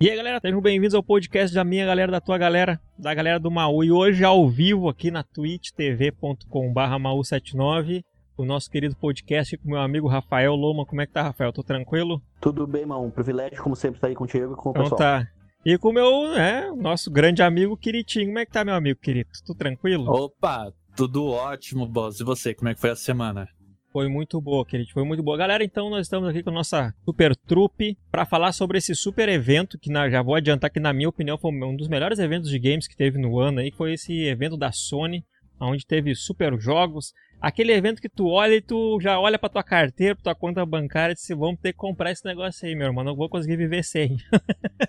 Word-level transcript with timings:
E 0.00 0.10
aí, 0.10 0.16
galera, 0.16 0.40
sejam 0.40 0.60
bem-vindos 0.60 0.92
ao 0.92 1.04
podcast 1.04 1.54
da 1.54 1.62
minha 1.62 1.86
galera, 1.86 2.10
da 2.10 2.20
tua 2.20 2.36
galera, 2.36 2.80
da 2.98 3.14
galera 3.14 3.38
do 3.38 3.48
Maú. 3.48 3.84
E 3.84 3.92
hoje, 3.92 4.24
ao 4.24 4.48
vivo, 4.50 4.88
aqui 4.88 5.08
na 5.08 5.22
twitch.tv.com.br 5.22 6.80
Maú79, 7.00 8.02
o 8.36 8.44
nosso 8.44 8.68
querido 8.68 8.96
podcast 8.96 9.56
com 9.56 9.68
meu 9.68 9.78
amigo 9.78 10.08
Rafael 10.08 10.56
Loma. 10.56 10.84
Como 10.84 11.00
é 11.00 11.06
que 11.06 11.12
tá, 11.12 11.22
Rafael? 11.22 11.52
Tô 11.52 11.62
tranquilo? 11.62 12.20
Tudo 12.40 12.66
bem, 12.66 12.84
mano. 12.84 13.04
Um 13.04 13.10
privilégio, 13.10 13.62
como 13.62 13.76
sempre, 13.76 13.98
estar 13.98 14.08
aí 14.08 14.16
contigo 14.16 14.52
e 14.52 14.56
com 14.56 14.70
o 14.70 14.72
então, 14.72 14.82
pessoal. 14.82 14.98
tá. 14.98 15.28
E 15.64 15.78
com 15.78 15.90
o 15.90 15.92
meu, 15.92 16.34
é, 16.34 16.72
nosso 16.74 17.08
grande 17.08 17.40
amigo 17.40 17.76
Quiritinho. 17.76 18.26
Como 18.26 18.38
é 18.40 18.44
que 18.44 18.50
tá, 18.50 18.64
meu 18.64 18.74
amigo 18.74 18.98
querido? 19.00 19.30
Tudo 19.46 19.56
tranquilo? 19.56 20.10
Opa, 20.10 20.72
tudo 20.96 21.24
ótimo, 21.26 21.86
boss. 21.86 22.18
E 22.18 22.24
você, 22.24 22.52
como 22.52 22.68
é 22.68 22.74
que 22.74 22.80
foi 22.80 22.90
a 22.90 22.96
semana? 22.96 23.48
Foi 23.94 24.08
muito 24.08 24.40
boa, 24.40 24.66
querido. 24.66 24.90
Foi 24.90 25.04
muito 25.04 25.22
boa. 25.22 25.38
Galera, 25.38 25.62
então 25.62 25.88
nós 25.88 26.06
estamos 26.06 26.28
aqui 26.28 26.42
com 26.42 26.50
a 26.50 26.54
nossa 26.54 26.92
super 27.04 27.36
trupe 27.36 27.96
para 28.10 28.26
falar 28.26 28.50
sobre 28.50 28.78
esse 28.78 28.92
super 28.92 29.28
evento 29.28 29.78
que 29.78 29.88
na, 29.88 30.10
já 30.10 30.20
vou 30.20 30.34
adiantar 30.34 30.68
que 30.68 30.80
na 30.80 30.92
minha 30.92 31.08
opinião 31.08 31.38
foi 31.38 31.52
um 31.52 31.76
dos 31.76 31.86
melhores 31.86 32.18
eventos 32.18 32.50
de 32.50 32.58
games 32.58 32.88
que 32.88 32.96
teve 32.96 33.18
no 33.18 33.38
ano 33.38 33.60
aí, 33.60 33.70
foi 33.70 33.92
esse 33.92 34.24
evento 34.24 34.56
da 34.56 34.72
Sony, 34.72 35.24
onde 35.60 35.86
teve 35.86 36.12
super 36.16 36.58
jogos, 36.58 37.12
aquele 37.40 37.72
evento 37.72 38.02
que 38.02 38.08
tu 38.08 38.26
olha 38.26 38.56
e 38.56 38.60
tu 38.60 38.98
já 39.00 39.20
olha 39.20 39.38
para 39.38 39.48
tua 39.48 39.62
carteira, 39.62 40.16
pra 40.16 40.24
tua 40.24 40.34
conta 40.34 40.66
bancária 40.66 41.12
e 41.12 41.14
diz, 41.14 41.28
vamos 41.28 41.60
ter 41.60 41.72
que 41.72 41.78
comprar 41.78 42.10
esse 42.10 42.24
negócio 42.24 42.66
aí, 42.66 42.74
meu 42.74 42.88
irmão, 42.88 43.04
não 43.04 43.14
vou 43.14 43.28
conseguir 43.28 43.56
viver 43.56 43.84
sem. 43.84 44.16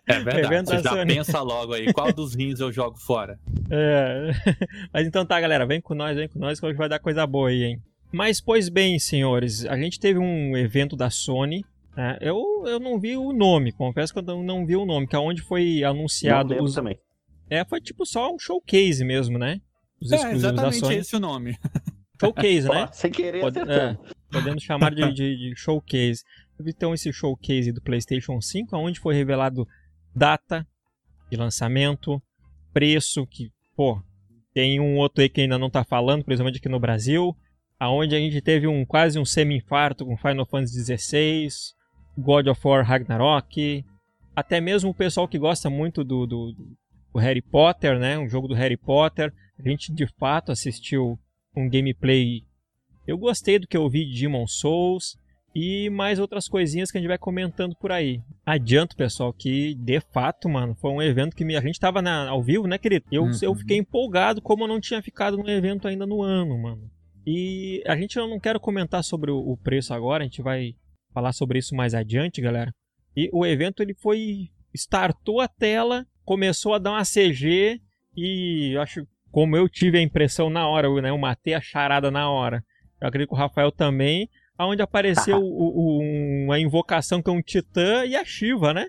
É 0.08 0.19
verdade, 0.19 0.67
você 0.67 0.81
já 0.81 0.91
Sony. 0.91 1.16
pensa 1.16 1.41
logo 1.41 1.73
aí, 1.73 1.91
qual 1.94 2.11
dos 2.11 2.35
rins 2.35 2.59
eu 2.59 2.72
jogo 2.72 2.97
fora? 2.97 3.38
É, 3.69 4.31
mas 4.94 5.05
então 5.08 5.25
tá, 5.25 5.39
galera, 5.39 5.66
vem 5.66 5.81
com 5.81 5.94
nós, 5.94 6.16
vem 6.16 6.27
com 6.27 6.39
nós 6.39 6.59
que 6.59 6.66
hoje 6.66 6.77
vai 6.77 6.89
dar 6.89 6.99
coisa 6.99 7.25
boa 7.27 7.49
aí, 7.49 7.63
hein. 7.63 7.81
Mas, 8.15 8.39
pois 8.39 8.69
bem, 8.69 8.97
senhores, 8.97 9.65
a 9.65 9.75
gente 9.75 9.99
teve 9.99 10.17
um 10.17 10.55
evento 10.55 10.95
da 10.95 11.09
Sony. 11.09 11.65
Né? 11.97 12.17
Eu, 12.21 12.63
eu 12.65 12.79
não 12.79 12.97
vi 12.97 13.17
o 13.17 13.33
nome, 13.33 13.73
confesso 13.73 14.13
que 14.13 14.19
eu 14.19 14.41
não 14.41 14.65
vi 14.65 14.77
o 14.77 14.85
nome, 14.85 15.05
que 15.05 15.17
é 15.17 15.19
onde 15.19 15.41
foi 15.41 15.83
anunciado. 15.83 16.55
Não 16.55 16.63
os... 16.63 16.75
também. 16.75 16.97
É, 17.49 17.65
foi 17.65 17.81
tipo 17.81 18.05
só 18.05 18.33
um 18.33 18.39
showcase 18.39 19.03
mesmo, 19.03 19.38
né? 19.38 19.59
Os 20.02 20.13
é, 20.13 20.31
exatamente 20.31 20.80
da 20.80 20.88
Sony. 20.88 20.95
esse 20.95 21.13
o 21.13 21.19
nome. 21.19 21.57
Showcase, 22.17 22.69
né? 22.69 22.88
sem 22.94 23.11
querer 23.11 23.41
Pode, 23.41 23.59
é, 23.59 23.97
Podemos 24.31 24.63
chamar 24.63 24.95
de, 24.95 25.11
de, 25.11 25.35
de, 25.35 25.53
showcase. 25.57 26.23
Então, 26.66 26.94
esse 26.94 27.11
showcase 27.11 27.73
do 27.73 27.81
PlayStation 27.81 28.39
5, 28.39 28.77
onde 28.77 29.02
foi 29.02 29.13
revelado 29.13 29.67
data 30.16 30.66
de 31.29 31.35
lançamento, 31.35 32.23
preço, 32.72 33.27
que, 33.27 33.52
pô, 33.75 34.02
tem 34.53 34.79
um 34.79 34.95
outro 34.95 35.22
aí 35.22 35.27
que 35.27 35.41
ainda 35.41 35.57
não 35.57 35.69
tá 35.69 35.83
falando, 35.83 36.23
principalmente 36.23 36.59
aqui 36.59 36.69
no 36.69 36.79
Brasil 36.79 37.35
aonde 37.80 38.16
a 38.16 38.20
gente 38.20 38.42
teve 38.42 38.68
um 38.68 38.86
quase 38.86 39.20
um 39.20 39.26
semi-infarto 39.26 40.06
com 40.06 40.18
Final 40.18 40.45
Fantasy 40.45 40.98
XVI, 40.98 41.48
God 42.18 42.48
of 42.48 42.62
War 42.66 42.86
Ragnarok, 42.86 43.84
até 44.36 44.59
mesmo 44.59 44.90
o 44.90 44.95
pessoal 44.95 45.28
que 45.28 45.40
gosta 45.40 45.70
muito 45.70 46.03
do, 46.03 46.26
do, 46.26 46.52
do 47.14 47.20
Harry 47.20 47.42
Potter, 47.42 48.00
né, 48.00 48.18
um 48.18 48.28
jogo 48.28 48.48
do 48.48 48.56
Harry 48.56 48.78
Potter, 48.78 49.34
a 49.58 49.68
gente 49.68 49.94
de 49.94 50.08
fato 50.20 50.52
assistiu 50.52 51.18
um 51.56 51.70
gameplay. 51.70 52.44
Eu 53.08 53.18
gostei 53.18 53.59
do 53.59 53.68
que 53.68 53.78
eu 53.78 53.90
vi 53.90 54.06
de 54.06 54.20
Demon 54.20 54.48
Souls 54.48 55.18
e 55.56 55.90
mais 55.90 56.20
outras 56.20 56.50
coisinhas 56.50 56.92
que 56.92 56.98
a 56.98 57.02
gente 57.02 57.08
vai 57.08 57.18
comentando 57.18 57.76
por 57.78 57.92
aí. 57.92 58.22
Adianto, 58.46 58.96
pessoal, 58.98 59.31
que 59.31 59.73
de 59.76 60.02
fato, 60.02 60.50
mano, 60.50 60.76
foi 60.76 60.92
um 60.92 61.02
evento 61.02 61.36
que 61.36 61.46
me... 61.46 61.56
a 61.56 61.62
gente 61.62 61.80
tava 61.80 62.02
na... 62.02 62.28
ao 62.28 62.44
vivo, 62.44 62.68
né, 62.68 62.78
querido? 62.78 63.06
Eu, 63.09 63.23
uhum. 63.23 63.31
eu 63.42 63.56
fiquei 63.56 63.78
empolgado 63.78 64.42
como 64.42 64.66
eu 64.66 64.68
não 64.68 64.81
tinha 64.81 65.02
ficado 65.02 65.38
no 65.38 65.50
evento 65.50 65.88
ainda 65.88 66.06
no 66.06 66.22
ano, 66.22 66.58
mano. 66.58 66.92
E 67.26 67.81
a 67.88 67.95
gente 67.95 68.18
eu 68.18 68.28
não 68.28 68.40
quero 68.40 68.59
comentar 68.59 69.04
sobre 69.04 69.31
o 69.31 69.58
preço 69.58 69.94
agora, 69.94 70.23
a 70.23 70.28
gente 70.28 70.42
vai 70.42 70.73
falar 71.14 71.34
sobre 71.34 71.59
isso 71.59 71.76
mais 71.76 71.94
adiante, 71.94 72.42
galera. 72.42 72.72
E 73.16 73.30
o 73.34 73.45
evento 73.45 73.81
ele 73.81 73.95
foi 73.95 74.50
startou 74.73 75.40
a 75.40 75.48
tela, 75.48 76.06
começou 76.23 76.73
a 76.73 76.80
dar 76.80 76.92
uma 76.92 77.03
CG 77.03 77.80
e 78.16 78.78
acho 78.78 79.08
como 79.31 79.56
eu 79.58 79.68
tive 79.68 79.98
a 79.98 80.02
impressão 80.02 80.50
na 80.50 80.68
hora, 80.68 80.90
né, 81.02 81.09
eu 81.09 81.18
matei 81.18 81.53
a 81.53 81.62
charada 81.62 82.12
na 82.12 82.30
hora. 82.30 82.64
Eu 83.02 83.08
acredito 83.08 83.30
que 83.30 83.35
o 83.35 83.38
Rafael 83.38 83.72
também, 83.72 84.30
aonde 84.58 84.81
apareceu 84.81 85.38
o, 85.44 86.00
o, 86.00 86.44
uma 86.46 86.59
invocação 86.59 87.22
que 87.22 87.30
é 87.30 87.34
um 87.34 87.41
titã 87.41 88.06
e 88.06 88.16
a 88.16 88.24
Shiva, 88.24 88.74
né? 88.74 88.88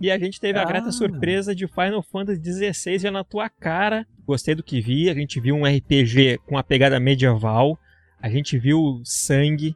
E 0.00 0.10
a 0.10 0.18
gente 0.18 0.38
teve 0.38 0.58
a 0.58 0.64
grata 0.64 0.88
ah. 0.88 0.92
surpresa 0.92 1.54
de 1.54 1.66
Final 1.66 2.02
Fantasy 2.02 2.72
XVI 2.72 2.98
já 2.98 3.10
na 3.10 3.24
tua 3.24 3.48
cara. 3.48 4.06
Gostei 4.26 4.54
do 4.54 4.62
que 4.62 4.80
vi. 4.80 5.08
A 5.08 5.14
gente 5.14 5.40
viu 5.40 5.54
um 5.54 5.64
RPG 5.64 6.38
com 6.46 6.58
a 6.58 6.62
pegada 6.62 7.00
medieval. 7.00 7.78
A 8.20 8.28
gente 8.28 8.58
viu 8.58 9.00
sangue. 9.04 9.74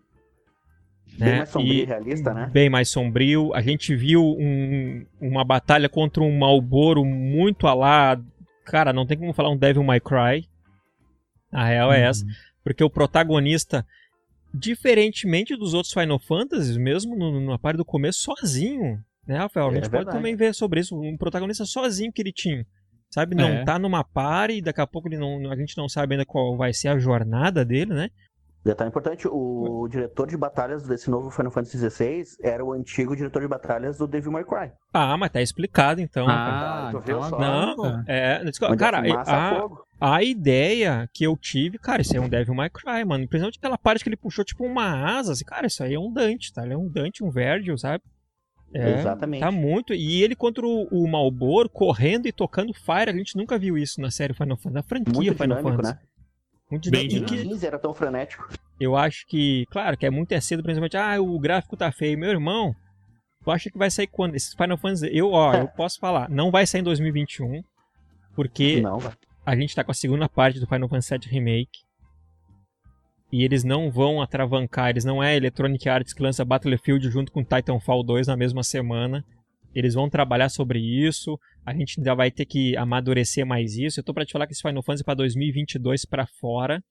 Bem 1.19 1.29
né? 1.29 1.39
mais 1.39 1.49
sombrio 1.49 1.83
e 1.83 1.85
realista, 1.85 2.35
né? 2.35 2.51
Bem 2.53 2.71
mais 2.71 2.89
sombrio. 2.91 3.55
A 3.55 3.63
gente 3.63 3.97
viu 3.97 4.23
um, 4.23 5.07
uma 5.21 5.45
batalha 5.45 5.89
contra 5.89 6.23
um 6.23 6.39
Malboro 6.39 7.05
muito 7.05 7.67
alado. 7.67 8.25
Cara, 8.65 8.93
não 8.93 9.07
tem 9.07 9.19
como 9.19 9.33
falar 9.33 9.51
um 9.51 9.57
Devil 9.57 9.83
May 9.83 10.01
Cry. 10.01 10.47
A 11.51 11.65
real 11.65 11.93
é 11.93 11.99
uhum. 11.99 12.05
essa. 12.05 12.27
Porque 12.63 12.85
o 12.85 12.91
protagonista, 12.91 13.87
diferentemente 14.53 15.57
dos 15.57 15.73
outros 15.73 15.95
Final 15.95 16.19
Fantasies, 16.19 16.77
mesmo 16.77 17.17
no, 17.17 17.41
na 17.41 17.59
parte 17.59 17.79
do 17.79 17.85
começo, 17.87 18.21
sozinho 18.21 19.03
né, 19.31 19.39
Rafael? 19.39 19.69
A 19.69 19.71
é 19.71 19.75
gente 19.77 19.87
é 19.87 19.91
pode 19.91 20.11
também 20.11 20.35
ver 20.37 20.55
sobre 20.55 20.81
isso. 20.81 20.99
Um 21.01 21.17
protagonista 21.17 21.65
sozinho 21.65 22.13
que 22.13 22.21
ele 22.21 22.33
tinha. 22.33 22.67
Sabe? 23.11 23.35
Não 23.35 23.49
é. 23.49 23.65
tá 23.65 23.79
numa 23.79 24.05
par 24.05 24.51
e 24.51 24.61
daqui 24.61 24.81
a 24.81 24.87
pouco 24.87 25.09
ele 25.09 25.19
não, 25.19 25.51
a 25.51 25.57
gente 25.57 25.77
não 25.77 25.89
sabe 25.89 26.15
ainda 26.15 26.25
qual 26.25 26.57
vai 26.57 26.73
ser 26.73 26.89
a 26.89 26.99
jornada 26.99 27.65
dele, 27.65 27.93
né? 27.93 28.09
Detalhe 28.63 28.89
importante, 28.91 29.27
o 29.27 29.89
diretor 29.89 30.27
de 30.27 30.37
batalhas 30.37 30.87
desse 30.87 31.09
novo 31.09 31.31
Final 31.31 31.51
Fantasy 31.51 31.79
XVI 31.79 32.25
era 32.43 32.63
o 32.63 32.75
antigo 32.75 33.17
diretor 33.17 33.41
de 33.41 33.49
batalhas 33.49 33.97
do 33.97 34.07
Devil 34.07 34.31
May 34.31 34.45
Cry. 34.45 34.71
Ah, 34.93 35.17
mas 35.17 35.31
tá 35.31 35.41
explicado 35.41 36.03
então. 36.03 36.27
Ah, 36.29 36.93
então, 36.95 37.23
só, 37.23 37.39
não, 37.39 38.05
é, 38.07 38.43
cara, 38.79 39.03
a, 39.27 40.17
a, 40.17 40.23
ideia 40.23 41.09
que 41.15 41.25
eu 41.25 41.39
tive, 41.39 41.79
cara, 41.79 42.03
isso 42.03 42.13
aí 42.13 42.19
é 42.19 42.21
um 42.21 42.29
Devil 42.29 42.55
May 42.55 42.69
Cry, 42.69 43.03
mano. 43.03 43.27
Principalmente 43.27 43.59
aquela 43.59 43.79
parte 43.79 44.05
que 44.05 44.11
ele 44.11 44.17
puxou 44.17 44.45
tipo 44.45 44.63
uma 44.63 45.17
asa, 45.19 45.33
assim, 45.33 45.45
cara, 45.45 45.67
isso 45.67 45.83
aí 45.83 45.95
é 45.95 45.99
um 45.99 46.13
Dante, 46.13 46.53
tá? 46.53 46.63
Ele 46.63 46.75
é 46.75 46.79
um 46.79 46.87
Dante, 46.87 47.25
um 47.25 47.31
Vergil, 47.31 47.79
sabe? 47.79 48.05
É, 48.73 49.01
Exatamente. 49.01 49.41
Tá 49.41 49.51
muito. 49.51 49.95
E 49.95 50.23
ele 50.23 50.37
contra 50.37 50.65
o, 50.65 50.87
o 50.91 51.09
Malboro 51.09 51.69
correndo 51.69 52.27
e 52.27 52.33
tocando 52.33 52.73
Fire, 52.73 53.11
a 53.11 53.13
gente 53.13 53.37
nunca 53.37 53.59
viu 53.59 53.77
isso 53.77 54.01
na 54.01 54.11
série 54.11 54.35
Final 54.35 54.57
Fantasy, 54.57 54.75
na 54.75 54.83
franquia 54.83 55.13
muito 55.13 55.35
Final 55.35 55.59
dinâmico, 55.59 55.83
Fantasy. 55.83 55.95
Né? 55.95 56.09
Muito 56.71 56.91
Bem 56.91 57.09
dinâmico. 57.09 57.59
Que... 57.59 57.67
era 57.67 57.79
tão 57.79 57.93
frenético. 57.93 58.49
Eu 58.79 58.97
acho 58.97 59.27
que, 59.27 59.67
claro, 59.71 59.97
que 59.97 60.07
é 60.07 60.11
muito 60.11 60.33
é 60.33 60.41
cedo, 60.41 60.63
principalmente, 60.63 60.97
ah, 60.97 61.21
o 61.21 61.39
gráfico 61.39 61.77
tá 61.77 61.91
feio. 61.91 62.17
Meu 62.17 62.31
irmão, 62.31 62.75
tu 63.43 63.51
acha 63.51 63.71
que 63.71 63.79
vai 63.79 63.91
sair 63.91 64.07
quando? 64.07 64.37
Esse 64.37 64.57
Final 64.57 64.79
Fantasy, 64.79 65.11
eu, 65.13 65.33
ó, 65.33 65.53
eu 65.55 65.69
posso 65.69 65.99
falar, 65.99 66.31
não 66.31 66.51
vai 66.51 66.65
sair 66.65 66.81
em 66.81 66.85
2021, 66.85 67.63
porque 68.37 68.81
não, 68.81 68.99
a 69.45 69.57
gente 69.57 69.75
tá 69.75 69.83
com 69.83 69.91
a 69.91 69.95
segunda 69.95 70.29
parte 70.29 70.61
do 70.61 70.67
Final 70.67 70.89
Fantasy 70.89 71.19
VII 71.19 71.29
Remake 71.29 71.90
e 73.33 73.45
eles 73.45 73.63
não 73.63 73.91
vão 73.91 74.21
atravancar, 74.21 74.91
eles 74.91 75.05
não 75.05 75.23
é 75.23 75.37
Electronic 75.37 75.89
Arts 75.89 76.13
que 76.13 76.23
lança 76.23 76.45
Battlefield 76.45 77.09
junto 77.11 77.31
com 77.31 77.45
Titanfall 77.45 78.03
2 78.03 78.27
na 78.27 78.37
mesma 78.37 78.63
semana. 78.63 79.25
Eles 79.75 79.95
vão 79.95 80.11
trabalhar 80.11 80.49
sobre 80.49 80.81
isso. 80.81 81.39
A 81.65 81.73
gente 81.73 82.01
ainda 82.01 82.15
vai 82.15 82.31
ter 82.31 82.45
que 82.45 82.77
amadurecer 82.77 83.47
mais 83.47 83.77
isso. 83.77 84.01
Eu 84.01 84.05
tô 84.05 84.13
para 84.13 84.25
te 84.25 84.33
falar 84.33 84.47
que 84.47 84.53
esse 84.53 84.63
Final 84.63 84.83
Fantasy 84.83 85.05
para 85.05 85.15
2022 85.15 86.05
para 86.05 86.27
fora. 86.27 86.83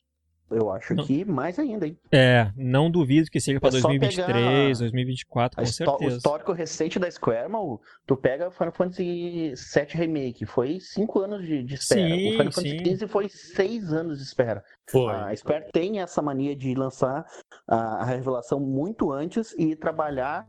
Eu 0.52 0.72
acho 0.72 0.96
não. 0.96 1.06
que 1.06 1.24
mais 1.24 1.60
ainda, 1.60 1.86
hein? 1.86 1.98
É, 2.12 2.52
não 2.56 2.90
duvido 2.90 3.30
que 3.30 3.40
seja 3.40 3.60
para 3.60 3.70
é 3.70 3.82
2023, 3.82 4.80
2024, 4.80 5.58
com 5.58 5.66
certeza. 5.66 6.14
O 6.14 6.18
histórico 6.18 6.52
recente 6.52 6.98
da 6.98 7.10
Square, 7.10 7.50
mal, 7.50 7.82
tu 8.06 8.18
pega 8.18 8.50
Final 8.50 8.72
Fantasy 8.72 9.54
VII 9.54 9.88
Remake, 9.90 10.46
foi 10.46 10.80
5 10.80 11.20
anos 11.20 11.46
de, 11.46 11.64
de, 11.64 11.76
espera. 11.76 12.02
Sim, 12.02 12.28
o 12.28 12.32
Final 12.32 12.52
Fantasy 12.52 12.96
XV 12.96 13.08
foi 13.08 13.30
6 13.30 13.94
anos 13.94 14.18
de 14.18 14.24
espera. 14.24 14.64
Foi. 14.90 15.14
A 15.14 15.36
Square 15.36 15.70
tem 15.72 16.00
essa 16.00 16.22
mania 16.22 16.56
de 16.56 16.74
lançar 16.74 17.26
a, 17.68 18.02
a 18.02 18.04
revelação 18.04 18.60
muito 18.60 19.12
antes 19.12 19.54
e 19.58 19.76
trabalhar 19.76 20.48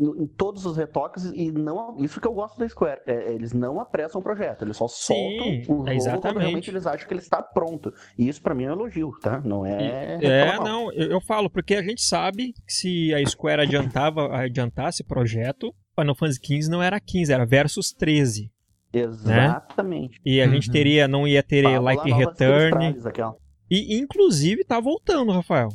em 0.00 0.26
todos 0.26 0.64
os 0.64 0.76
retoques 0.76 1.24
e 1.34 1.52
não 1.52 1.96
isso 2.02 2.20
que 2.20 2.26
eu 2.26 2.32
gosto 2.32 2.58
da 2.58 2.68
Square 2.68 3.00
é, 3.06 3.32
eles 3.34 3.52
não 3.52 3.78
apressam 3.78 4.20
o 4.20 4.24
projeto 4.24 4.64
eles 4.64 4.76
só 4.76 4.88
Sim, 4.88 5.04
soltam 5.04 5.48
o 5.58 5.62
jogo 5.62 5.90
exatamente. 5.90 6.22
quando 6.22 6.38
realmente 6.38 6.70
eles 6.70 6.86
acham 6.86 7.06
que 7.06 7.12
ele 7.12 7.20
está 7.20 7.42
pronto 7.42 7.92
e 8.16 8.28
isso 8.28 8.40
para 8.40 8.54
mim 8.54 8.64
é 8.64 8.70
um 8.70 8.72
elogio 8.72 9.12
tá 9.20 9.40
não 9.40 9.66
é 9.66 10.18
é 10.22 10.58
não 10.58 10.90
eu 10.92 11.20
falo 11.20 11.50
porque 11.50 11.74
a 11.74 11.82
gente 11.82 12.02
sabe 12.02 12.52
que 12.66 12.72
se 12.72 13.14
a 13.14 13.24
Square 13.26 13.62
adiantava 13.62 14.34
adiantasse 14.34 15.04
projeto 15.04 15.74
Final 15.98 16.14
Fantasy 16.14 16.40
XV 16.44 16.70
não 16.70 16.82
era 16.82 16.98
15 16.98 17.32
era 17.32 17.44
versus 17.44 17.92
13 17.92 18.50
né? 18.92 19.02
exatamente 19.02 20.12
né? 20.12 20.20
e 20.24 20.40
a 20.40 20.46
uhum. 20.46 20.52
gente 20.52 20.70
teria 20.70 21.06
não 21.06 21.28
ia 21.28 21.42
ter 21.42 21.64
Fala 21.64 21.78
Like 21.78 22.10
Return 22.10 22.96
e 23.70 23.98
inclusive 23.98 24.64
tá 24.64 24.80
voltando 24.80 25.30
Rafael 25.30 25.68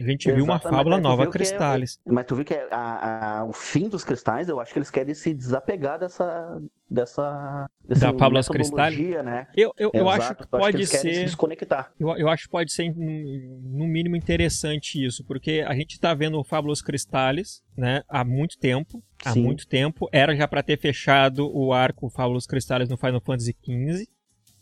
A 0.00 0.04
gente 0.04 0.30
viu 0.30 0.44
uma 0.44 0.60
fábula 0.60 0.98
nova, 1.00 1.26
Cristales. 1.26 1.98
É, 2.06 2.12
mas 2.12 2.24
tu 2.24 2.36
viu 2.36 2.44
que 2.44 2.54
é 2.54 2.68
a, 2.70 3.40
a, 3.40 3.44
o 3.44 3.52
fim 3.52 3.88
dos 3.88 4.04
cristais, 4.04 4.48
eu 4.48 4.60
acho 4.60 4.72
que 4.72 4.78
eles 4.78 4.90
querem 4.90 5.12
se 5.12 5.34
desapegar 5.34 5.98
dessa. 5.98 6.60
dessa 6.88 7.68
da 7.84 8.12
fábula 8.12 8.40
dos 8.40 8.48
cristais? 8.48 8.96
Né? 8.96 9.48
Eu, 9.56 9.72
eu, 9.76 9.90
eu 9.92 10.08
acho 10.08 10.36
que 10.36 10.46
pode 10.46 10.82
acho 10.82 10.90
que 10.90 10.98
ser. 10.98 11.14
Se 11.14 11.24
desconectar. 11.24 11.92
Eu, 11.98 12.16
eu 12.16 12.28
acho 12.28 12.44
que 12.44 12.50
pode 12.50 12.72
ser, 12.72 12.94
no 12.94 13.88
mínimo, 13.88 14.14
interessante 14.14 15.04
isso, 15.04 15.24
porque 15.24 15.64
a 15.66 15.74
gente 15.74 15.98
tá 15.98 16.14
vendo 16.14 16.38
o 16.38 16.44
Fábulos 16.44 16.80
Cristales, 16.80 17.62
né, 17.76 18.02
há 18.08 18.24
muito 18.24 18.56
tempo. 18.58 19.02
Há 19.24 19.32
Sim. 19.32 19.42
muito 19.42 19.66
tempo. 19.66 20.08
Era 20.12 20.36
já 20.36 20.46
para 20.46 20.62
ter 20.62 20.78
fechado 20.78 21.50
o 21.52 21.72
arco 21.72 22.08
Fábulos 22.08 22.46
Cristales 22.46 22.88
no 22.88 22.96
Final 22.96 23.20
Fantasy 23.20 23.56
XV. 23.64 24.06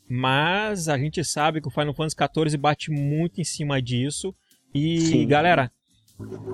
Mas 0.09 0.89
a 0.89 0.97
gente 0.97 1.23
sabe 1.25 1.61
que 1.61 1.69
o 1.69 1.71
Final 1.71 1.93
Fantasy 1.93 2.17
XIV 2.17 2.57
bate 2.57 2.91
muito 2.91 3.41
em 3.41 3.45
cima 3.45 3.83
disso. 3.83 4.35
E, 4.77 5.01
Sim. 5.01 5.27
galera, 5.27 5.71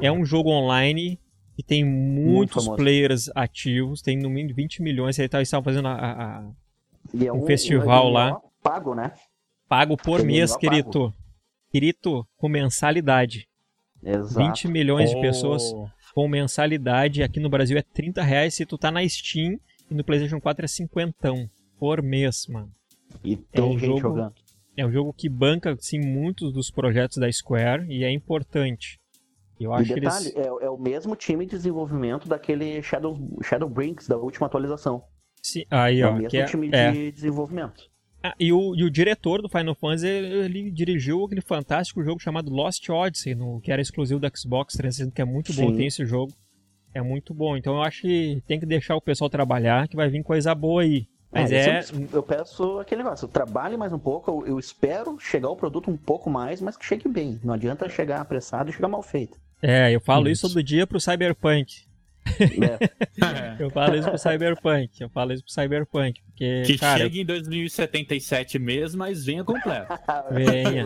é 0.00 0.10
um 0.10 0.24
jogo 0.24 0.50
online 0.50 1.18
que 1.56 1.62
tem 1.62 1.84
muitos 1.84 2.68
players 2.68 3.30
ativos, 3.34 4.00
tem 4.00 4.16
no 4.16 4.30
mínimo 4.30 4.54
20 4.54 4.82
milhões. 4.82 5.18
Eles 5.18 5.32
estavam 5.34 5.64
fazendo 5.64 5.88
a, 5.88 5.94
a, 5.94 6.38
a 6.38 6.50
é 7.20 7.32
um, 7.32 7.42
um, 7.42 7.46
festival 7.46 8.08
um 8.08 8.12
lá. 8.12 8.40
Pago, 8.62 8.94
né? 8.94 9.12
Pago 9.68 9.96
por 9.96 10.20
é 10.20 10.24
mês, 10.24 10.56
querido. 10.56 11.12
Querido, 11.70 12.26
com 12.36 12.48
mensalidade. 12.48 13.48
Exato. 14.02 14.46
20 14.46 14.68
milhões 14.68 15.10
oh. 15.10 15.14
de 15.14 15.20
pessoas 15.20 15.62
com 16.14 16.28
mensalidade. 16.28 17.22
Aqui 17.22 17.40
no 17.40 17.48
Brasil 17.48 17.76
é 17.78 17.82
30 17.82 18.22
reais 18.22 18.54
se 18.54 18.66
tu 18.66 18.76
tá 18.76 18.90
na 18.90 19.06
Steam 19.08 19.58
e 19.90 19.94
no 19.94 20.04
PlayStation 20.04 20.40
4 20.40 20.64
é 20.64 20.68
50 20.68 21.50
por 21.78 22.02
mês, 22.02 22.46
mano. 22.46 22.70
E 23.24 23.36
tem 23.36 23.62
é 23.62 23.66
um 23.66 23.72
gente 23.78 23.86
jogo, 23.86 24.00
jogando. 24.00 24.34
É 24.76 24.86
um 24.86 24.90
jogo 24.92 25.12
que 25.12 25.28
banca, 25.28 25.76
sim, 25.78 26.00
muitos 26.00 26.52
dos 26.52 26.70
projetos 26.70 27.18
da 27.18 27.30
Square 27.30 27.86
e 27.88 28.04
é 28.04 28.10
importante. 28.10 28.98
Eu 29.60 29.72
acho 29.72 29.92
e 29.92 30.00
detalhe, 30.00 30.32
que 30.32 30.38
eles... 30.38 30.46
é, 30.46 30.64
é, 30.64 30.70
o 30.70 30.78
mesmo 30.78 31.14
time 31.14 31.44
de 31.44 31.52
desenvolvimento 31.52 32.28
daquele 32.28 32.82
Shadow, 32.82 33.16
Shadow 33.42 33.68
Brinks, 33.68 34.08
da 34.08 34.16
última 34.16 34.46
atualização. 34.46 35.04
Sim, 35.42 35.64
aí, 35.70 36.00
é 36.00 36.06
ó, 36.06 36.10
o 36.10 36.16
mesmo 36.16 36.38
é, 36.38 36.44
time 36.44 36.70
é. 36.72 36.92
de 36.92 37.12
desenvolvimento. 37.12 37.90
Ah, 38.22 38.34
e, 38.38 38.52
o, 38.52 38.74
e 38.76 38.84
o 38.84 38.90
diretor 38.90 39.42
do 39.42 39.48
Final 39.48 39.74
Fantasy, 39.74 40.06
ele 40.06 40.70
dirigiu 40.70 41.24
aquele 41.24 41.40
fantástico 41.40 42.02
jogo 42.04 42.20
chamado 42.20 42.52
Lost 42.52 42.88
Odyssey, 42.88 43.34
no, 43.34 43.60
que 43.60 43.72
era 43.72 43.82
exclusivo 43.82 44.20
do 44.20 44.30
Xbox 44.36 44.74
360, 44.74 45.14
que 45.14 45.20
é 45.20 45.24
muito 45.24 45.52
Sim. 45.52 45.66
bom, 45.66 45.76
tem 45.76 45.86
esse 45.86 46.06
jogo. 46.06 46.32
É 46.94 47.02
muito 47.02 47.34
bom. 47.34 47.56
Então 47.56 47.74
eu 47.74 47.82
acho 47.82 48.02
que 48.02 48.40
tem 48.46 48.60
que 48.60 48.66
deixar 48.66 48.94
o 48.94 49.00
pessoal 49.00 49.28
trabalhar, 49.28 49.88
que 49.88 49.96
vai 49.96 50.08
vir 50.08 50.22
coisa 50.22 50.54
boa 50.54 50.82
aí. 50.82 51.06
Mas 51.32 51.50
é. 51.50 51.78
é... 51.78 51.80
Eu, 51.80 52.08
eu, 52.12 52.22
peço 52.22 52.78
aquele 52.78 53.02
negócio, 53.02 53.26
trabalhe 53.26 53.76
mais 53.76 53.92
um 53.92 53.98
pouco, 53.98 54.30
eu, 54.30 54.46
eu, 54.46 54.58
espero 54.58 55.18
chegar 55.18 55.48
o 55.48 55.56
produto 55.56 55.90
um 55.90 55.96
pouco 55.96 56.28
mais, 56.28 56.60
mas 56.60 56.76
que 56.76 56.84
chegue 56.84 57.08
bem. 57.08 57.40
Não 57.42 57.54
adianta 57.54 57.88
chegar 57.88 58.20
apressado 58.20 58.68
e 58.68 58.72
chegar 58.72 58.88
mal 58.88 59.02
feito. 59.02 59.38
É, 59.62 59.90
eu 59.90 60.00
falo 60.00 60.28
isso, 60.28 60.46
isso 60.46 60.54
todo 60.54 60.62
dia 60.62 60.86
pro 60.86 61.00
Cyberpunk. 61.00 61.84
É. 62.38 63.56
eu 63.62 63.70
falo 63.70 63.96
isso 63.96 64.08
pro 64.08 64.18
Cyberpunk. 64.18 65.00
Eu 65.00 65.08
falo 65.08 65.32
isso 65.32 65.44
pro 65.44 65.52
Cyberpunk. 65.52 66.20
Porque, 66.22 66.62
que 66.66 66.78
cara, 66.78 66.98
chegue 66.98 67.20
em 67.20 67.24
2077 67.24 68.58
mesmo, 68.58 68.98
mas 68.98 69.24
venha 69.24 69.44
completo. 69.44 69.92
venha. 70.30 70.84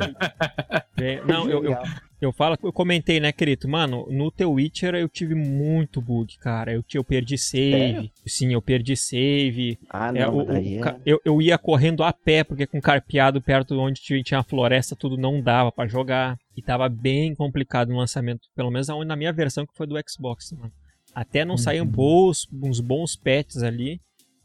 venha. 0.97 1.25
Não, 1.25 1.49
eu, 1.49 1.65
eu, 1.65 1.79
eu 2.21 2.33
falo, 2.33 2.57
eu 2.63 2.73
comentei, 2.73 3.21
né, 3.21 3.31
querido? 3.31 3.69
Mano, 3.69 4.07
no 4.11 4.31
The 4.31 4.47
Witcher 4.47 4.95
eu 4.95 5.09
tive 5.09 5.35
muito 5.35 6.01
bug, 6.01 6.39
cara. 6.39 6.73
Eu, 6.73 6.85
eu 6.95 7.05
perdi 7.05 7.37
save. 7.37 8.07
É? 8.07 8.11
Sim, 8.29 8.53
eu 8.55 8.63
perdi 8.63 8.97
save. 8.97 9.79
Ah, 9.91 10.11
não, 10.11 10.21
é, 10.21 10.29
o, 10.29 10.37
o, 10.37 10.53
é... 10.53 11.01
eu, 11.05 11.21
eu 11.25 11.43
ia 11.43 11.59
correndo 11.59 12.03
a 12.03 12.13
pé, 12.13 12.43
porque 12.43 12.67
com 12.67 12.81
carpeado 12.81 13.43
perto 13.43 13.79
onde 13.79 14.01
tinha 14.01 14.41
a 14.41 14.43
floresta, 14.45 14.97
tudo 14.97 15.19
não 15.19 15.43
dava 15.43 15.71
para 15.71 15.89
jogar. 15.89 16.39
E 16.57 16.63
tava 16.63 16.89
bem 16.89 17.35
complicado 17.35 17.89
no 17.89 17.99
lançamento. 17.99 18.49
Pelo 18.55 18.71
menos 18.71 18.89
na 18.89 19.17
minha 19.17 19.33
versão, 19.33 19.67
que 19.67 19.77
foi 19.77 19.87
do 19.87 19.97
Xbox, 20.09 20.53
mano. 20.53 20.73
Até 21.15 21.45
não 21.45 21.53
uhum. 21.53 21.59
saíam 21.59 21.87
bons, 21.87 22.49
uns 22.51 22.81
bons 22.81 23.15
patches 23.15 23.63
ali. 23.63 24.01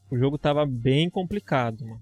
O 0.10 0.18
jogo 0.18 0.38
tava 0.38 0.66
bem 0.66 1.10
complicado, 1.10 1.86
mano. 1.86 2.02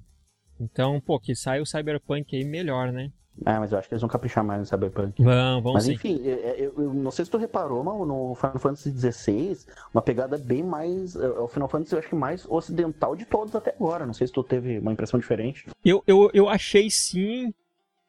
Então, 0.60 1.00
pô, 1.00 1.20
que 1.20 1.36
sai 1.36 1.62
o 1.62 1.66
Cyberpunk 1.66 2.36
aí 2.36 2.44
melhor, 2.44 2.92
né? 2.92 3.12
Ah, 3.46 3.60
mas 3.60 3.72
eu 3.72 3.78
acho 3.78 3.88
que 3.88 3.94
eles 3.94 4.02
vão 4.02 4.10
caprichar 4.10 4.44
mais 4.44 4.60
no 4.60 4.66
Cyberpunk. 4.66 5.22
Vão, 5.22 5.62
vão 5.62 5.74
mas, 5.74 5.86
sim. 5.86 5.94
enfim, 5.94 6.22
eu, 6.24 6.34
é, 6.34 6.40
é, 6.40 6.56
eu, 6.60 6.74
eu, 6.78 6.94
não 6.94 7.12
sei 7.12 7.26
se 7.26 7.32
tu 7.32 7.38
reparou, 7.38 7.84
mas 7.84 7.96
no 8.08 8.36
Final 8.36 8.60
Fantasy 8.60 8.92
XVI, 8.92 9.58
uma 9.94 10.02
pegada 10.02 10.38
bem 10.38 10.64
mais. 10.64 11.16
É, 11.16 11.28
o 11.28 11.48
Final 11.48 11.70
Fantasy, 11.70 11.94
eu 11.94 12.00
acho 12.00 12.10
que 12.10 12.16
mais 12.16 12.46
ocidental 12.50 13.16
de 13.16 13.26
todos 13.26 13.56
até 13.56 13.72
agora. 13.72 14.06
Não 14.06 14.14
sei 14.14 14.28
se 14.28 14.34
tu 14.34 14.44
teve 14.44 14.80
uma 14.80 14.92
impressão 14.92 15.20
diferente. 15.20 15.68
Eu, 15.84 16.04
eu, 16.06 16.30
eu 16.34 16.50
achei 16.50 16.90
sim. 16.90 17.54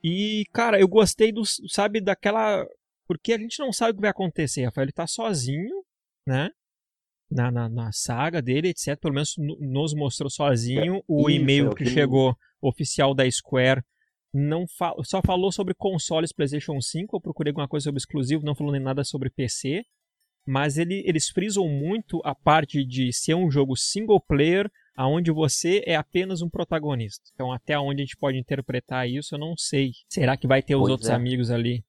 E, 0.02 0.44
cara, 0.52 0.80
eu 0.80 0.88
gostei 0.88 1.32
do. 1.32 1.42
Sabe, 1.68 2.00
daquela. 2.00 2.66
Porque 3.06 3.32
a 3.32 3.38
gente 3.38 3.58
não 3.60 3.72
sabe 3.72 3.92
o 3.92 3.94
que 3.96 4.00
vai 4.00 4.10
acontecer, 4.10 4.64
Rafael. 4.64 4.84
Ele 4.84 4.92
tá 4.92 5.06
sozinho, 5.06 5.84
né? 6.26 6.50
Na, 7.30 7.50
na, 7.50 7.68
na 7.68 7.92
saga 7.92 8.42
dele, 8.42 8.68
etc. 8.68 8.98
Pelo 9.00 9.14
menos 9.14 9.34
nos 9.38 9.94
mostrou 9.94 10.28
sozinho 10.28 10.96
é, 10.96 11.02
o 11.06 11.30
e-mail 11.30 11.70
que 11.70 11.84
chegou 11.84 12.34
oficial 12.60 13.14
da 13.14 13.30
Square 13.30 13.82
não 14.32 14.66
fa 14.66 14.94
só 15.02 15.20
falou 15.20 15.50
sobre 15.50 15.74
consoles 15.74 16.32
PlayStation 16.32 16.80
5. 16.80 17.16
Eu 17.16 17.20
procurei 17.20 17.50
alguma 17.50 17.68
coisa 17.68 17.84
sobre 17.84 17.98
exclusivo, 17.98 18.44
não 18.44 18.54
falou 18.54 18.72
nem 18.72 18.82
nada 18.82 19.04
sobre 19.04 19.30
PC. 19.30 19.84
Mas 20.46 20.78
ele, 20.78 21.02
eles 21.06 21.28
frisam 21.28 21.68
muito 21.68 22.20
a 22.24 22.34
parte 22.34 22.84
de 22.84 23.12
ser 23.12 23.34
um 23.34 23.50
jogo 23.50 23.76
single 23.76 24.20
player, 24.20 24.70
aonde 24.96 25.30
você 25.30 25.82
é 25.86 25.96
apenas 25.96 26.42
um 26.42 26.48
protagonista. 26.48 27.22
Então, 27.34 27.52
até 27.52 27.78
onde 27.78 28.02
a 28.02 28.04
gente 28.04 28.16
pode 28.16 28.38
interpretar 28.38 29.08
isso, 29.08 29.34
eu 29.34 29.38
não 29.38 29.54
sei. 29.56 29.92
Será 30.08 30.36
que 30.36 30.46
vai 30.46 30.62
ter 30.62 30.74
os 30.74 30.80
pois 30.80 30.90
outros 30.92 31.10
é. 31.10 31.14
amigos 31.14 31.50
ali? 31.50 31.84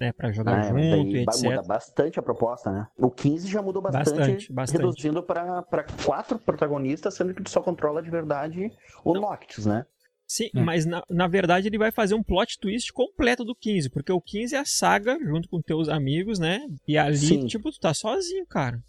Né, 0.00 0.12
para 0.12 0.32
jogar 0.32 0.58
ah, 0.58 0.62
junto, 0.64 1.16
etc. 1.16 1.44
Muda 1.44 1.62
bastante 1.62 2.18
a 2.18 2.22
proposta, 2.22 2.70
né? 2.70 2.88
O 2.98 3.12
15 3.12 3.48
já 3.48 3.62
mudou 3.62 3.80
bastante, 3.80 4.04
bastante, 4.10 4.52
bastante. 4.52 4.82
reduzindo 4.82 5.22
para 5.22 5.86
quatro 6.04 6.36
protagonistas, 6.36 7.14
sendo 7.14 7.32
que 7.32 7.40
tu 7.40 7.48
só 7.48 7.62
controla 7.62 8.02
de 8.02 8.10
verdade 8.10 8.72
o 9.04 9.14
Noctis, 9.14 9.66
né? 9.66 9.86
Sim, 10.26 10.50
hum. 10.54 10.64
mas 10.64 10.86
na, 10.86 11.02
na 11.08 11.26
verdade 11.26 11.68
ele 11.68 11.78
vai 11.78 11.90
fazer 11.90 12.14
um 12.14 12.22
plot 12.22 12.58
twist 12.58 12.92
completo 12.92 13.44
do 13.44 13.54
15, 13.54 13.90
porque 13.90 14.12
o 14.12 14.20
15 14.20 14.54
é 14.54 14.58
a 14.58 14.64
saga 14.64 15.18
junto 15.22 15.48
com 15.48 15.60
teus 15.60 15.88
amigos, 15.88 16.38
né? 16.38 16.66
E 16.88 16.96
ali, 16.96 17.16
Sim. 17.16 17.46
tipo, 17.46 17.70
tu 17.70 17.78
tá 17.78 17.92
sozinho, 17.92 18.46
cara. 18.46 18.82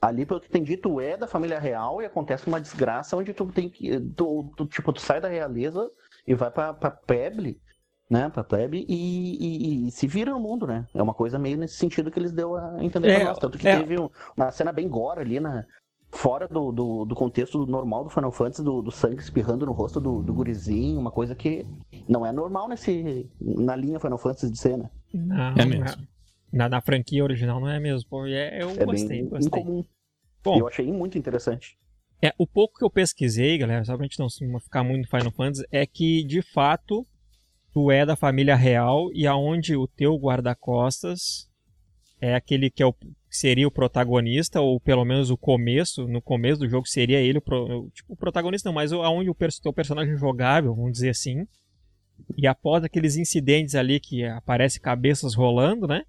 Ali, 0.00 0.26
pelo 0.26 0.40
que 0.40 0.50
tem 0.50 0.62
dito, 0.62 1.00
é 1.00 1.16
da 1.16 1.26
família 1.26 1.58
real 1.58 2.02
e 2.02 2.04
acontece 2.04 2.46
uma 2.46 2.60
desgraça 2.60 3.16
onde 3.16 3.32
tu 3.32 3.46
tem 3.46 3.68
que. 3.68 3.98
Tu, 4.14 4.52
tu 4.56 4.66
tipo, 4.66 4.92
tu 4.92 5.00
sai 5.00 5.20
da 5.20 5.28
realeza 5.28 5.90
e 6.26 6.34
vai 6.34 6.50
pra, 6.50 6.74
pra 6.74 6.90
Peble, 6.90 7.58
né? 8.08 8.28
Pra 8.28 8.44
Plebe 8.44 8.84
e, 8.88 8.94
e, 8.94 9.88
e, 9.88 9.90
se 9.90 10.06
vira 10.06 10.30
no 10.30 10.38
mundo, 10.38 10.66
né? 10.66 10.86
É 10.94 11.02
uma 11.02 11.14
coisa 11.14 11.38
meio 11.38 11.56
nesse 11.56 11.76
sentido 11.76 12.10
que 12.10 12.18
eles 12.18 12.32
deu 12.32 12.56
a 12.56 12.84
entender 12.84 13.08
é, 13.08 13.16
pra 13.16 13.24
nós. 13.30 13.38
Tanto 13.38 13.58
que 13.58 13.66
é. 13.66 13.78
teve 13.78 13.96
uma 14.36 14.50
cena 14.50 14.70
bem 14.70 14.88
gore 14.88 15.20
ali 15.20 15.40
na, 15.40 15.64
fora 16.10 16.48
do, 16.48 16.72
do, 16.72 17.04
do, 17.04 17.14
contexto 17.14 17.66
normal 17.66 18.04
do 18.04 18.10
Final 18.10 18.32
Fantasy, 18.32 18.62
do, 18.62 18.82
do 18.82 18.90
sangue 18.90 19.20
espirrando 19.20 19.66
no 19.66 19.72
rosto 19.72 20.00
do, 20.00 20.22
do 20.22 20.32
gurizinho, 20.32 20.98
uma 20.98 21.10
coisa 21.10 21.34
que 21.34 21.66
não 22.08 22.24
é 22.24 22.32
normal 22.32 22.68
nesse, 22.68 23.28
na 23.40 23.76
linha 23.76 24.00
Final 24.00 24.18
Fantasy 24.18 24.50
de 24.50 24.58
cena. 24.58 24.90
Não, 25.12 25.54
é 25.56 25.64
mesmo. 25.64 26.06
Na, 26.52 26.68
na 26.68 26.80
franquia 26.80 27.22
original 27.22 27.60
não 27.60 27.68
é 27.68 27.78
mesmo. 27.78 28.08
Pô, 28.08 28.26
é, 28.26 28.62
eu 28.62 28.70
é 28.70 28.84
gostei, 28.84 29.08
bem 29.08 29.28
gostei. 29.28 29.60
incomum. 29.60 29.84
Bom, 30.42 30.58
eu 30.58 30.68
achei 30.68 30.90
muito 30.92 31.18
interessante. 31.18 31.76
É, 32.22 32.32
o 32.38 32.46
pouco 32.46 32.78
que 32.78 32.84
eu 32.84 32.90
pesquisei, 32.90 33.58
galera, 33.58 33.84
só 33.84 33.96
pra 33.96 34.04
gente 34.04 34.18
não 34.18 34.60
ficar 34.60 34.82
muito 34.82 35.02
no 35.02 35.18
Final 35.18 35.32
Fantasy, 35.32 35.66
é 35.70 35.84
que, 35.84 36.24
de 36.24 36.40
fato, 36.40 37.04
tu 37.72 37.90
é 37.90 38.06
da 38.06 38.16
família 38.16 38.56
real 38.56 39.10
e 39.12 39.26
aonde 39.26 39.76
o 39.76 39.86
teu 39.86 40.16
guarda-costas 40.16 41.48
é 42.20 42.34
aquele 42.34 42.70
que 42.70 42.82
é 42.82 42.86
o 42.86 42.94
seria 43.36 43.68
o 43.68 43.70
protagonista, 43.70 44.60
ou 44.60 44.80
pelo 44.80 45.04
menos 45.04 45.30
o 45.30 45.36
começo, 45.36 46.08
no 46.08 46.22
começo 46.22 46.60
do 46.60 46.68
jogo 46.68 46.88
seria 46.88 47.20
ele 47.20 47.38
o, 47.38 47.42
pro, 47.42 47.90
tipo, 47.92 48.14
o 48.14 48.16
protagonista, 48.16 48.68
não, 48.68 48.74
mas 48.74 48.92
aonde 48.92 49.28
o, 49.28 49.36
o 49.64 49.72
personagem 49.72 50.16
jogável, 50.16 50.74
vamos 50.74 50.92
dizer 50.92 51.10
assim. 51.10 51.46
E 52.36 52.46
após 52.46 52.82
aqueles 52.82 53.16
incidentes 53.16 53.74
ali 53.74 54.00
que 54.00 54.24
aparece 54.24 54.80
cabeças 54.80 55.34
rolando, 55.34 55.86
né? 55.86 56.04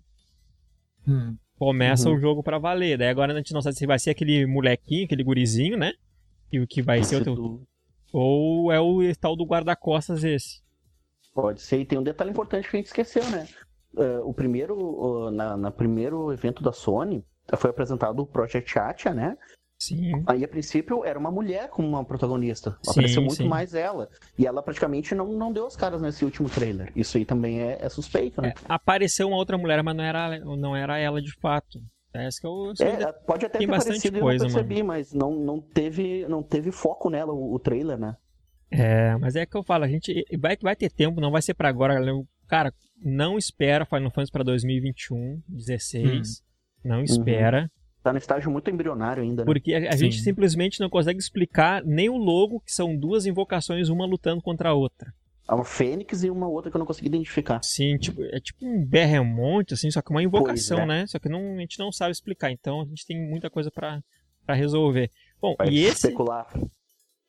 Hum. 1.06 1.36
Começa 1.58 2.10
uhum. 2.10 2.16
o 2.16 2.20
jogo 2.20 2.44
para 2.44 2.58
valer. 2.58 2.98
Daí 2.98 3.10
agora 3.10 3.34
a 3.34 3.38
gente 3.38 3.54
não 3.54 3.62
sabe 3.62 3.76
se 3.76 3.86
vai 3.86 4.00
ser 4.00 4.12
aquele 4.12 4.46
molequinho, 4.46 5.06
aquele 5.06 5.24
gurizinho, 5.24 5.78
né? 5.78 5.92
E 6.52 6.60
o 6.60 6.68
que 6.68 6.82
vai 6.82 7.04
ser 7.04 7.22
o 7.22 7.24
teu. 7.24 7.68
Ou 8.14 8.72
é 8.72 8.80
o 8.80 9.00
tal 9.20 9.36
do 9.36 9.46
guarda-costas 9.46 10.24
esse. 10.24 10.62
Pode 11.34 11.62
ser, 11.62 11.82
e 11.82 11.86
tem 11.86 12.00
um 12.00 12.04
detalhe 12.04 12.32
importante 12.32 12.70
que 12.70 12.78
a 12.78 12.80
gente 12.80 12.88
esqueceu, 12.88 13.30
né? 13.30 13.48
Uh, 13.98 14.28
o 14.28 14.34
primeiro, 14.34 14.76
uh, 14.76 15.32
na, 15.32 15.58
na, 15.58 15.72
primeiro 15.72 16.32
evento 16.32 16.64
da 16.64 16.72
Sony, 16.72 17.26
foi 17.58 17.70
apresentado 17.70 18.20
o 18.20 18.28
Project 18.28 18.78
Atia, 18.78 19.14
né? 19.14 19.38
Sim. 19.80 20.24
Aí, 20.26 20.44
a 20.44 20.48
princípio, 20.48 21.06
era 21.06 21.20
uma 21.20 21.30
mulher 21.30 21.70
como 21.70 21.88
uma 21.88 22.04
protagonista. 22.04 22.78
Sim, 22.82 22.92
Apareceu 22.92 23.22
muito 23.22 23.36
sim. 23.36 23.48
mais 23.48 23.76
ela. 23.76 24.10
E 24.38 24.48
ela 24.48 24.64
praticamente 24.64 25.14
não, 25.14 25.28
não 25.34 25.54
deu 25.54 25.68
as 25.68 25.76
caras 25.76 26.02
nesse 26.02 26.26
último 26.26 26.50
trailer. 26.50 26.92
Isso 26.96 27.18
aí 27.18 27.26
também 27.26 27.62
é, 27.62 27.78
é 27.80 27.90
suspeito, 27.90 28.42
né? 28.42 28.54
É, 28.58 28.74
apareceu 28.74 29.28
uma 29.28 29.38
outra 29.38 29.58
mulher, 29.58 29.84
mas 29.84 29.96
não 29.96 30.04
era, 30.04 30.40
não 30.40 30.76
era 30.76 30.98
ela 30.98 31.22
de 31.22 31.32
fato. 31.40 31.80
É, 32.14 32.30
que 32.30 32.48
eu, 32.48 32.74
é, 32.80 33.12
pode 33.12 33.46
até 33.46 33.60
ter 33.60 33.68
parecido 33.68 34.20
coisa, 34.20 34.46
eu 34.46 34.48
não 34.48 34.54
percebi, 34.56 34.76
mano. 34.76 34.88
mas 34.88 35.14
não, 35.14 35.36
não, 35.36 35.62
teve, 35.62 36.26
não 36.28 36.42
teve 36.42 36.72
foco 36.72 37.12
nela 37.12 37.32
o, 37.32 37.54
o, 37.54 37.60
trailer, 37.60 37.98
né? 37.98 38.16
É, 38.72 39.16
mas 39.18 39.36
é 39.36 39.46
que 39.46 39.56
eu 39.56 39.62
falo, 39.62 39.84
a 39.84 39.88
gente 39.88 40.26
vai, 40.40 40.58
vai 40.60 40.76
ter 40.76 40.90
tempo, 40.90 41.22
não 41.22 41.30
vai 41.30 41.44
ser 41.44 41.54
para 41.54 41.70
agora. 41.70 42.00
Cara, 42.48 42.74
não 43.04 43.38
espera 43.38 43.86
Final 43.86 44.12
Fantasy 44.12 44.32
para 44.32 44.44
2021, 44.44 45.42
16. 45.48 46.04
Hum. 46.06 46.90
Não 46.90 47.04
espera. 47.04 47.64
Uhum. 47.64 47.70
Tá 48.04 48.14
no 48.14 48.20
estágio 48.20 48.50
muito 48.50 48.70
embrionário 48.70 49.22
ainda, 49.22 49.44
né? 49.44 49.46
Porque 49.46 49.74
a, 49.74 49.90
a 49.92 49.96
gente 49.96 50.22
simplesmente 50.22 50.80
não 50.80 50.90
consegue 50.90 51.20
explicar 51.20 51.84
nem 51.84 52.10
o 52.10 52.16
logo, 52.16 52.62
que 52.62 52.72
são 52.72 52.96
duas 52.96 53.26
invocações, 53.26 53.90
uma 53.90 54.06
lutando 54.06 54.42
contra 54.42 54.70
a 54.70 54.74
outra. 54.74 55.14
É 55.50 55.54
uma 55.54 55.64
fênix 55.64 56.24
e 56.24 56.30
uma 56.30 56.48
outra 56.48 56.70
que 56.70 56.76
eu 56.76 56.80
não 56.80 56.86
consegui 56.86 57.08
identificar. 57.08 57.62
Sim, 57.64 57.98
tipo, 57.98 58.22
é 58.24 58.40
tipo 58.40 58.66
um 58.66 58.86
berremonte, 58.86 59.74
assim, 59.74 59.90
só 59.90 60.02
que 60.02 60.12
uma 60.12 60.22
invocação, 60.22 60.80
é. 60.80 60.86
né? 60.86 61.08
Só 61.08 61.20
que 61.20 61.30
não, 61.30 61.56
a 61.56 61.60
gente 61.60 61.80
não 61.80 61.92
sabe 61.92 62.12
explicar, 62.12 62.52
então 62.52 62.82
a 62.82 62.86
gente 62.86 63.06
tem 63.06 63.18
muita 63.30 63.50
coisa 63.50 63.72
para 63.72 64.02
resolver. 64.50 65.10
Bom, 65.42 65.56
Vai 65.58 65.70
e 65.70 65.80
esse... 65.86 66.08
Especular. 66.08 66.48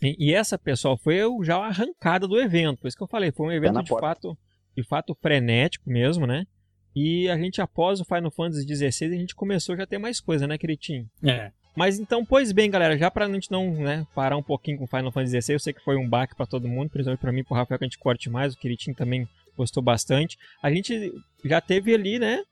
E, 0.00 0.16
e, 0.18 0.34
essa, 0.34 0.56
pessoal, 0.56 0.96
foi 0.96 1.18
já 1.42 1.56
a 1.56 1.66
arrancada 1.66 2.26
do 2.26 2.40
evento. 2.40 2.80
Por 2.80 2.88
isso 2.88 2.96
que 2.96 3.02
eu 3.02 3.08
falei, 3.08 3.32
foi 3.32 3.46
um 3.46 3.52
evento 3.52 3.82
de 3.82 3.90
fato, 3.90 4.38
de 4.78 4.85
fato 4.85 5.12
frenético 5.20 5.90
mesmo, 5.90 6.25
né? 6.25 6.47
E 6.94 7.28
a 7.28 7.37
gente, 7.37 7.61
após 7.61 8.00
o 8.00 8.04
Final 8.04 8.30
Fantasy 8.30 8.62
XVI, 8.62 9.06
a 9.14 9.18
gente 9.18 9.35
começou 9.35 9.76
já 9.76 9.82
a 9.82 9.87
ter 9.87 9.99
mais 9.99 10.20
coisa, 10.20 10.47
né, 10.47 10.56
Queritinho? 10.56 11.04
É. 11.25 11.50
Mas 11.76 11.99
então, 11.99 12.25
pois 12.25 12.52
bem, 12.52 12.70
galera, 12.70 12.97
já 12.97 13.11
pra 13.11 13.28
gente 13.28 13.50
não 13.50 13.73
né, 13.73 14.06
parar 14.14 14.37
um 14.37 14.42
pouquinho 14.42 14.78
com 14.78 14.85
o 14.85 14.88
Final 14.88 15.11
Fantasy 15.11 15.42
XVI, 15.42 15.52
eu 15.54 15.58
sei 15.58 15.73
que 15.73 15.82
foi 15.82 15.97
um 15.97 16.08
baque 16.08 16.37
para 16.37 16.47
todo 16.47 16.68
mundo, 16.68 16.90
principalmente 16.90 17.20
pra 17.20 17.32
mim 17.32 17.40
e 17.40 17.44
pro 17.44 17.54
Rafael, 17.54 17.78
que 17.78 17.85
a 17.85 17.88
gente 17.88 17.99
corte 17.99 18.30
mais, 18.30 18.54
o 18.54 18.58
Queritinho 18.58 18.97
também 18.97 19.28
gostou 19.56 19.82
bastante. 19.82 20.38
A 20.62 20.70
gente 20.70 21.12
já 21.44 21.61
teve 21.61 21.92
ali, 21.92 22.20
né, 22.20 22.42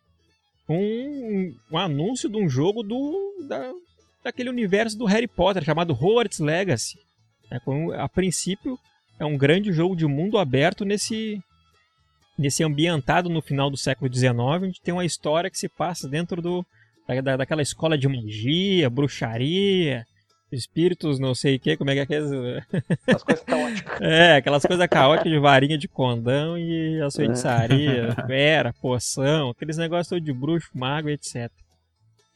um, 0.68 1.54
um 1.70 1.78
anúncio 1.78 2.28
de 2.28 2.36
um 2.36 2.48
jogo 2.48 2.82
do, 2.82 3.46
da, 3.48 3.72
daquele 4.24 4.50
universo 4.50 4.98
do 4.98 5.06
Harry 5.06 5.28
Potter, 5.28 5.64
chamado 5.64 5.92
Hogwarts 5.92 6.40
Legacy. 6.40 6.98
É, 7.50 7.60
a 7.96 8.08
princípio, 8.08 8.76
é 9.18 9.24
um 9.24 9.36
grande 9.36 9.72
jogo 9.72 9.94
de 9.94 10.06
mundo 10.06 10.38
aberto 10.38 10.84
nesse 10.84 11.40
nesse 12.38 12.62
ambientado 12.62 13.28
no 13.28 13.40
final 13.40 13.70
do 13.70 13.76
século 13.76 14.12
XIX, 14.12 14.34
onde 14.62 14.80
tem 14.80 14.92
uma 14.92 15.04
história 15.04 15.50
que 15.50 15.58
se 15.58 15.68
passa 15.68 16.08
dentro 16.08 16.42
do, 16.42 16.64
da, 17.22 17.36
daquela 17.36 17.62
escola 17.62 17.96
de 17.96 18.08
magia, 18.08 18.90
bruxaria, 18.90 20.06
espíritos, 20.50 21.18
não 21.18 21.34
sei 21.34 21.56
o 21.56 21.60
que, 21.60 21.76
como 21.76 21.90
é 21.90 21.94
que 21.94 22.00
é 22.00 22.02
aquelas... 22.02 22.30
As 23.06 23.22
coisas 23.22 23.44
caóticas. 23.44 24.00
É, 24.00 24.36
aquelas 24.36 24.64
coisas 24.64 24.86
caóticas 24.86 25.32
de 25.32 25.38
varinha 25.38 25.78
de 25.78 25.88
condão 25.88 26.56
e 26.58 27.00
a 27.00 27.10
feitiçaria, 27.10 28.14
fera, 28.26 28.72
poção, 28.80 29.50
aqueles 29.50 29.76
negócios 29.76 30.22
de 30.22 30.32
bruxo, 30.32 30.70
mago, 30.74 31.08
etc. 31.08 31.50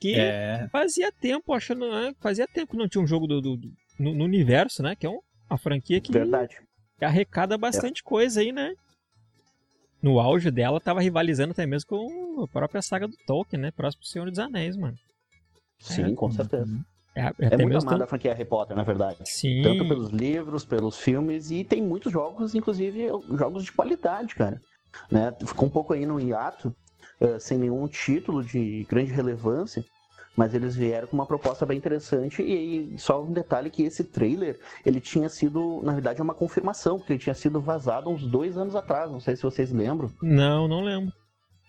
Que 0.01 0.19
é. 0.19 0.67
fazia 0.73 1.13
tempo, 1.13 1.53
achando, 1.53 1.91
né? 1.91 2.15
Fazia 2.21 2.47
tempo 2.47 2.73
que 2.73 2.79
não 2.79 2.89
tinha 2.89 3.03
um 3.03 3.07
jogo 3.07 3.27
do, 3.27 3.41
do, 3.41 3.57
do 3.57 3.71
no, 3.99 4.15
no, 4.15 4.25
universo, 4.25 4.83
né? 4.83 4.97
Que 4.97 5.07
é 5.07 5.11
uma 5.11 5.59
franquia 5.59 6.01
que 6.01 6.11
Verdade. 6.11 6.57
arrecada 7.01 7.59
bastante 7.59 8.01
é. 8.01 8.05
coisa 8.05 8.41
aí, 8.41 8.51
né? 8.51 8.73
No 10.03 10.19
auge 10.19 10.51
dela, 10.51 10.81
tava 10.81 11.01
rivalizando 11.01 11.53
até 11.53 11.67
mesmo 11.67 11.89
com 11.89 12.43
a 12.43 12.49
própria 12.49 12.83
saga 12.83 13.07
do 13.07 13.17
Tolkien, 13.27 13.61
né? 13.61 13.71
Próximo 13.71 14.05
Senhor 14.05 14.31
dos 14.31 14.39
Anéis, 14.39 14.77
mano. 14.77 14.97
Sim, 15.79 16.13
é, 16.13 16.15
com 16.15 16.31
certeza. 16.31 16.71
É, 17.15 17.23
é, 17.23 17.33
é 17.39 17.57
muito 17.57 17.77
amada 17.77 17.91
tanto... 17.91 18.03
a 18.03 18.07
franquia 18.07 18.33
Harry 18.33 18.49
Potter, 18.49 18.77
na 18.77 18.83
verdade. 18.83 19.19
Sim. 19.25 19.63
Tanto 19.63 19.87
pelos 19.87 20.11
livros, 20.11 20.65
pelos 20.65 20.99
filmes, 20.99 21.51
e 21.51 21.65
tem 21.65 21.83
muitos 21.83 22.13
jogos, 22.13 22.55
inclusive 22.55 23.09
jogos 23.37 23.65
de 23.65 23.73
qualidade, 23.73 24.35
cara. 24.35 24.61
Né? 25.11 25.35
Ficou 25.45 25.69
um 25.69 25.71
pouco 25.71 25.93
aí 25.93 26.07
no 26.07 26.21
hiato, 26.21 26.75
uh, 27.21 27.39
sem 27.41 27.59
nenhum 27.59 27.87
título 27.89 28.45
de 28.45 28.87
grande 28.89 29.13
relevância, 29.13 29.85
mas 30.41 30.55
eles 30.55 30.75
vieram 30.75 31.07
com 31.07 31.15
uma 31.19 31.27
proposta 31.27 31.67
bem 31.67 31.77
interessante 31.77 32.43
e, 32.43 32.99
só 32.99 33.23
um 33.23 33.31
detalhe 33.31 33.69
que 33.69 33.83
esse 33.83 34.03
trailer 34.03 34.59
ele 34.87 34.99
tinha 34.99 35.29
sido 35.29 35.83
na 35.83 35.93
verdade 35.93 36.23
uma 36.23 36.33
confirmação 36.33 36.97
porque 36.97 37.13
ele 37.13 37.21
tinha 37.21 37.35
sido 37.35 37.61
vazado 37.61 38.09
uns 38.09 38.27
dois 38.27 38.57
anos 38.57 38.75
atrás 38.75 39.13
não 39.13 39.21
sei 39.21 39.37
se 39.37 39.43
vocês 39.43 39.71
lembram. 39.71 40.11
Não 40.23 40.67
não 40.67 40.83
lembro. 40.83 41.13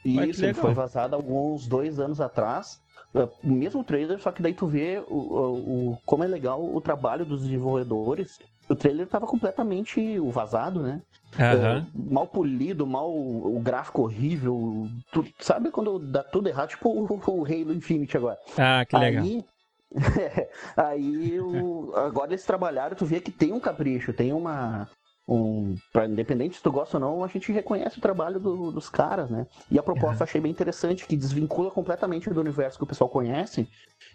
Isso 0.05 0.45
ele 0.45 0.53
foi 0.53 0.73
vazado 0.73 1.17
alguns 1.17 1.67
dois 1.67 1.99
anos 1.99 2.21
atrás 2.21 2.79
é, 3.13 3.27
o 3.43 3.51
mesmo 3.51 3.83
trailer 3.83 4.21
só 4.21 4.31
que 4.31 4.41
daí 4.41 4.53
tu 4.53 4.67
vê 4.67 5.03
o, 5.05 5.91
o 5.91 5.97
como 6.05 6.23
é 6.23 6.27
legal 6.27 6.63
o 6.63 6.79
trabalho 6.79 7.25
dos 7.25 7.41
desenvolvedores 7.41 8.39
o 8.71 8.75
trailer 8.75 9.05
estava 9.05 9.27
completamente 9.27 10.19
vazado, 10.31 10.81
né? 10.81 11.01
Uhum. 11.37 12.11
mal 12.11 12.27
polido, 12.27 12.85
mal 12.85 13.09
o 13.09 13.59
gráfico 13.61 14.01
horrível. 14.01 14.89
Tu, 15.13 15.25
sabe 15.39 15.71
quando 15.71 15.97
dá 15.97 16.23
tudo 16.23 16.49
errado? 16.49 16.69
Tipo 16.69 16.89
o, 16.89 17.05
o 17.05 17.45
Halo 17.45 17.73
Infinite 17.73 18.17
agora. 18.17 18.37
Ah, 18.57 18.85
que 18.85 18.97
legal. 18.97 19.23
Aí, 19.23 19.45
aí 20.75 21.39
o, 21.39 21.93
agora 21.95 22.31
eles 22.31 22.45
trabalharam, 22.45 22.95
tu 22.95 23.05
vê 23.05 23.21
que 23.21 23.31
tem 23.31 23.53
um 23.53 23.59
capricho, 23.59 24.13
tem 24.13 24.33
uma. 24.33 24.89
Um, 25.27 25.77
pra, 25.93 26.07
independente 26.07 26.57
se 26.57 26.63
tu 26.63 26.71
gosta 26.71 26.97
ou 26.97 27.01
não, 27.01 27.23
a 27.23 27.27
gente 27.27 27.51
reconhece 27.53 27.97
o 27.97 28.01
trabalho 28.01 28.37
do, 28.37 28.71
dos 28.71 28.89
caras, 28.89 29.29
né? 29.29 29.47
E 29.69 29.79
a 29.79 29.83
proposta 29.83 30.15
uhum. 30.15 30.19
eu 30.19 30.23
achei 30.23 30.41
bem 30.41 30.51
interessante, 30.51 31.05
que 31.05 31.15
desvincula 31.15 31.71
completamente 31.71 32.29
do 32.29 32.41
universo 32.41 32.77
que 32.77 32.83
o 32.83 32.87
pessoal 32.87 33.09
conhece 33.09 33.65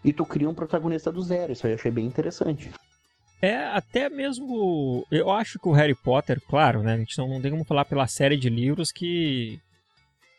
e 0.04 0.12
tu 0.12 0.26
cria 0.26 0.50
um 0.50 0.54
protagonista 0.54 1.10
do 1.10 1.22
zero. 1.22 1.52
Isso 1.52 1.66
aí 1.66 1.72
eu 1.72 1.76
achei 1.76 1.90
bem 1.90 2.04
interessante. 2.04 2.70
É, 3.46 3.66
até 3.68 4.08
mesmo. 4.08 5.06
Eu 5.10 5.30
acho 5.30 5.58
que 5.58 5.68
o 5.68 5.72
Harry 5.72 5.94
Potter, 5.94 6.40
claro, 6.40 6.82
né? 6.82 6.94
A 6.94 6.98
gente 6.98 7.16
não, 7.18 7.28
não 7.28 7.40
tem 7.40 7.50
como 7.50 7.64
falar 7.64 7.84
pela 7.84 8.06
série 8.06 8.36
de 8.36 8.48
livros 8.48 8.90
que 8.90 9.60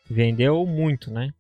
vendeu 0.10 0.66
muito, 0.66 1.12
né? 1.12 1.32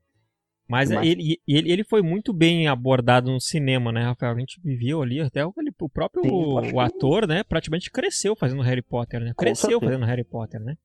Mas, 0.67 0.91
Mas... 0.91 1.07
Ele, 1.07 1.39
ele, 1.47 1.71
ele 1.71 1.83
foi 1.83 2.01
muito 2.01 2.33
bem 2.33 2.67
abordado 2.67 3.31
no 3.31 3.39
cinema, 3.39 3.91
né, 3.91 4.03
Rafael? 4.03 4.35
A 4.35 4.39
gente 4.39 4.59
viu 4.63 5.01
ali, 5.01 5.21
até 5.21 5.45
o, 5.45 5.53
o 5.79 5.89
próprio 5.89 6.23
Sim, 6.23 6.73
o 6.73 6.79
ator, 6.79 7.25
né, 7.25 7.43
praticamente 7.43 7.89
cresceu 7.89 8.35
fazendo 8.35 8.61
Harry 8.61 8.81
Potter, 8.81 9.21
né? 9.21 9.33
Cresceu 9.37 9.79
fazendo 9.79 10.05
Harry 10.05 10.25
Potter, 10.25 10.59
né? 10.59 10.75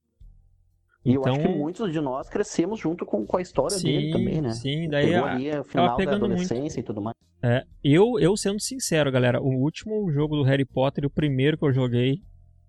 E 1.04 1.12
então, 1.12 1.22
eu 1.22 1.32
acho 1.32 1.40
que 1.40 1.48
então 1.48 1.58
muitos 1.58 1.92
de 1.92 2.00
nós 2.00 2.28
crescemos 2.28 2.78
junto 2.78 3.04
com, 3.04 3.26
com 3.26 3.36
a 3.36 3.42
história 3.42 3.76
sim, 3.76 3.86
dele 3.86 4.12
também, 4.12 4.40
né? 4.40 4.52
Sim, 4.52 4.88
daí 4.88 5.14
a, 5.14 5.24
ali, 5.24 5.50
o 5.58 5.64
final 5.64 5.96
da 5.96 6.14
adolescência 6.14 6.60
muito. 6.60 6.78
e 6.78 6.82
tudo 6.82 7.02
mais. 7.02 7.16
É, 7.42 7.64
eu, 7.82 8.20
eu 8.20 8.36
sendo 8.36 8.60
sincero, 8.60 9.10
galera, 9.10 9.42
o 9.42 9.48
último 9.48 10.08
jogo 10.12 10.36
do 10.36 10.44
Harry 10.44 10.64
Potter, 10.64 11.04
o 11.04 11.10
primeiro 11.10 11.58
que 11.58 11.64
eu 11.64 11.72
joguei, 11.72 12.22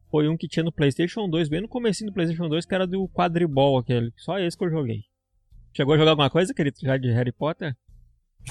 foi 0.10 0.28
um 0.28 0.36
que 0.36 0.48
tinha 0.48 0.64
no 0.64 0.72
PlayStation 0.72 1.30
2, 1.30 1.48
bem 1.48 1.62
no 1.62 1.68
começo 1.68 2.04
do 2.06 2.12
PlayStation 2.12 2.50
2, 2.50 2.66
que 2.66 2.74
era 2.74 2.88
do 2.88 3.08
quadribol 3.10 3.78
aquele. 3.78 4.12
Só 4.18 4.40
esse 4.40 4.58
que 4.58 4.64
eu 4.64 4.72
joguei. 4.72 5.02
Chegou 5.76 5.94
a 5.94 5.98
jogar 5.98 6.12
alguma 6.12 6.30
coisa, 6.30 6.54
querido, 6.54 6.78
já 6.82 6.98
de 6.98 7.12
Harry 7.12 7.32
Potter? 7.32 7.76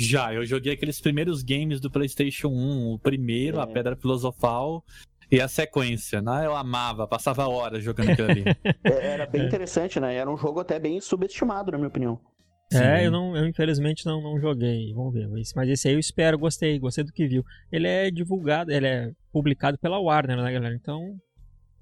Já, 0.01 0.33
eu 0.33 0.45
joguei 0.45 0.73
aqueles 0.73 1.01
primeiros 1.01 1.43
games 1.43 1.81
do 1.81 1.91
PlayStation 1.91 2.49
1, 2.49 2.95
o 2.95 2.99
primeiro, 2.99 3.59
é. 3.59 3.62
a 3.62 3.67
Pedra 3.67 3.97
Filosofal, 3.97 4.85
e 5.33 5.41
a 5.41 5.49
sequência, 5.49 6.21
né? 6.21 6.45
Eu 6.45 6.55
amava, 6.55 7.07
passava 7.09 7.49
horas 7.49 7.83
jogando 7.83 8.11
aquilo 8.11 8.31
ali. 8.31 8.45
É, 8.85 9.07
era 9.07 9.27
bem 9.27 9.47
interessante, 9.47 9.99
né? 9.99 10.15
Era 10.15 10.31
um 10.31 10.37
jogo 10.37 10.61
até 10.61 10.79
bem 10.79 11.01
subestimado, 11.01 11.73
na 11.73 11.79
minha 11.79 11.89
opinião. 11.89 12.21
É, 12.73 13.07
eu 13.07 13.11
não, 13.11 13.37
eu 13.37 13.47
infelizmente 13.47 14.05
não, 14.05 14.21
não 14.21 14.41
joguei, 14.41 14.93
vamos 14.95 15.12
ver. 15.12 15.29
Mas 15.29 15.69
esse 15.69 15.89
aí 15.89 15.95
eu 15.95 16.01
espero, 16.01 16.39
gostei, 16.39 16.79
gostei 16.79 17.05
do 17.05 17.12
que 17.12 17.27
viu. 17.27 17.45
Ele 17.71 17.87
é 17.87 18.11
divulgado, 18.11 18.71
ele 18.71 18.87
é 18.87 19.11
publicado 19.33 19.79
pela 19.79 19.99
Warner, 19.99 20.37
né, 20.37 20.53
galera? 20.53 20.75
Então. 20.75 21.17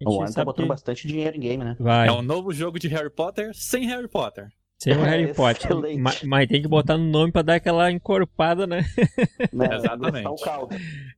O 0.05 0.15
Warner 0.15 0.35
tá 0.35 0.45
botando 0.45 0.65
que... 0.65 0.69
bastante 0.69 1.09
dinheiro 1.09 1.37
em 1.37 1.41
game, 1.41 1.65
né? 1.65 1.77
Vai. 1.79 2.09
É 2.09 2.13
um 2.13 2.23
novo 2.23 2.53
jogo 2.53 2.79
de 2.79 2.89
Harry 2.89 3.11
Potter 3.11 3.51
sem 3.53 3.87
Harry 3.87 4.09
Potter. 4.09 4.49
Sem 4.83 4.95
o 4.97 5.03
Harry 5.03 5.25
é, 5.25 5.35
Potter. 5.35 5.71
Mas, 5.99 6.23
mas, 6.23 6.49
tem 6.49 6.63
que 6.63 6.69
botar 6.69 6.97
no 6.97 7.05
nome 7.05 7.31
pra 7.31 7.43
dar 7.43 7.57
aquela 7.57 7.93
encorpada, 7.93 8.67
né? 8.67 8.85
É, 9.71 9.75
Exatamente. 9.75 10.27
O, 10.27 10.37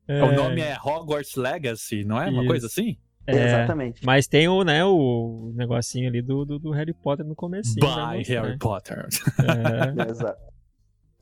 é... 0.08 0.22
o 0.24 0.32
nome 0.32 0.60
é 0.60 0.76
Hogwarts 0.82 1.36
Legacy, 1.36 2.04
não 2.04 2.20
é? 2.20 2.28
Uma 2.28 2.40
Isso. 2.40 2.48
coisa 2.48 2.66
assim? 2.66 2.96
É, 3.26 3.44
Exatamente. 3.44 4.04
Mas 4.04 4.26
tem 4.26 4.48
o, 4.48 4.64
né, 4.64 4.84
o 4.84 5.52
negocinho 5.54 6.08
ali 6.08 6.20
do, 6.20 6.44
do, 6.44 6.58
do 6.58 6.70
Harry 6.72 6.92
Potter 6.92 7.24
no 7.24 7.36
começo. 7.36 7.74
By 7.76 8.22
Harry 8.26 8.50
né? 8.50 8.56
Potter. 8.58 9.06
É. 9.38 10.02
Exato. 10.10 10.40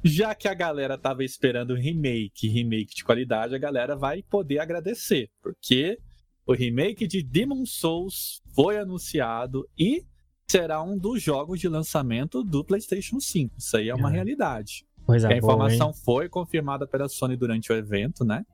Já 0.02 0.35
que 0.35 0.49
a 0.49 0.54
galera 0.54 0.97
tava 0.97 1.23
esperando 1.23 1.75
remake, 1.75 2.49
remake 2.49 2.94
de 2.94 3.04
qualidade, 3.04 3.54
a 3.54 3.59
galera 3.59 3.94
vai 3.94 4.23
poder 4.23 4.61
agradecer, 4.61 5.28
porque 5.42 5.99
o 6.47 6.54
remake 6.54 7.06
de 7.06 7.23
Demon 7.23 7.66
Souls 7.66 8.40
foi 8.54 8.78
anunciado 8.78 9.68
e 9.78 10.06
será 10.50 10.83
um 10.83 10.99
dos 10.99 11.23
jogos 11.23 11.61
de 11.61 11.69
lançamento 11.69 12.42
do 12.42 12.64
PlayStation 12.64 13.21
5. 13.21 13.54
Isso 13.59 13.76
aí 13.76 13.88
é 13.88 13.95
uma 13.95 14.11
é. 14.11 14.14
realidade. 14.14 14.85
Pois 15.07 15.25
é, 15.25 15.33
a 15.33 15.37
informação 15.37 15.90
boa, 15.90 16.02
foi 16.04 16.28
confirmada 16.28 16.87
pela 16.87 17.09
Sony 17.09 17.37
durante 17.37 17.73
o 17.73 17.76
evento, 17.76 18.25
né? 18.25 18.45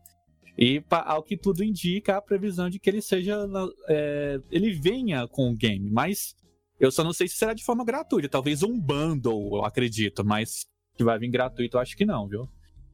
E 0.59 0.83
ao 0.91 1.23
que 1.23 1.37
tudo 1.37 1.63
indica, 1.63 2.17
a 2.17 2.23
previsão 2.23 2.71
de 2.71 2.79
que 2.79 2.89
ele 2.89 3.03
seja. 3.03 3.37
É, 3.89 4.41
ele 4.51 4.73
venha 4.73 5.27
com 5.29 5.51
o 5.51 5.57
game, 5.57 5.91
mas 5.91 6.35
eu 6.79 6.91
só 6.91 7.03
não 7.03 7.13
sei 7.13 7.29
se 7.29 7.37
será 7.37 7.53
de 7.53 7.65
forma 7.65 7.85
gratuita. 7.85 8.29
Talvez 8.29 8.63
um 8.63 8.79
bundle, 8.79 9.57
eu 9.57 9.65
acredito, 9.65 10.25
mas 10.25 10.67
que 10.97 11.05
vai 11.05 11.19
vir 11.19 11.29
gratuito, 11.31 11.77
eu 11.77 11.81
acho 11.81 11.97
que 11.97 12.07
não, 12.07 12.27
viu? 12.27 12.49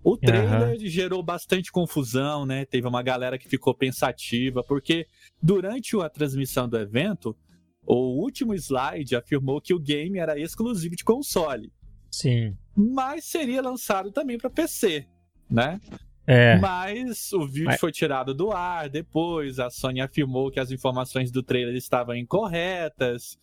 O 0.04 0.16
trailer 0.16 0.70
uhum. 0.70 0.86
gerou 0.86 1.22
bastante 1.22 1.70
confusão, 1.70 2.44
né? 2.44 2.64
Teve 2.64 2.88
uma 2.88 3.02
galera 3.02 3.38
que 3.38 3.48
ficou 3.48 3.72
pensativa, 3.72 4.64
porque 4.64 5.06
durante 5.40 5.96
a 6.00 6.08
transmissão 6.08 6.68
do 6.68 6.76
evento, 6.76 7.36
o 7.86 8.20
último 8.20 8.54
slide 8.54 9.16
afirmou 9.16 9.60
que 9.60 9.74
o 9.74 9.78
game 9.78 10.18
era 10.18 10.38
exclusivo 10.38 10.94
de 10.94 11.04
console. 11.04 11.72
Sim. 12.10 12.56
Mas 12.76 13.24
seria 13.24 13.62
lançado 13.62 14.12
também 14.12 14.38
para 14.38 14.50
PC, 14.50 15.06
né? 15.50 15.80
É. 16.26 16.56
Mas 16.58 17.32
o 17.32 17.46
vídeo 17.46 17.66
Mas... 17.66 17.80
foi 17.80 17.90
tirado 17.90 18.32
do 18.34 18.52
ar 18.52 18.88
depois. 18.88 19.58
A 19.58 19.70
Sony 19.70 20.00
afirmou 20.00 20.50
que 20.50 20.60
as 20.60 20.70
informações 20.70 21.30
do 21.30 21.42
trailer 21.42 21.74
estavam 21.74 22.14
incorretas. 22.14 23.38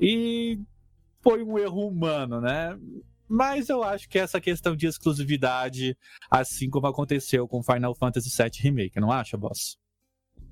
E 0.00 0.58
foi 1.22 1.42
um 1.44 1.58
erro 1.58 1.86
humano, 1.86 2.40
né? 2.40 2.78
Mas 3.28 3.68
eu 3.68 3.82
acho 3.82 4.08
que 4.08 4.18
essa 4.18 4.40
questão 4.40 4.76
de 4.76 4.86
exclusividade, 4.86 5.96
assim 6.30 6.68
como 6.68 6.86
aconteceu 6.86 7.48
com 7.48 7.62
Final 7.62 7.94
Fantasy 7.94 8.30
VII 8.30 8.50
Remake, 8.60 9.00
não 9.00 9.10
acha, 9.10 9.36
boss? 9.36 9.78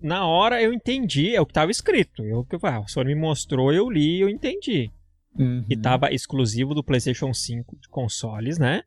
Na 0.02 0.26
hora 0.26 0.60
eu 0.60 0.72
entendi, 0.72 1.34
é 1.34 1.40
o 1.40 1.46
que 1.46 1.52
estava 1.52 1.70
escrito. 1.70 2.24
Eu, 2.24 2.46
o 2.84 2.88
senhor 2.88 3.06
me 3.06 3.14
mostrou, 3.14 3.72
eu 3.72 3.88
li 3.88 4.20
eu 4.20 4.28
entendi. 4.28 4.90
Uhum. 5.38 5.64
Que 5.64 5.74
estava 5.74 6.12
exclusivo 6.12 6.74
do 6.74 6.84
PlayStation 6.84 7.32
5 7.32 7.78
de 7.80 7.88
consoles, 7.88 8.58
né? 8.58 8.82